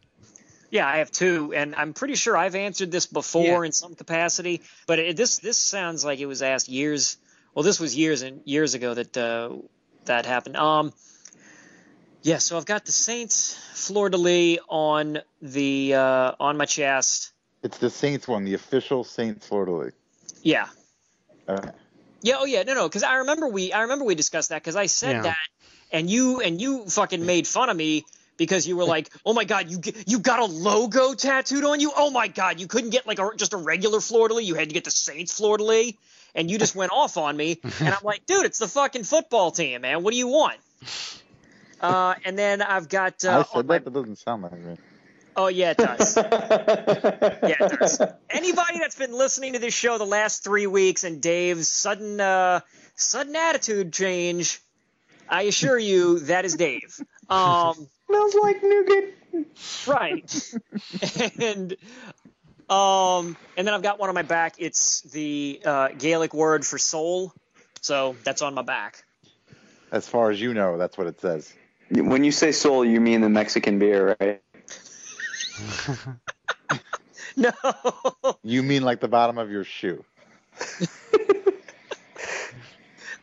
Yeah, 0.70 0.86
I 0.86 0.98
have 0.98 1.10
two, 1.10 1.52
and 1.54 1.74
I'm 1.74 1.92
pretty 1.92 2.14
sure 2.14 2.34
I've 2.36 2.54
answered 2.54 2.90
this 2.90 3.06
before 3.06 3.44
Yeah. 3.62 3.66
in 3.66 3.72
some 3.72 3.94
capacity. 3.94 4.62
But 4.86 4.98
it, 4.98 5.16
this 5.16 5.38
this 5.38 5.58
sounds 5.58 6.04
like 6.04 6.18
it 6.20 6.26
was 6.26 6.40
asked 6.42 6.68
years. 6.68 7.18
Well, 7.54 7.62
this 7.62 7.78
was 7.78 7.94
years 7.96 8.22
and 8.22 8.40
years 8.44 8.74
ago 8.74 8.94
that 8.94 9.16
uh, 9.16 9.50
that 10.06 10.26
happened. 10.26 10.56
Um, 10.56 10.92
yeah, 12.22 12.38
so 12.38 12.56
I've 12.56 12.66
got 12.66 12.84
the 12.84 12.92
Saints 12.92 13.54
fleur 13.74 14.08
de 14.08 14.16
lis 14.16 14.58
on 14.68 15.18
the 15.40 15.94
uh, 15.94 16.32
on 16.40 16.56
my 16.56 16.64
chest. 16.64 17.32
It's 17.62 17.78
the 17.78 17.90
Saints 17.90 18.26
one, 18.26 18.44
the 18.44 18.54
official 18.54 19.04
Saints 19.04 19.46
fleur 19.46 19.66
de 19.66 19.72
lis. 19.72 19.92
Yeah, 20.42 20.66
Okay. 21.48 21.68
yeah, 22.22 22.36
oh 22.38 22.44
yeah, 22.44 22.62
no, 22.62 22.74
no, 22.74 22.88
because 22.88 23.02
I 23.02 23.16
remember 23.16 23.48
we 23.48 23.72
I 23.72 23.82
remember 23.82 24.04
we 24.04 24.14
discussed 24.14 24.48
that 24.48 24.62
because 24.62 24.76
I 24.76 24.86
said 24.86 25.16
Yeah. 25.16 25.22
that, 25.22 25.48
and 25.92 26.08
you 26.08 26.40
and 26.40 26.60
you 26.60 26.86
fucking 26.86 27.24
made 27.24 27.46
fun 27.46 27.68
of 27.68 27.76
me 27.76 28.04
because 28.38 28.66
you 28.66 28.76
were 28.76 28.84
like, 28.84 29.10
oh 29.26 29.34
my 29.34 29.44
god, 29.44 29.70
you 29.70 29.80
you 30.06 30.20
got 30.20 30.40
a 30.40 30.44
logo 30.46 31.14
tattooed 31.14 31.64
on 31.64 31.80
you? 31.80 31.92
Oh 31.94 32.10
my 32.10 32.28
god, 32.28 32.60
you 32.60 32.66
couldn't 32.66 32.90
get 32.90 33.06
like 33.06 33.18
a, 33.18 33.30
just 33.36 33.52
a 33.52 33.56
regular 33.58 34.00
fleur 34.00 34.28
de 34.28 34.34
lis, 34.34 34.46
you 34.46 34.54
had 34.54 34.68
to 34.68 34.74
get 34.74 34.84
the 34.84 34.90
Saints 34.90 35.32
fleur 35.34 35.58
de 35.58 35.64
lis, 35.64 35.94
and 36.34 36.50
you 36.50 36.58
just 36.58 36.74
went 36.74 36.92
off 36.92 37.16
on 37.16 37.36
me, 37.36 37.60
and 37.80 37.88
I'm 37.88 38.04
like, 38.04 38.26
dude, 38.26 38.46
it's 38.46 38.58
the 38.58 38.68
fucking 38.68 39.04
football 39.04 39.50
team, 39.50 39.82
man. 39.82 40.02
What 40.02 40.12
do 40.12 40.18
you 40.18 40.28
want? 40.28 40.58
Uh, 41.80 42.14
and 42.24 42.38
then 42.38 42.62
I've 42.62 42.88
got 42.88 43.24
I 43.24 43.28
uh, 43.28 43.44
said 43.44 43.68
that. 43.68 43.84
That 43.84 43.92
doesn't 43.92 44.18
sound 44.18 44.42
like 44.42 44.52
me. 44.52 44.76
Oh 45.34 45.48
yeah, 45.48 45.70
it 45.70 45.78
does. 45.78 46.16
yeah, 46.16 47.56
it 47.60 47.78
does. 47.78 48.00
Anybody 48.30 48.78
that's 48.78 48.98
been 48.98 49.12
listening 49.12 49.54
to 49.54 49.58
this 49.58 49.74
show 49.74 49.98
the 49.98 50.04
last 50.04 50.44
three 50.44 50.66
weeks 50.66 51.04
and 51.04 51.20
Dave's 51.22 51.68
sudden 51.68 52.20
uh, 52.20 52.60
sudden 52.94 53.34
attitude 53.34 53.92
change, 53.92 54.60
I 55.28 55.42
assure 55.42 55.78
you 55.78 56.20
that 56.20 56.44
is 56.44 56.54
Dave. 56.56 57.00
Um, 57.28 57.88
Smells 58.06 58.34
like 58.34 58.62
nougat. 58.62 59.04
right. 59.86 60.52
and 61.40 61.76
um, 62.72 63.36
and 63.56 63.66
then 63.66 63.74
I've 63.74 63.82
got 63.82 63.98
one 63.98 64.08
on 64.08 64.14
my 64.14 64.22
back. 64.22 64.54
It's 64.58 65.02
the 65.02 65.60
uh, 65.64 65.88
Gaelic 65.98 66.32
word 66.32 66.64
for 66.64 66.78
soul, 66.78 67.32
so 67.80 68.16
that's 68.24 68.42
on 68.42 68.54
my 68.54 68.62
back. 68.62 69.04
As 69.90 70.08
far 70.08 70.30
as 70.30 70.40
you 70.40 70.54
know, 70.54 70.78
that's 70.78 70.96
what 70.96 71.06
it 71.06 71.20
says. 71.20 71.52
When 71.90 72.24
you 72.24 72.32
say 72.32 72.52
soul, 72.52 72.84
you 72.84 73.00
mean 73.00 73.20
the 73.20 73.28
Mexican 73.28 73.78
beer, 73.78 74.16
right? 74.20 74.40
No. 77.36 77.52
You 78.42 78.62
mean 78.62 78.82
like 78.82 79.00
the 79.00 79.08
bottom 79.08 79.38
of 79.38 79.50
your 79.50 79.64
shoe? 79.64 80.04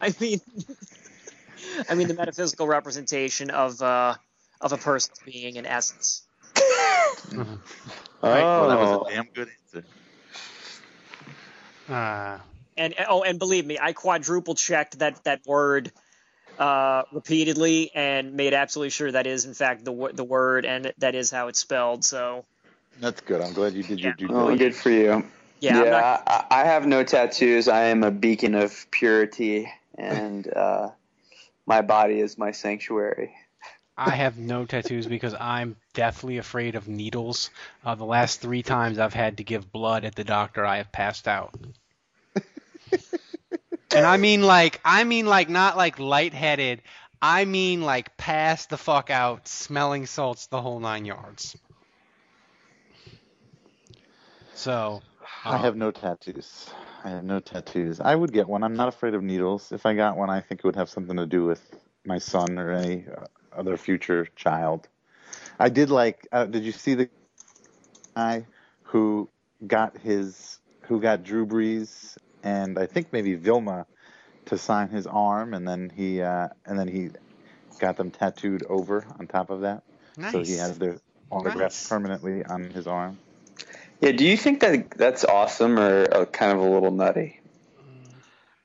I 0.02 0.14
mean, 0.20 0.40
I 1.90 1.96
mean 1.96 2.08
the 2.08 2.14
metaphysical 2.14 2.68
representation 2.68 3.50
of 3.50 3.82
uh, 3.82 4.16
of 4.62 4.72
a 4.72 4.78
person's 4.78 5.20
being 5.26 5.58
in 5.58 5.66
essence. 5.66 6.24
Well, 8.22 8.68
that 8.70 8.80
was 8.80 9.08
a 9.08 9.14
damn 9.14 9.28
good 9.34 9.50
answer. 9.74 9.88
Uh, 11.90 12.40
And 12.78 12.96
oh, 13.08 13.24
and 13.24 13.40
believe 13.40 13.66
me, 13.66 13.78
I 13.82 13.94
quadruple 13.94 14.56
checked 14.56 15.00
that 15.00 15.24
that 15.26 15.42
word 15.46 15.92
uh, 16.58 17.04
repeatedly 17.12 17.92
and 17.94 18.34
made 18.34 18.54
absolutely 18.54 18.92
sure 18.92 19.12
that 19.12 19.28
is 19.28 19.46
in 19.46 19.54
fact 19.54 19.86
the 19.86 19.92
wo- 19.92 20.12
the 20.12 20.24
word 20.24 20.66
and 20.66 20.94
that 21.00 21.16
is 21.16 21.32
how 21.32 21.48
it's 21.48 21.60
spelled. 21.60 22.04
So 22.06 22.46
That's 23.00 23.22
good. 23.22 23.42
I'm 23.42 23.54
glad 23.54 23.74
you 23.74 23.84
did 23.84 24.00
your 24.00 24.14
due 24.14 24.30
Oh, 24.30 24.56
good 24.56 24.76
for 24.76 24.90
you. 24.92 25.30
Yeah, 25.62 25.80
I'm 25.80 25.86
yeah 25.86 25.90
not- 25.90 26.24
I, 26.28 26.46
I 26.62 26.64
have 26.66 26.86
no 26.86 27.04
tattoos. 27.04 27.68
I 27.68 27.86
am 27.86 28.04
a 28.04 28.12
beacon 28.12 28.56
of 28.56 28.90
purity, 28.92 29.70
and 29.98 30.48
uh, 30.54 30.90
my 31.66 31.82
body 31.82 32.20
is 32.20 32.38
my 32.38 32.52
sanctuary. 32.52 33.34
I 34.00 34.12
have 34.12 34.38
no 34.38 34.64
tattoos 34.64 35.08
because 35.08 35.34
I'm 35.34 35.76
deathly 35.94 36.38
afraid 36.38 36.76
of 36.76 36.88
needles. 36.88 37.50
Uh, 37.84 37.96
the 37.96 38.06
last 38.06 38.40
three 38.40 38.64
times 38.64 38.98
I've 38.98 39.14
had 39.14 39.38
to 39.38 39.44
give 39.44 39.74
blood 39.74 40.06
at 40.06 40.16
the 40.16 40.24
doctor, 40.24 40.66
I 40.66 40.78
have 40.78 40.90
passed 40.90 41.28
out. 41.28 41.54
and 43.92 44.06
I 44.06 44.16
mean 44.16 44.42
like 44.42 44.80
I 44.86 45.04
mean 45.04 45.26
like 45.26 45.50
not 45.50 45.76
like 45.76 46.00
lightheaded. 46.00 46.82
I 47.22 47.44
mean 47.44 47.82
like 47.82 48.16
pass 48.16 48.68
the 48.68 48.78
fuck 48.78 49.10
out, 49.10 49.50
smelling 49.50 50.06
salts, 50.06 50.48
the 50.48 50.62
whole 50.62 50.80
nine 50.80 51.04
yards. 51.04 51.58
So 54.56 55.02
I 55.44 55.58
have 55.58 55.76
no 55.76 55.92
tattoos. 55.92 56.70
I 57.04 57.10
have 57.10 57.26
no 57.26 57.42
tattoos. 57.42 58.00
I 58.00 58.16
would 58.16 58.32
get 58.32 58.48
one. 58.48 58.64
I'm 58.64 58.78
not 58.78 58.88
afraid 58.88 59.14
of 59.14 59.24
needles. 59.24 59.74
If 59.74 59.86
I 59.86 59.94
got 59.94 60.16
one, 60.16 60.30
I 60.30 60.40
think 60.40 60.60
it 60.60 60.66
would 60.66 60.78
have 60.78 60.90
something 60.90 61.18
to 61.18 61.26
do 61.26 61.44
with 61.44 61.62
my 62.06 62.18
son 62.18 62.58
or 62.58 62.72
any 62.72 63.06
other 63.56 63.78
future 63.78 64.28
child. 64.36 64.88
I 65.60 65.70
did 65.70 65.90
like. 65.90 66.28
Uh, 66.32 66.46
did 66.46 66.64
you 66.64 66.72
see 66.72 66.96
the 66.96 67.10
guy 68.16 68.46
who 68.84 69.30
got 69.66 69.98
his 69.98 70.60
who 70.84 71.00
got 71.00 71.24
Drew 71.24 71.46
Brees 71.46 72.18
and 72.44 72.80
I 72.80 72.86
think 72.86 73.12
maybe 73.12 73.36
Vilma 73.36 73.86
to 74.46 74.58
sign 74.58 74.90
his 74.90 75.06
arm, 75.08 75.54
and 75.54 75.68
then 75.68 75.92
he 75.96 76.22
uh, 76.22 76.50
and 76.66 76.80
then 76.80 76.88
he 76.88 77.10
got 77.80 77.98
them 77.98 78.12
tattooed 78.12 78.64
over 78.68 79.06
on 79.20 79.28
top 79.28 79.50
of 79.50 79.62
that, 79.62 79.84
so 80.32 80.42
he 80.42 80.54
has 80.54 80.78
their 80.78 81.00
autograph 81.32 81.72
Nice. 81.72 81.90
permanently 81.90 82.44
on 82.44 82.70
his 82.72 82.88
arm. 82.88 83.18
Yeah, 84.02 84.14
do 84.14 84.26
you 84.26 84.38
think 84.38 84.62
that 84.62 84.92
that's 84.92 85.26
awesome 85.26 85.78
or 85.78 86.08
uh, 86.14 86.26
kind 86.26 86.54
of 86.54 86.60
a 86.60 86.70
little 86.70 86.92
nutty? 86.92 87.40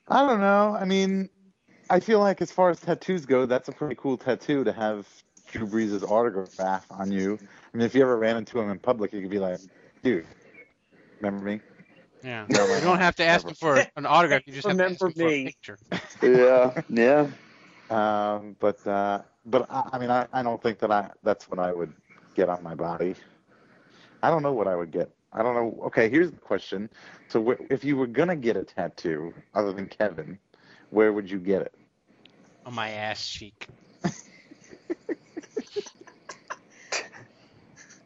I 0.08 0.26
don't 0.26 0.40
know. 0.40 0.76
I 0.78 0.84
mean, 0.84 1.28
I 1.90 2.00
feel 2.00 2.20
like 2.20 2.40
as 2.42 2.50
far 2.52 2.70
as 2.70 2.80
tattoos 2.80 3.26
go, 3.26 3.46
that's 3.46 3.68
a 3.68 3.72
pretty 3.72 3.96
cool 3.96 4.16
tattoo 4.16 4.64
to 4.64 4.72
have 4.72 5.08
Drew 5.46 5.66
Brees' 5.66 6.02
autograph 6.02 6.86
on 6.90 7.10
you. 7.12 7.38
I 7.72 7.76
mean, 7.76 7.86
if 7.86 7.94
you 7.94 8.02
ever 8.02 8.16
ran 8.18 8.36
into 8.36 8.60
him 8.60 8.70
in 8.70 8.78
public, 8.78 9.12
you 9.12 9.20
could 9.20 9.30
be 9.30 9.38
like, 9.38 9.60
dude, 10.02 10.26
remember 11.20 11.44
me? 11.44 11.60
Yeah. 12.22 12.48
Yeah, 12.48 12.64
You 12.72 12.80
don't 12.80 12.98
have 13.00 13.16
to 13.16 13.24
ask 13.24 13.48
him 13.48 13.54
for 13.54 13.86
an 13.96 14.06
autograph. 14.06 14.42
You 14.46 14.52
just 14.54 14.68
have 14.68 14.78
to 14.78 14.86
ask 14.86 14.98
Remember 14.98 15.08
him 15.08 15.14
for 15.14 15.28
a 15.28 15.32
me. 15.32 15.44
picture. 15.44 15.78
Yeah, 16.22 16.72
yeah. 16.88 17.28
Um, 17.90 18.56
but 18.60 18.84
uh, 18.86 19.22
but 19.46 19.66
I, 19.70 19.90
I 19.94 19.98
mean, 19.98 20.10
I, 20.10 20.26
I 20.32 20.42
don't 20.42 20.62
think 20.62 20.78
that 20.80 20.90
I 20.90 21.10
that's 21.22 21.48
what 21.50 21.58
I 21.60 21.72
would 21.72 21.92
get 22.34 22.48
on 22.48 22.62
my 22.62 22.74
body. 22.74 23.14
I 24.22 24.30
don't 24.30 24.42
know 24.42 24.52
what 24.52 24.68
I 24.68 24.76
would 24.76 24.90
get. 24.90 25.10
I 25.32 25.42
don't 25.42 25.54
know. 25.54 25.82
Okay, 25.86 26.08
here's 26.08 26.30
the 26.30 26.38
question. 26.40 26.90
So 27.28 27.44
wh- 27.44 27.72
if 27.72 27.84
you 27.84 27.96
were 27.96 28.06
gonna 28.06 28.36
get 28.36 28.56
a 28.56 28.64
tattoo 28.64 29.34
other 29.54 29.72
than 29.72 29.86
Kevin, 29.86 30.38
where 30.94 31.12
would 31.12 31.30
you 31.30 31.38
get 31.38 31.62
it? 31.62 31.74
On 32.64 32.72
my 32.72 32.90
ass 32.90 33.28
cheek. 33.28 33.66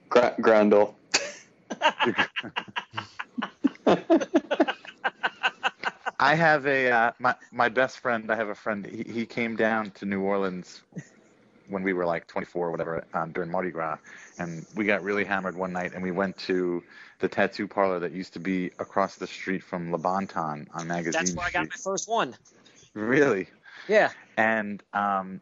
Gra- 0.08 0.34
Grundle. 0.40 0.94
I 6.20 6.34
have 6.34 6.66
a 6.66 6.90
uh, 6.90 7.12
my 7.20 7.34
my 7.52 7.68
best 7.68 8.00
friend. 8.00 8.30
I 8.30 8.36
have 8.36 8.48
a 8.48 8.54
friend. 8.54 8.84
He, 8.86 9.04
he 9.12 9.26
came 9.26 9.54
down 9.54 9.90
to 9.92 10.06
New 10.06 10.22
Orleans 10.22 10.82
when 11.68 11.82
we 11.82 11.92
were 11.92 12.06
like 12.06 12.26
24 12.26 12.68
or 12.68 12.70
whatever 12.70 13.04
um, 13.12 13.30
during 13.32 13.50
Mardi 13.50 13.70
Gras, 13.70 13.98
and 14.38 14.66
we 14.74 14.84
got 14.84 15.02
really 15.02 15.24
hammered 15.24 15.56
one 15.56 15.72
night, 15.72 15.92
and 15.94 16.02
we 16.02 16.10
went 16.10 16.36
to 16.38 16.82
the 17.20 17.28
tattoo 17.28 17.68
parlor 17.68 18.00
that 18.00 18.12
used 18.12 18.32
to 18.32 18.40
be 18.40 18.70
across 18.78 19.16
the 19.16 19.26
street 19.26 19.62
from 19.62 19.92
Le 19.92 19.98
Bon 19.98 20.26
Ton 20.26 20.66
on 20.74 20.88
Magazine 20.88 21.12
That's 21.12 21.36
where 21.36 21.46
I 21.46 21.50
got 21.50 21.68
my 21.68 21.76
first 21.84 22.08
one. 22.08 22.34
Really? 22.94 23.48
Yeah. 23.88 24.10
And 24.36 24.82
um, 24.92 25.40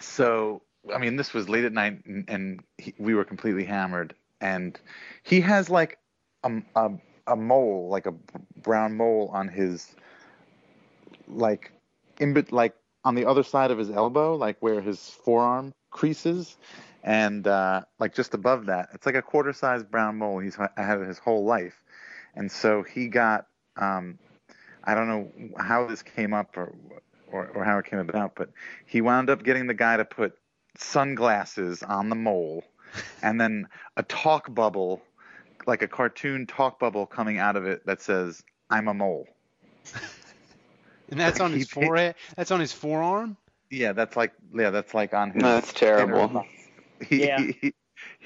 so, 0.00 0.62
I 0.94 0.98
mean, 0.98 1.16
this 1.16 1.32
was 1.32 1.48
late 1.48 1.64
at 1.64 1.72
night, 1.72 2.04
and, 2.04 2.24
and 2.28 2.60
he, 2.78 2.94
we 2.98 3.14
were 3.14 3.24
completely 3.24 3.64
hammered. 3.64 4.14
And 4.40 4.78
he 5.22 5.40
has 5.40 5.70
like 5.70 5.98
a, 6.44 6.62
a, 6.74 6.90
a 7.26 7.36
mole, 7.36 7.88
like 7.90 8.06
a 8.06 8.14
brown 8.62 8.96
mole 8.96 9.30
on 9.32 9.48
his, 9.48 9.94
like, 11.28 11.72
in 12.18 12.46
like 12.50 12.74
on 13.04 13.14
the 13.14 13.24
other 13.24 13.42
side 13.42 13.70
of 13.70 13.78
his 13.78 13.90
elbow, 13.90 14.34
like 14.36 14.56
where 14.60 14.80
his 14.80 15.10
forearm 15.24 15.72
creases, 15.90 16.56
and 17.02 17.46
uh, 17.46 17.82
like 17.98 18.14
just 18.14 18.34
above 18.34 18.66
that, 18.66 18.88
it's 18.92 19.06
like 19.06 19.14
a 19.14 19.22
quarter-sized 19.22 19.90
brown 19.90 20.16
mole. 20.16 20.38
He's 20.38 20.56
had 20.56 21.00
it 21.00 21.06
his 21.06 21.18
whole 21.18 21.44
life, 21.44 21.82
and 22.34 22.50
so 22.50 22.82
he 22.82 23.08
got. 23.08 23.46
Um, 23.76 24.18
I 24.86 24.94
don't 24.94 25.08
know 25.08 25.32
how 25.58 25.86
this 25.86 26.02
came 26.02 26.32
up 26.32 26.56
or, 26.56 26.72
or 27.26 27.48
or 27.48 27.64
how 27.64 27.78
it 27.78 27.86
came 27.86 27.98
about, 27.98 28.34
but 28.36 28.50
he 28.86 29.00
wound 29.00 29.30
up 29.30 29.42
getting 29.42 29.66
the 29.66 29.74
guy 29.74 29.96
to 29.96 30.04
put 30.04 30.38
sunglasses 30.78 31.82
on 31.82 32.08
the 32.08 32.14
mole, 32.16 32.64
and 33.22 33.40
then 33.40 33.68
a 33.96 34.02
talk 34.04 34.54
bubble, 34.54 35.02
like 35.66 35.82
a 35.82 35.88
cartoon 35.88 36.46
talk 36.46 36.78
bubble 36.78 37.06
coming 37.06 37.38
out 37.38 37.56
of 37.56 37.66
it 37.66 37.84
that 37.86 38.00
says 38.00 38.42
"I'm 38.70 38.88
a 38.88 38.94
mole." 38.94 39.26
And 41.10 41.20
that's 41.20 41.40
on 41.40 41.52
his 41.52 41.70
He- 41.70 41.80
he- 41.80 41.86
forehead. 41.86 42.14
That's 42.36 42.50
on 42.50 42.60
his 42.60 42.72
forearm. 42.72 43.36
Yeah, 43.70 43.92
that's 43.92 44.16
like 44.16 44.32
yeah, 44.54 44.70
that's 44.70 44.94
like 44.94 45.14
on 45.14 45.32
his. 45.32 45.42
No, 45.42 45.54
that's 45.54 45.72
terrible. 45.72 46.44
He, 47.00 47.26
Yeah. 47.26 47.38
he- 47.40 47.58
he- 47.60 47.74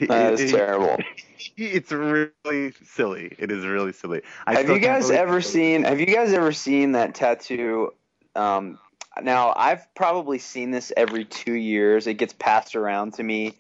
That 0.09 0.35
is 0.35 0.41
he- 0.41 0.57
terrible. 0.57 0.99
it's 1.57 1.93
really 1.93 2.73
silly. 2.85 3.35
It 3.39 3.51
is 3.51 3.65
really 3.65 3.93
silly. 3.93 4.23
I 4.47 4.55
have 4.55 4.69
you 4.69 4.79
guys 4.79 5.11
ever 5.11 5.41
seen? 5.41 5.85
Have 5.85 6.01
you 6.01 6.07
guys 6.07 6.33
ever 6.33 6.53
seen 6.53 6.93
that 6.93 7.15
tattoo? 7.15 7.93
Um, 8.35 8.79
now 9.23 9.53
I've 9.57 9.93
probably 9.95 10.39
seen 10.39 10.71
this 10.71 10.93
every 10.97 11.25
two 11.25 11.55
years. 11.55 12.07
It 12.07 12.15
gets 12.15 12.33
passed 12.33 12.77
around 12.77 13.15
to 13.15 13.23
me. 13.23 13.59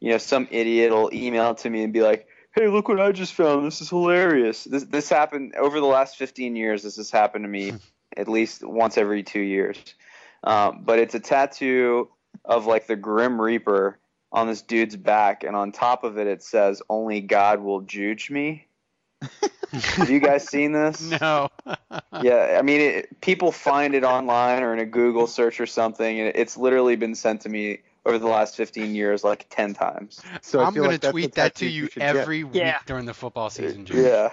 You 0.00 0.10
know, 0.10 0.18
some 0.18 0.48
idiot 0.50 0.92
will 0.92 1.10
email 1.12 1.52
it 1.52 1.58
to 1.58 1.70
me 1.70 1.84
and 1.84 1.92
be 1.92 2.02
like, 2.02 2.26
"Hey, 2.54 2.68
look 2.68 2.88
what 2.88 3.00
I 3.00 3.12
just 3.12 3.34
found. 3.34 3.66
This 3.66 3.80
is 3.80 3.90
hilarious." 3.90 4.64
This 4.64 4.84
this 4.84 5.08
happened 5.08 5.54
over 5.54 5.80
the 5.80 5.86
last 5.86 6.16
15 6.16 6.56
years. 6.56 6.82
This 6.82 6.96
has 6.96 7.10
happened 7.10 7.44
to 7.44 7.48
me 7.48 7.74
at 8.16 8.28
least 8.28 8.64
once 8.64 8.98
every 8.98 9.22
two 9.22 9.40
years. 9.40 9.78
Um, 10.44 10.82
but 10.84 10.98
it's 10.98 11.14
a 11.14 11.20
tattoo 11.20 12.08
of 12.44 12.66
like 12.66 12.86
the 12.86 12.96
Grim 12.96 13.40
Reaper 13.40 13.98
on 14.32 14.46
this 14.46 14.62
dude's 14.62 14.96
back, 14.96 15.44
and 15.44 15.54
on 15.54 15.72
top 15.72 16.04
of 16.04 16.18
it, 16.18 16.26
it 16.26 16.42
says, 16.42 16.82
"Only 16.88 17.20
God 17.20 17.60
will 17.60 17.82
judge 17.82 18.30
me." 18.30 18.66
Have 19.72 20.10
you 20.10 20.20
guys 20.20 20.48
seen 20.48 20.72
this? 20.72 21.00
No. 21.20 21.48
Yeah, 22.22 22.56
I 22.58 22.62
mean, 22.62 22.80
it, 22.80 23.20
people 23.20 23.52
find 23.52 23.94
it 23.94 24.04
online 24.04 24.62
or 24.62 24.72
in 24.72 24.78
a 24.78 24.84
Google 24.84 25.26
search 25.26 25.60
or 25.60 25.66
something, 25.66 26.20
and 26.20 26.32
it's 26.36 26.56
literally 26.56 26.94
been 26.94 27.14
sent 27.14 27.40
to 27.42 27.48
me 27.48 27.80
over 28.04 28.18
the 28.18 28.26
last 28.26 28.56
15 28.56 28.94
years 28.94 29.22
like 29.22 29.46
10 29.50 29.74
times. 29.74 30.20
So 30.40 30.60
I 30.60 30.64
I'm 30.66 30.74
gonna 30.74 30.88
like 30.88 31.00
that's 31.02 31.12
tweet 31.12 31.34
that 31.36 31.54
to 31.56 31.64
tattoo 31.64 31.68
you 31.68 31.86
should 31.88 32.00
get. 32.00 32.16
every 32.16 32.42
week 32.44 32.54
Yeah. 32.56 32.78
during 32.86 33.06
the 33.06 33.14
football 33.14 33.48
season. 33.50 33.86
Jim. 33.86 34.04
Yeah. 34.04 34.30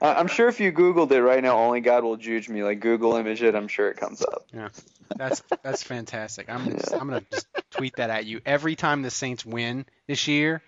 I- 0.00 0.14
I'm 0.14 0.28
sure 0.28 0.48
if 0.48 0.60
you 0.60 0.70
Googled 0.72 1.10
it 1.10 1.20
right 1.22 1.42
now, 1.42 1.58
only 1.58 1.80
God 1.80 2.04
will 2.04 2.16
judge 2.16 2.48
me. 2.48 2.62
Like 2.62 2.80
Google 2.80 3.16
image 3.16 3.42
it, 3.42 3.54
I'm 3.56 3.68
sure 3.68 3.90
it 3.90 3.96
comes 3.96 4.22
up. 4.22 4.46
Yeah. 4.54 4.68
That's 5.16 5.42
that's 5.62 5.82
fantastic. 5.82 6.48
I'm 6.50 6.70
just, 6.70 6.92
I'm 6.92 7.08
gonna 7.08 7.24
just 7.32 7.46
tweet 7.70 7.96
that 7.96 8.10
at 8.10 8.26
you 8.26 8.40
every 8.46 8.76
time 8.76 9.02
the 9.02 9.10
Saints 9.10 9.44
win 9.44 9.86
this 10.06 10.28
year. 10.28 10.62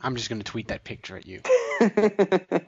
I'm 0.00 0.14
just 0.16 0.28
gonna 0.28 0.44
tweet 0.44 0.68
that 0.68 0.84
picture 0.84 1.16
at 1.16 1.26
you. 1.26 1.40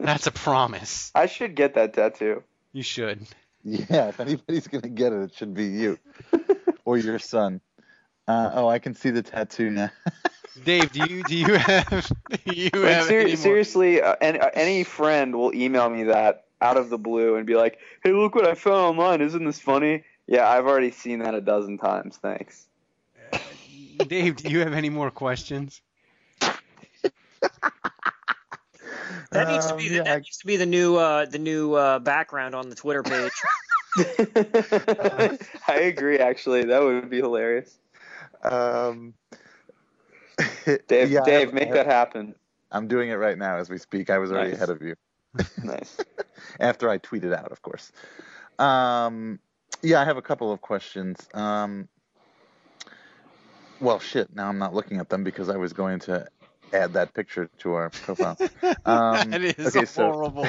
That's 0.00 0.26
a 0.26 0.32
promise. 0.32 1.12
I 1.14 1.26
should 1.26 1.54
get 1.54 1.74
that 1.74 1.92
tattoo. 1.92 2.42
You 2.72 2.82
should. 2.82 3.26
Yeah, 3.62 4.08
if 4.08 4.18
anybody's 4.20 4.66
gonna 4.68 4.88
get 4.88 5.12
it, 5.12 5.22
it 5.24 5.34
should 5.34 5.52
be 5.52 5.66
you 5.66 5.98
or 6.86 6.96
your 6.96 7.18
son. 7.18 7.60
Uh, 8.28 8.50
oh, 8.54 8.68
I 8.68 8.78
can 8.78 8.94
see 8.94 9.08
the 9.10 9.22
tattoo 9.22 9.70
now. 9.70 9.90
Dave, 10.64 10.92
do 10.92 11.00
you 11.08 11.22
do 11.24 11.34
you 11.36 11.54
have 11.54 12.12
do 12.44 12.52
you 12.52 12.70
Like, 12.74 12.92
have 12.92 13.04
ser- 13.06 13.20
any 13.20 13.36
seriously, 13.36 14.02
uh, 14.02 14.16
any, 14.20 14.38
uh, 14.38 14.50
any 14.54 14.84
friend 14.84 15.34
will 15.34 15.54
email 15.54 15.88
me 15.88 16.02
that 16.04 16.44
out 16.60 16.76
of 16.76 16.90
the 16.90 16.98
blue 16.98 17.36
and 17.36 17.46
be 17.46 17.54
like, 17.54 17.78
"Hey, 18.04 18.12
look 18.12 18.34
what 18.34 18.44
I 18.46 18.54
found 18.54 18.76
online! 18.98 19.20
Isn't 19.22 19.44
this 19.44 19.58
funny?" 19.60 20.04
Yeah, 20.26 20.46
I've 20.48 20.66
already 20.66 20.90
seen 20.90 21.20
that 21.20 21.34
a 21.34 21.40
dozen 21.40 21.78
times. 21.78 22.18
Thanks. 22.18 22.66
Dave, 24.06 24.36
do 24.36 24.50
you 24.50 24.58
have 24.60 24.74
any 24.74 24.90
more 24.90 25.10
questions? 25.10 25.80
That 29.30 29.48
needs 29.48 29.66
to 29.66 29.72
Um, 29.72 29.78
be 29.78 29.88
the, 29.88 29.96
yeah, 29.96 30.02
that 30.04 30.12
I- 30.14 30.16
needs 30.18 30.38
to 30.38 30.46
be 30.46 30.56
the 30.56 30.66
new 30.66 30.96
uh, 30.96 31.26
the 31.26 31.38
new 31.38 31.74
uh, 31.74 31.98
background 31.98 32.54
on 32.54 32.68
the 32.70 32.74
Twitter 32.74 33.02
page. 33.02 33.32
I 35.68 35.74
agree. 35.82 36.18
Actually, 36.18 36.64
that 36.64 36.82
would 36.82 37.08
be 37.10 37.18
hilarious. 37.18 37.76
Um, 38.42 39.14
Dave, 40.88 41.10
yeah, 41.10 41.20
Dave, 41.24 41.52
make 41.52 41.72
that 41.72 41.86
happen. 41.86 42.34
I'm 42.70 42.86
doing 42.88 43.08
it 43.10 43.14
right 43.14 43.36
now 43.38 43.56
as 43.56 43.70
we 43.70 43.78
speak. 43.78 44.10
I 44.10 44.18
was 44.18 44.30
already 44.30 44.50
Nice. 44.50 44.56
ahead 44.58 44.70
of 44.70 44.82
you. 44.82 44.94
Nice. 45.64 45.96
After 46.60 46.88
I 46.88 46.98
tweeted 46.98 47.34
out, 47.34 47.50
of 47.52 47.62
course. 47.62 47.92
Um, 48.58 49.38
yeah, 49.82 50.00
I 50.00 50.04
have 50.04 50.16
a 50.16 50.22
couple 50.22 50.52
of 50.52 50.60
questions. 50.60 51.28
Um, 51.34 51.88
well, 53.80 54.00
shit. 54.00 54.34
Now 54.34 54.48
I'm 54.48 54.58
not 54.58 54.74
looking 54.74 54.98
at 54.98 55.08
them 55.08 55.24
because 55.24 55.48
I 55.48 55.56
was 55.56 55.72
going 55.72 56.00
to 56.00 56.26
add 56.72 56.92
that 56.94 57.14
picture 57.14 57.48
to 57.58 57.72
our 57.74 57.90
profile. 57.90 58.36
Um, 58.84 59.30
that 59.30 59.42
is 59.42 59.76
okay, 59.76 59.84
so- 59.86 60.12
horrible. 60.12 60.46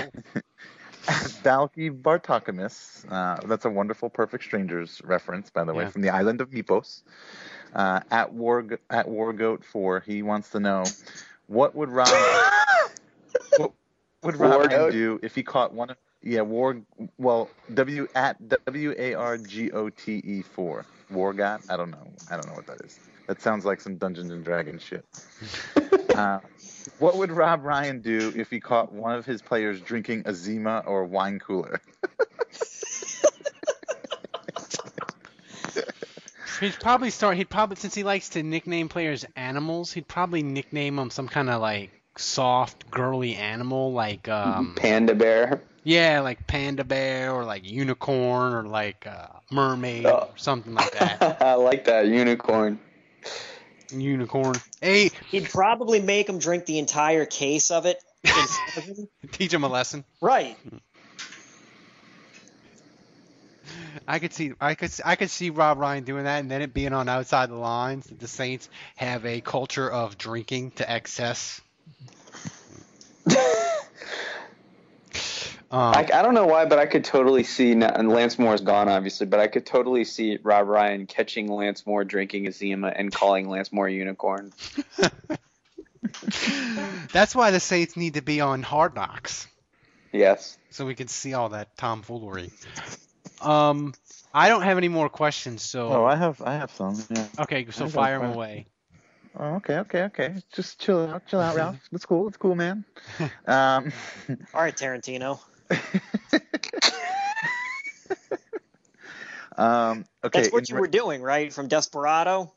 Balki 1.43 1.89
Bartokomous. 1.89 3.05
Uh, 3.11 3.39
that's 3.47 3.65
a 3.65 3.69
wonderful 3.69 4.09
Perfect 4.09 4.43
Strangers 4.43 5.01
reference, 5.03 5.49
by 5.49 5.63
the 5.63 5.73
way, 5.73 5.85
Yeah. 5.85 5.89
from 5.89 6.01
the 6.01 6.09
island 6.09 6.41
of 6.41 6.51
Mypos. 6.51 7.03
Uh, 7.73 8.01
at 8.11 8.33
War 8.33 8.65
at 8.89 9.07
Wargoat 9.07 9.63
Four, 9.63 9.99
he 10.01 10.23
wants 10.23 10.49
to 10.51 10.59
know 10.59 10.83
what 11.47 11.75
would 11.75 11.89
Rob 11.89 12.09
what 13.57 13.73
would 14.23 14.35
Rob 14.35 14.59
Ryan 14.61 14.69
Wargoat? 14.69 14.91
do 14.91 15.19
if 15.21 15.35
he 15.35 15.43
caught 15.43 15.73
one 15.73 15.91
of 15.91 15.97
yeah 16.21 16.41
War 16.41 16.81
well 17.17 17.49
W 17.73 18.07
at 18.15 18.37
W 18.65 18.95
A 18.97 19.13
R 19.13 19.37
G 19.37 19.71
O 19.71 19.89
T 19.89 20.21
E 20.23 20.41
four 20.41 20.85
Wargot 21.11 21.61
I 21.69 21.77
don't 21.77 21.91
know 21.91 22.11
I 22.29 22.35
don't 22.35 22.47
know 22.47 22.53
what 22.53 22.67
that 22.67 22.81
is 22.81 22.99
that 23.29 23.41
sounds 23.41 23.63
like 23.63 23.79
some 23.79 23.95
Dungeons 23.97 24.31
and 24.31 24.43
Dragons 24.43 24.81
shit. 24.81 25.05
uh, 26.15 26.39
what 26.97 27.15
would 27.17 27.31
Rob 27.31 27.63
Ryan 27.63 28.01
do 28.01 28.33
if 28.35 28.49
he 28.49 28.59
caught 28.59 28.91
one 28.91 29.15
of 29.15 29.23
his 29.23 29.39
players 29.39 29.79
drinking 29.81 30.23
a 30.25 30.33
Zima 30.33 30.83
or 30.87 31.05
wine 31.05 31.37
cooler? 31.37 31.79
He'd 36.59 36.79
probably 36.79 37.09
start. 37.09 37.37
He'd 37.37 37.49
probably 37.49 37.75
since 37.77 37.95
he 37.95 38.03
likes 38.03 38.29
to 38.29 38.43
nickname 38.43 38.89
players 38.89 39.25
animals. 39.35 39.91
He'd 39.91 40.07
probably 40.07 40.43
nickname 40.43 40.95
them 40.97 41.09
some 41.09 41.27
kind 41.27 41.49
of 41.49 41.61
like 41.61 41.91
soft, 42.17 42.89
girly 42.91 43.35
animal, 43.35 43.93
like 43.93 44.27
um, 44.27 44.75
Panda 44.75 45.15
bear. 45.15 45.61
yeah, 45.83 46.19
like 46.19 46.45
panda 46.47 46.83
bear 46.83 47.31
or 47.33 47.45
like 47.45 47.69
unicorn 47.69 48.53
or 48.53 48.63
like 48.63 49.07
uh, 49.07 49.27
mermaid 49.51 50.05
or 50.05 50.27
something 50.35 50.73
like 50.73 50.91
that. 50.99 51.37
I 51.41 51.53
like 51.53 51.85
that 51.85 52.07
unicorn. 52.07 52.79
unicorn. 53.91 54.55
Hey, 54.81 55.11
He'd 55.31 55.49
probably 55.49 56.01
make 56.01 56.27
him 56.29 56.39
drink 56.39 56.65
the 56.65 56.79
entire 56.79 57.25
case 57.25 57.71
of 57.71 57.85
it. 57.85 58.03
in 58.23 58.31
front 58.31 58.89
of 58.89 58.97
him. 58.97 59.07
teach 59.31 59.53
him 59.53 59.63
a 59.63 59.69
lesson. 59.69 60.03
right. 60.21 60.57
I 64.09 64.17
could 64.17 64.33
see, 64.33 64.53
I 64.59 64.73
could, 64.73 64.91
I 65.05 65.15
could 65.15 65.29
see 65.29 65.51
Rob 65.51 65.77
Ryan 65.77 66.03
doing 66.03 66.23
that, 66.23 66.39
and 66.39 66.49
then 66.49 66.63
it 66.63 66.73
being 66.73 66.93
on 66.93 67.07
outside 67.07 67.49
the 67.49 67.55
lines. 67.55 68.07
that 68.07 68.19
The 68.19 68.27
Saints 68.27 68.67
have 68.95 69.23
a 69.25 69.39
culture 69.39 69.89
of 69.89 70.17
drinking 70.17 70.71
to 70.71 70.91
excess. 70.91 71.61
Um, 75.71 75.93
I, 75.93 75.99
I 76.11 76.21
don't 76.23 76.33
know 76.33 76.47
why, 76.47 76.65
but 76.65 76.79
I 76.79 76.87
could 76.87 77.03
totally 77.03 77.43
see. 77.43 77.73
And 77.73 78.09
Lance 78.09 78.39
Moore's 78.39 78.61
gone, 78.61 78.89
obviously, 78.89 79.27
but 79.27 79.39
I 79.39 79.45
could 79.45 79.67
totally 79.67 80.03
see 80.03 80.39
Rob 80.41 80.67
Ryan 80.67 81.05
catching 81.05 81.47
Lance 81.47 81.85
Moore 81.85 82.03
drinking 82.03 82.47
a 82.47 82.51
Zima 82.51 82.87
and 82.87 83.11
calling 83.13 83.47
Lance 83.47 83.71
Moore 83.71 83.85
a 83.87 83.91
unicorn. 83.91 84.51
That's 87.13 87.35
why 87.35 87.51
the 87.51 87.59
Saints 87.59 87.95
need 87.95 88.15
to 88.15 88.23
be 88.23 88.41
on 88.41 88.63
Hard 88.63 88.95
Knocks, 88.95 89.47
Yes. 90.11 90.57
so 90.71 90.87
we 90.87 90.95
can 90.95 91.07
see 91.07 91.35
all 91.35 91.49
that 91.49 91.77
tomfoolery. 91.77 92.51
Um, 93.41 93.93
I 94.33 94.49
don't 94.49 94.61
have 94.63 94.77
any 94.77 94.89
more 94.89 95.09
questions, 95.09 95.61
so 95.63 95.87
Oh, 95.89 96.05
I 96.05 96.15
have 96.15 96.41
I 96.41 96.53
have 96.55 96.71
some. 96.71 97.01
Yeah. 97.09 97.25
okay, 97.39 97.65
so 97.71 97.87
fire 97.87 98.19
them 98.19 98.31
away. 98.33 98.67
Oh, 99.37 99.55
okay, 99.55 99.77
okay, 99.79 100.03
okay. 100.03 100.35
Just 100.53 100.79
chill 100.79 101.07
out, 101.07 101.25
chill 101.27 101.39
out, 101.39 101.55
Ralph. 101.55 101.77
That's 101.91 102.05
cool. 102.05 102.25
That's 102.25 102.37
cool, 102.37 102.55
man. 102.55 102.83
Um, 103.47 103.91
All 104.53 104.61
right, 104.61 104.75
Tarantino. 104.75 105.39
um, 109.57 110.05
okay. 110.23 110.41
That's 110.41 110.53
what 110.53 110.69
in 110.69 110.75
you 110.75 110.81
were 110.81 110.87
doing, 110.87 111.21
right? 111.21 111.51
From 111.53 111.67
Desperado. 111.67 112.51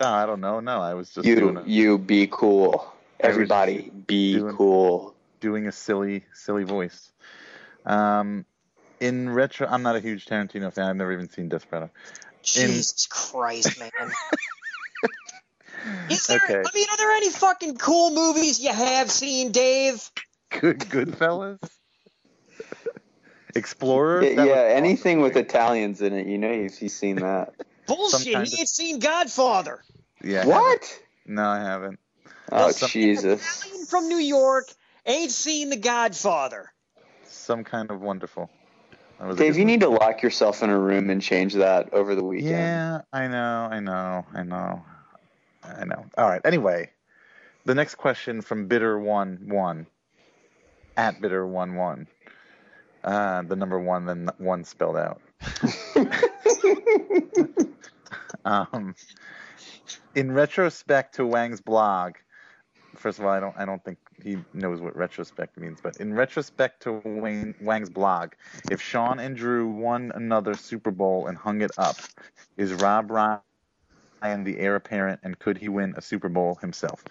No, 0.00 0.06
I 0.08 0.26
don't 0.26 0.40
know. 0.40 0.60
No, 0.60 0.80
I 0.80 0.94
was 0.94 1.10
just 1.10 1.24
doing 1.26 1.56
You 1.56 1.60
a, 1.60 1.64
you 1.66 1.98
be 1.98 2.26
cool. 2.30 2.90
Everybody 3.20 3.90
be 4.06 4.34
doing- 4.34 4.56
cool. 4.56 5.14
doing 5.40 5.66
a 5.66 5.72
silly, 5.72 6.24
silly 6.32 6.64
voice. 6.64 7.12
Um, 7.84 8.44
in 9.00 9.28
retro, 9.30 9.66
I'm 9.66 9.82
not 9.82 9.96
a 9.96 10.00
huge 10.00 10.26
Tarantino 10.26 10.72
fan. 10.72 10.86
I've 10.88 10.96
never 10.96 11.12
even 11.12 11.28
seen 11.28 11.48
Desperado. 11.48 11.86
In- 11.86 11.90
Jesus 12.42 13.06
Christ, 13.06 13.78
man. 13.80 13.90
Is 16.10 16.26
there? 16.26 16.40
Okay. 16.44 16.58
I 16.60 16.70
mean, 16.74 16.86
are 16.92 16.96
there 16.98 17.10
any 17.12 17.30
fucking 17.30 17.76
cool 17.78 18.10
movies 18.10 18.60
you 18.60 18.72
have 18.72 19.10
seen, 19.10 19.50
Dave? 19.52 20.10
Good, 20.50 20.80
Goodfellas. 20.80 21.58
Explorer. 23.56 24.22
Yeah, 24.22 24.30
yeah, 24.30 24.42
was 24.44 24.72
anything 24.74 25.20
with 25.22 25.36
Italians 25.36 26.02
in 26.02 26.12
it, 26.12 26.26
you 26.26 26.38
know, 26.38 26.52
you've, 26.52 26.80
you've 26.80 26.92
seen 26.92 27.16
that. 27.16 27.54
Bullshit. 27.86 28.34
kind 28.34 28.46
He 28.46 28.54
of- 28.54 28.60
ain't 28.60 28.68
seen 28.68 28.98
Godfather. 28.98 29.82
Yeah. 30.22 30.42
I 30.42 30.46
what? 30.46 30.62
haven't. 30.64 31.02
No, 31.26 31.44
I 31.44 31.58
haven't. 31.60 31.98
Oh 32.52 32.70
Some- 32.72 32.88
Jesus! 32.90 33.40
Italian 33.62 33.86
from 33.86 34.08
New 34.08 34.18
York 34.18 34.68
ain't 35.06 35.30
seen 35.30 35.70
The 35.70 35.76
Godfather. 35.76 36.70
Some 37.26 37.64
kind 37.64 37.90
of 37.90 38.00
wonderful. 38.00 38.50
That 39.20 39.26
was 39.26 39.36
a 39.36 39.38
Dave, 39.38 39.58
you 39.58 39.66
need 39.66 39.80
to 39.80 39.90
lock 39.90 40.22
yourself 40.22 40.62
in 40.62 40.70
a 40.70 40.78
room 40.78 41.10
and 41.10 41.20
change 41.20 41.52
that 41.54 41.92
over 41.92 42.14
the 42.14 42.24
weekend. 42.24 42.52
Yeah, 42.52 43.02
I 43.12 43.28
know, 43.28 43.68
I 43.70 43.78
know, 43.78 44.24
I 44.32 44.42
know, 44.44 44.82
I 45.62 45.84
know. 45.84 46.06
All 46.16 46.26
right. 46.26 46.40
Anyway, 46.42 46.90
the 47.66 47.74
next 47.74 47.96
question 47.96 48.40
from 48.40 48.66
Bitter 48.66 48.98
One 48.98 49.40
One 49.48 49.86
at 50.96 51.20
Bitter 51.20 51.46
One 51.46 51.74
One. 51.74 52.06
Uh, 53.04 53.42
the 53.42 53.56
number 53.56 53.78
one, 53.78 54.06
then 54.06 54.30
one 54.38 54.64
spelled 54.64 54.96
out. 54.96 55.20
um, 58.46 58.94
in 60.14 60.32
retrospect 60.32 61.16
to 61.16 61.26
Wang's 61.26 61.60
blog, 61.60 62.14
first 63.00 63.18
of 63.18 63.24
all, 63.24 63.30
I 63.30 63.40
don't, 63.40 63.56
I 63.58 63.64
don't 63.64 63.82
think 63.84 63.98
he 64.22 64.38
knows 64.52 64.80
what 64.80 64.94
retrospect 64.94 65.56
means, 65.56 65.80
but 65.82 65.96
in 65.96 66.14
retrospect 66.14 66.82
to 66.82 67.00
Wang, 67.04 67.54
Wang's 67.60 67.90
blog, 67.90 68.32
if 68.70 68.80
Sean 68.80 69.18
and 69.18 69.36
Drew 69.36 69.68
won 69.68 70.12
another 70.14 70.54
Super 70.54 70.90
Bowl 70.90 71.26
and 71.26 71.36
hung 71.36 71.62
it 71.62 71.72
up, 71.78 71.96
is 72.56 72.72
Rob 72.74 73.10
Ryan 73.10 74.44
the 74.44 74.58
heir 74.58 74.76
apparent, 74.76 75.20
and 75.22 75.38
could 75.38 75.56
he 75.56 75.68
win 75.68 75.94
a 75.96 76.02
Super 76.02 76.28
Bowl 76.28 76.56
himself? 76.56 77.02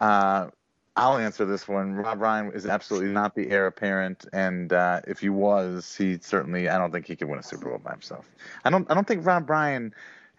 Uh, 0.00 0.48
I'll 0.96 1.18
answer 1.18 1.44
this 1.44 1.68
one. 1.68 1.92
Rob 1.92 2.20
Ryan 2.20 2.52
is 2.52 2.66
absolutely 2.66 3.10
not 3.10 3.34
the 3.34 3.50
heir 3.50 3.66
apparent, 3.66 4.26
and 4.32 4.72
uh, 4.72 5.02
if 5.06 5.20
he 5.20 5.28
was, 5.28 5.94
he 5.94 6.18
certainly 6.20 6.68
I 6.68 6.78
don't 6.78 6.90
think 6.90 7.06
he 7.06 7.14
could 7.14 7.28
win 7.28 7.38
a 7.38 7.42
Super 7.42 7.68
Bowl 7.68 7.78
by 7.78 7.92
himself. 7.92 8.28
I 8.64 8.70
don't 8.70 8.90
I 8.90 8.94
don't 8.94 9.06
think 9.06 9.24
Rob 9.24 9.48
Ryan, 9.48 9.94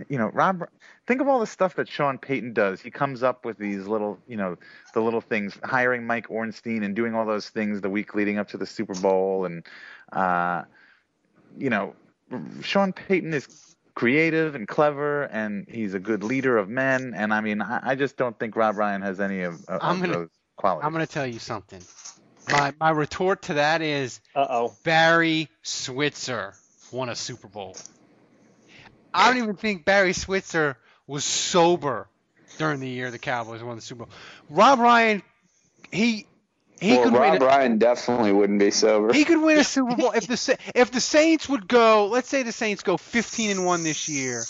you 0.10 0.18
know, 0.18 0.28
Rob. 0.28 0.68
Think 1.08 1.22
of 1.22 1.28
all 1.28 1.40
the 1.40 1.48
stuff 1.48 1.76
that 1.76 1.88
Sean 1.88 2.18
Payton 2.18 2.54
does. 2.54 2.82
He 2.82 2.92
comes 2.92 3.24
up 3.24 3.46
with 3.46 3.58
these 3.58 3.88
little, 3.88 4.20
you 4.28 4.38
know, 4.38 4.58
the 4.94 5.02
little 5.02 5.22
things, 5.22 5.58
hiring 5.64 6.06
Mike 6.06 6.30
Ornstein 6.30 6.84
and 6.84 6.96
doing 6.96 7.16
all 7.16 7.26
those 7.26 7.50
things 7.50 7.82
the 7.82 7.90
week 7.90 8.14
leading 8.14 8.38
up 8.38 8.50
to 8.50 8.58
the 8.58 8.66
Super 8.66 8.94
Bowl, 8.96 9.46
and 9.46 9.66
uh, 10.12 10.64
you 11.58 11.70
know, 11.70 11.96
Sean 12.62 12.94
Payton 12.94 13.34
is 13.34 13.76
creative 13.96 14.54
and 14.54 14.68
clever, 14.68 15.24
and 15.24 15.66
he's 15.68 15.94
a 15.96 16.00
good 16.00 16.24
leader 16.24 16.58
of 16.58 16.70
men. 16.70 17.14
And 17.16 17.34
I 17.34 17.42
mean, 17.42 17.62
I, 17.62 17.80
I 17.82 17.96
just 17.96 18.18
don't 18.18 18.38
think 18.38 18.56
Rob 18.56 18.78
Ryan 18.78 19.02
has 19.02 19.20
any 19.20 19.42
of, 19.42 19.56
of 19.68 19.80
I'm 19.82 20.00
gonna- 20.00 20.14
those 20.14 20.30
qualities. 20.58 20.86
I'm 20.86 20.94
going 20.94 21.06
to 21.06 21.12
tell 21.12 21.26
you 21.28 21.40
something. 21.40 21.82
My 22.50 22.74
my 22.80 22.92
retort 22.92 23.42
to 23.44 23.56
that 23.56 23.82
is 23.82 24.22
Uh 24.34 24.46
oh. 24.50 24.74
Barry 24.84 25.50
Switzer 25.64 26.54
won 26.92 27.10
a 27.10 27.16
Super 27.16 27.48
Bowl. 27.50 27.76
I 29.18 29.28
don't 29.28 29.44
even 29.44 29.56
think 29.56 29.86
Barry 29.86 30.14
Switzer 30.14 30.78
was 31.08 31.24
sober 31.24 32.08
during 32.58 32.80
the 32.80 32.90
year 32.90 33.12
the 33.12 33.20
Cowboys 33.20 33.62
won 33.64 33.76
the 33.76 33.82
Super 33.82 34.06
Bowl. 34.06 34.14
Rob 34.50 34.80
Ryan, 34.80 35.22
he 35.92 36.26
he 36.80 36.92
well, 36.92 37.04
could 37.06 37.14
Rob 37.14 37.34
win. 37.34 37.42
A, 37.42 37.46
Ryan 37.46 37.78
definitely 37.80 38.32
wouldn't 38.32 38.60
be 38.60 38.70
sober. 38.72 39.12
he 39.14 39.26
could 39.26 39.42
win 39.42 39.58
a 39.58 39.64
Super 39.76 39.96
Bowl 39.96 40.12
if 40.12 40.28
the 40.28 40.58
if 40.76 40.92
the 40.92 41.02
Saints 41.02 41.50
would 41.50 41.68
go. 41.68 42.08
Let's 42.08 42.30
say 42.30 42.44
the 42.44 42.52
Saints 42.52 42.84
go 42.84 42.98
15 42.98 43.52
and 43.52 43.66
one 43.66 43.84
this 43.84 44.08
year, 44.08 44.44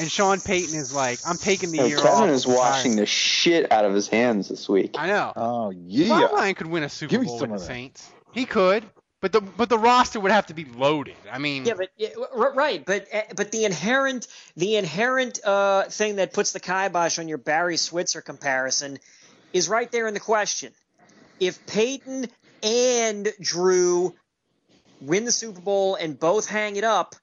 and 0.00 0.10
Sean 0.10 0.40
Payton 0.40 0.74
is 0.74 0.92
like, 0.94 1.18
I'm 1.26 1.36
taking 1.36 1.70
the 1.72 1.78
Hey, 1.78 1.88
year 1.88 1.98
Kevin 1.98 2.24
off. 2.24 2.28
is 2.30 2.46
washing 2.46 2.92
tired." 2.92 3.02
the 3.02 3.06
shit 3.06 3.70
out 3.72 3.84
of 3.84 3.92
his 3.92 4.08
hands 4.08 4.48
this 4.48 4.68
week. 4.68 4.94
I 4.98 5.06
know. 5.08 5.32
Oh 5.36 5.70
yeah. 5.70 6.20
Rob 6.22 6.32
Ryan 6.32 6.54
could 6.54 6.66
win 6.68 6.82
a 6.84 6.88
Super 6.88 7.10
Give 7.10 7.24
Bowl 7.24 7.38
with 7.40 7.50
the 7.50 7.56
that. 7.58 7.62
Saints. 7.62 8.10
He 8.32 8.46
could, 8.46 8.84
but 9.24 9.32
the 9.32 9.40
but 9.40 9.70
the 9.70 9.78
roster 9.78 10.20
would 10.20 10.32
have 10.32 10.48
to 10.48 10.54
be 10.54 10.66
loaded. 10.66 11.16
I 11.32 11.38
mean, 11.38 11.64
Yeah, 11.64 11.72
but 11.78 11.88
yeah, 11.96 12.10
right, 12.34 12.84
but 12.84 13.06
uh, 13.10 13.22
but 13.34 13.52
the 13.52 13.64
inherent 13.64 14.26
the 14.54 14.76
inherent 14.76 15.42
uh, 15.42 15.84
thing 15.84 16.16
that 16.16 16.34
puts 16.34 16.52
the 16.52 16.60
kibosh 16.60 17.18
on 17.18 17.26
your 17.26 17.38
Barry 17.38 17.78
Switzer 17.78 18.20
comparison 18.20 18.98
is 19.54 19.66
right 19.66 19.90
there 19.90 20.06
in 20.08 20.12
the 20.12 20.20
question. 20.20 20.74
If 21.40 21.66
Payton 21.66 22.26
and 22.62 23.32
Drew 23.40 24.14
win 25.00 25.24
the 25.24 25.32
Super 25.32 25.62
Bowl 25.62 25.94
and 25.94 26.20
both 26.20 26.46
hang 26.46 26.76
it 26.76 26.84
up, 26.84 27.14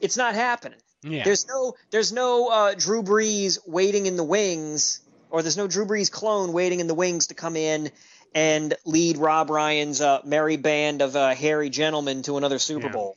it's 0.00 0.16
not 0.16 0.34
happening. 0.34 0.80
yeah. 1.02 1.22
There's 1.22 1.46
no 1.46 1.74
there's 1.90 2.14
no 2.14 2.48
uh, 2.48 2.74
Drew 2.74 3.02
Brees 3.02 3.58
waiting 3.66 4.06
in 4.06 4.16
the 4.16 4.24
wings, 4.24 5.00
or 5.28 5.42
there's 5.42 5.58
no 5.58 5.68
Drew 5.68 5.84
Brees 5.84 6.10
clone 6.10 6.54
waiting 6.54 6.80
in 6.80 6.86
the 6.86 6.94
wings 6.94 7.26
to 7.26 7.34
come 7.34 7.56
in 7.56 7.90
and 8.36 8.74
lead 8.84 9.16
Rob 9.16 9.48
Ryan's 9.48 10.02
uh, 10.02 10.20
merry 10.22 10.56
band 10.58 11.00
of 11.00 11.16
uh, 11.16 11.34
hairy 11.34 11.70
gentlemen 11.70 12.20
to 12.22 12.36
another 12.36 12.58
Super 12.58 12.88
Yeah. 12.88 12.92
Bowl. 12.92 13.16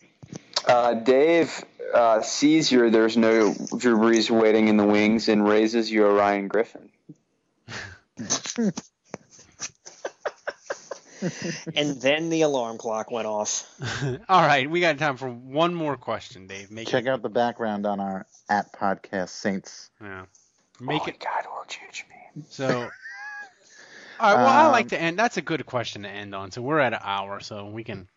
Uh, 0.66 0.94
Dave 0.94 1.64
uh, 1.94 2.22
sees 2.22 2.72
your 2.72 2.90
there's 2.90 3.18
no 3.18 3.54
Drew 3.78 3.98
Brees 3.98 4.30
waiting 4.32 4.70
in 4.70 4.78
the 4.78 4.86
wings 4.86 5.28
and 5.28 5.46
raises 5.46 5.92
you 5.92 6.06
a 6.06 6.14
Ryan 6.14 6.48
Griffin. 6.48 6.90
and 11.76 12.02
then 12.02 12.30
the 12.30 12.44
alarm 12.44 12.78
clock 12.78 13.12
went 13.12 13.28
off. 13.28 13.68
All 14.30 14.42
right, 14.42 14.70
we 14.70 14.80
got 14.80 14.98
time 14.98 15.18
for 15.18 15.30
one 15.30 15.74
more 15.74 15.98
question, 15.98 16.48
Dave. 16.48 16.72
Make 16.72 16.88
Check 16.88 17.06
it. 17.06 17.10
out 17.10 17.22
the 17.22 17.30
background 17.30 17.86
on 17.86 18.00
our 18.00 18.26
at 18.50 18.72
podcast 18.72 19.30
Saints. 19.30 19.90
Yeah. 20.02 20.26
Make 20.80 21.02
oh 21.04 21.08
it. 21.08 21.20
God, 21.20 21.46
will 21.46 21.66
judge 21.68 22.06
me. 22.10 22.44
So. 22.50 22.90
All 24.20 24.36
right. 24.36 24.44
Well, 24.44 24.48
I 24.48 24.68
like 24.68 24.86
Um, 24.86 24.90
to 24.90 25.02
end. 25.02 25.20
That's 25.20 25.38
a 25.38 25.42
good 25.42 25.66
question 25.66 26.04
to 26.04 26.10
end 26.10 26.36
on. 26.36 26.52
So 26.52 26.62
we're 26.62 26.80
at 26.80 26.94
an 26.94 27.00
hour, 27.04 27.40
so 27.40 27.66
we 27.68 27.84
can 27.84 28.08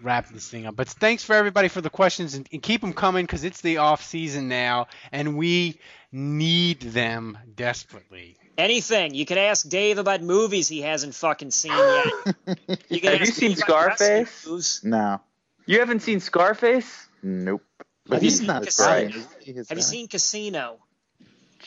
wrap 0.00 0.28
this 0.28 0.48
thing 0.48 0.66
up. 0.66 0.76
But 0.76 0.88
thanks 0.88 1.24
for 1.24 1.34
everybody 1.34 1.68
for 1.68 1.80
the 1.80 1.90
questions 1.90 2.34
and, 2.34 2.48
and 2.52 2.62
keep 2.62 2.80
them 2.80 2.92
coming 2.92 3.24
because 3.26 3.44
it's 3.44 3.60
the 3.60 3.78
off 3.78 4.02
season 4.04 4.48
now, 4.48 4.86
and 5.12 5.36
we 5.36 5.80
need 6.12 6.80
them 6.80 7.36
desperately. 7.54 8.36
Anything. 8.56 9.14
You 9.14 9.26
can 9.26 9.38
ask 9.38 9.68
Dave 9.68 9.98
about 9.98 10.22
movies 10.22 10.66
he 10.68 10.80
hasn't 10.80 11.14
fucking 11.14 11.50
seen 11.50 11.72
yet. 11.72 12.06
you 12.88 13.00
Have 13.08 13.20
you 13.20 13.26
seen 13.26 13.50
me 13.52 13.56
about 13.64 13.86
wrestling 13.86 14.26
Scarface? 14.26 14.84
No. 14.84 15.20
You 15.66 15.78
haven't 15.80 16.00
seen 16.00 16.20
Scarface? 16.20 17.06
Nope. 17.22 17.62
But 18.06 18.14
Have 18.14 18.22
you 18.22 18.30
he's 18.30 18.38
seen 18.38 18.46
not 18.46 18.64
Casino? 18.64 18.88
Italian. 18.88 19.12
is 19.12 19.26
he? 19.42 19.52
His 19.52 19.68
Have 19.68 19.78
you 19.78 19.82
seen 19.82 20.08
Casino? 20.08 20.78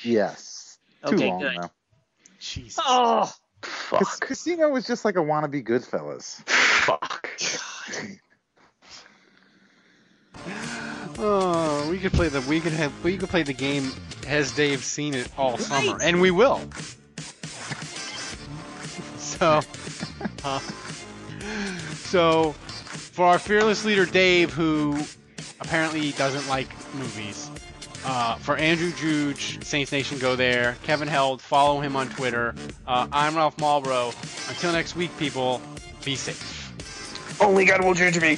Yes. 0.04 0.80
Too 1.06 1.16
Okay, 1.16 1.28
long 1.30 1.40
good. 1.42 1.58
though. 1.62 1.72
Jesus. 2.40 2.84
Oh, 2.86 3.32
Cas- 3.62 4.20
Casino 4.20 4.70
was 4.70 4.86
just 4.86 5.06
like 5.06 5.16
a 5.16 5.20
wannabe 5.20 5.64
Goodfellas. 5.66 6.44
Fuck. 6.48 7.30
Oh, 11.20 11.88
we 11.90 12.00
could 12.00 12.14
play 12.14 12.30
the 12.30 12.42
we 12.42 12.60
could 12.60 12.74
have 12.74 13.04
we 13.04 13.18
could 13.18 13.30
play 13.30 13.44
the 13.44 13.54
game. 13.54 13.92
Has 14.26 14.52
Dave 14.52 14.84
seen 14.84 15.14
it 15.14 15.30
all 15.38 15.58
summer? 15.58 15.98
And 16.02 16.22
we 16.22 16.32
will. 16.32 16.62
So, 19.18 19.62
uh, 20.44 20.60
so 22.04 22.52
for 22.52 23.26
our 23.26 23.40
fearless 23.40 23.86
leader 23.86 24.06
Dave, 24.06 24.52
who 24.54 24.98
apparently 25.60 26.12
doesn't 26.14 26.48
like 26.48 26.68
movies. 26.96 27.50
Uh, 28.04 28.36
for 28.36 28.58
Andrew 28.58 28.92
Juge, 28.92 29.64
Saints 29.64 29.92
Nation, 29.92 30.18
go 30.18 30.36
there. 30.36 30.78
Kevin 30.84 31.08
Held, 31.08 31.42
follow 31.42 31.82
him 31.82 31.96
on 31.96 32.10
Twitter. 32.10 32.56
Uh, 32.88 33.08
I'm 33.12 33.36
Ralph 33.36 33.60
Marlboro. 33.60 34.12
Until 34.50 34.72
next 34.72 34.96
week, 34.96 35.16
people, 35.18 35.62
be 36.04 36.16
safe. 36.16 36.72
Only 37.40 37.66
God 37.66 37.84
will 37.84 37.94
judge 37.94 38.20
me. 38.20 38.38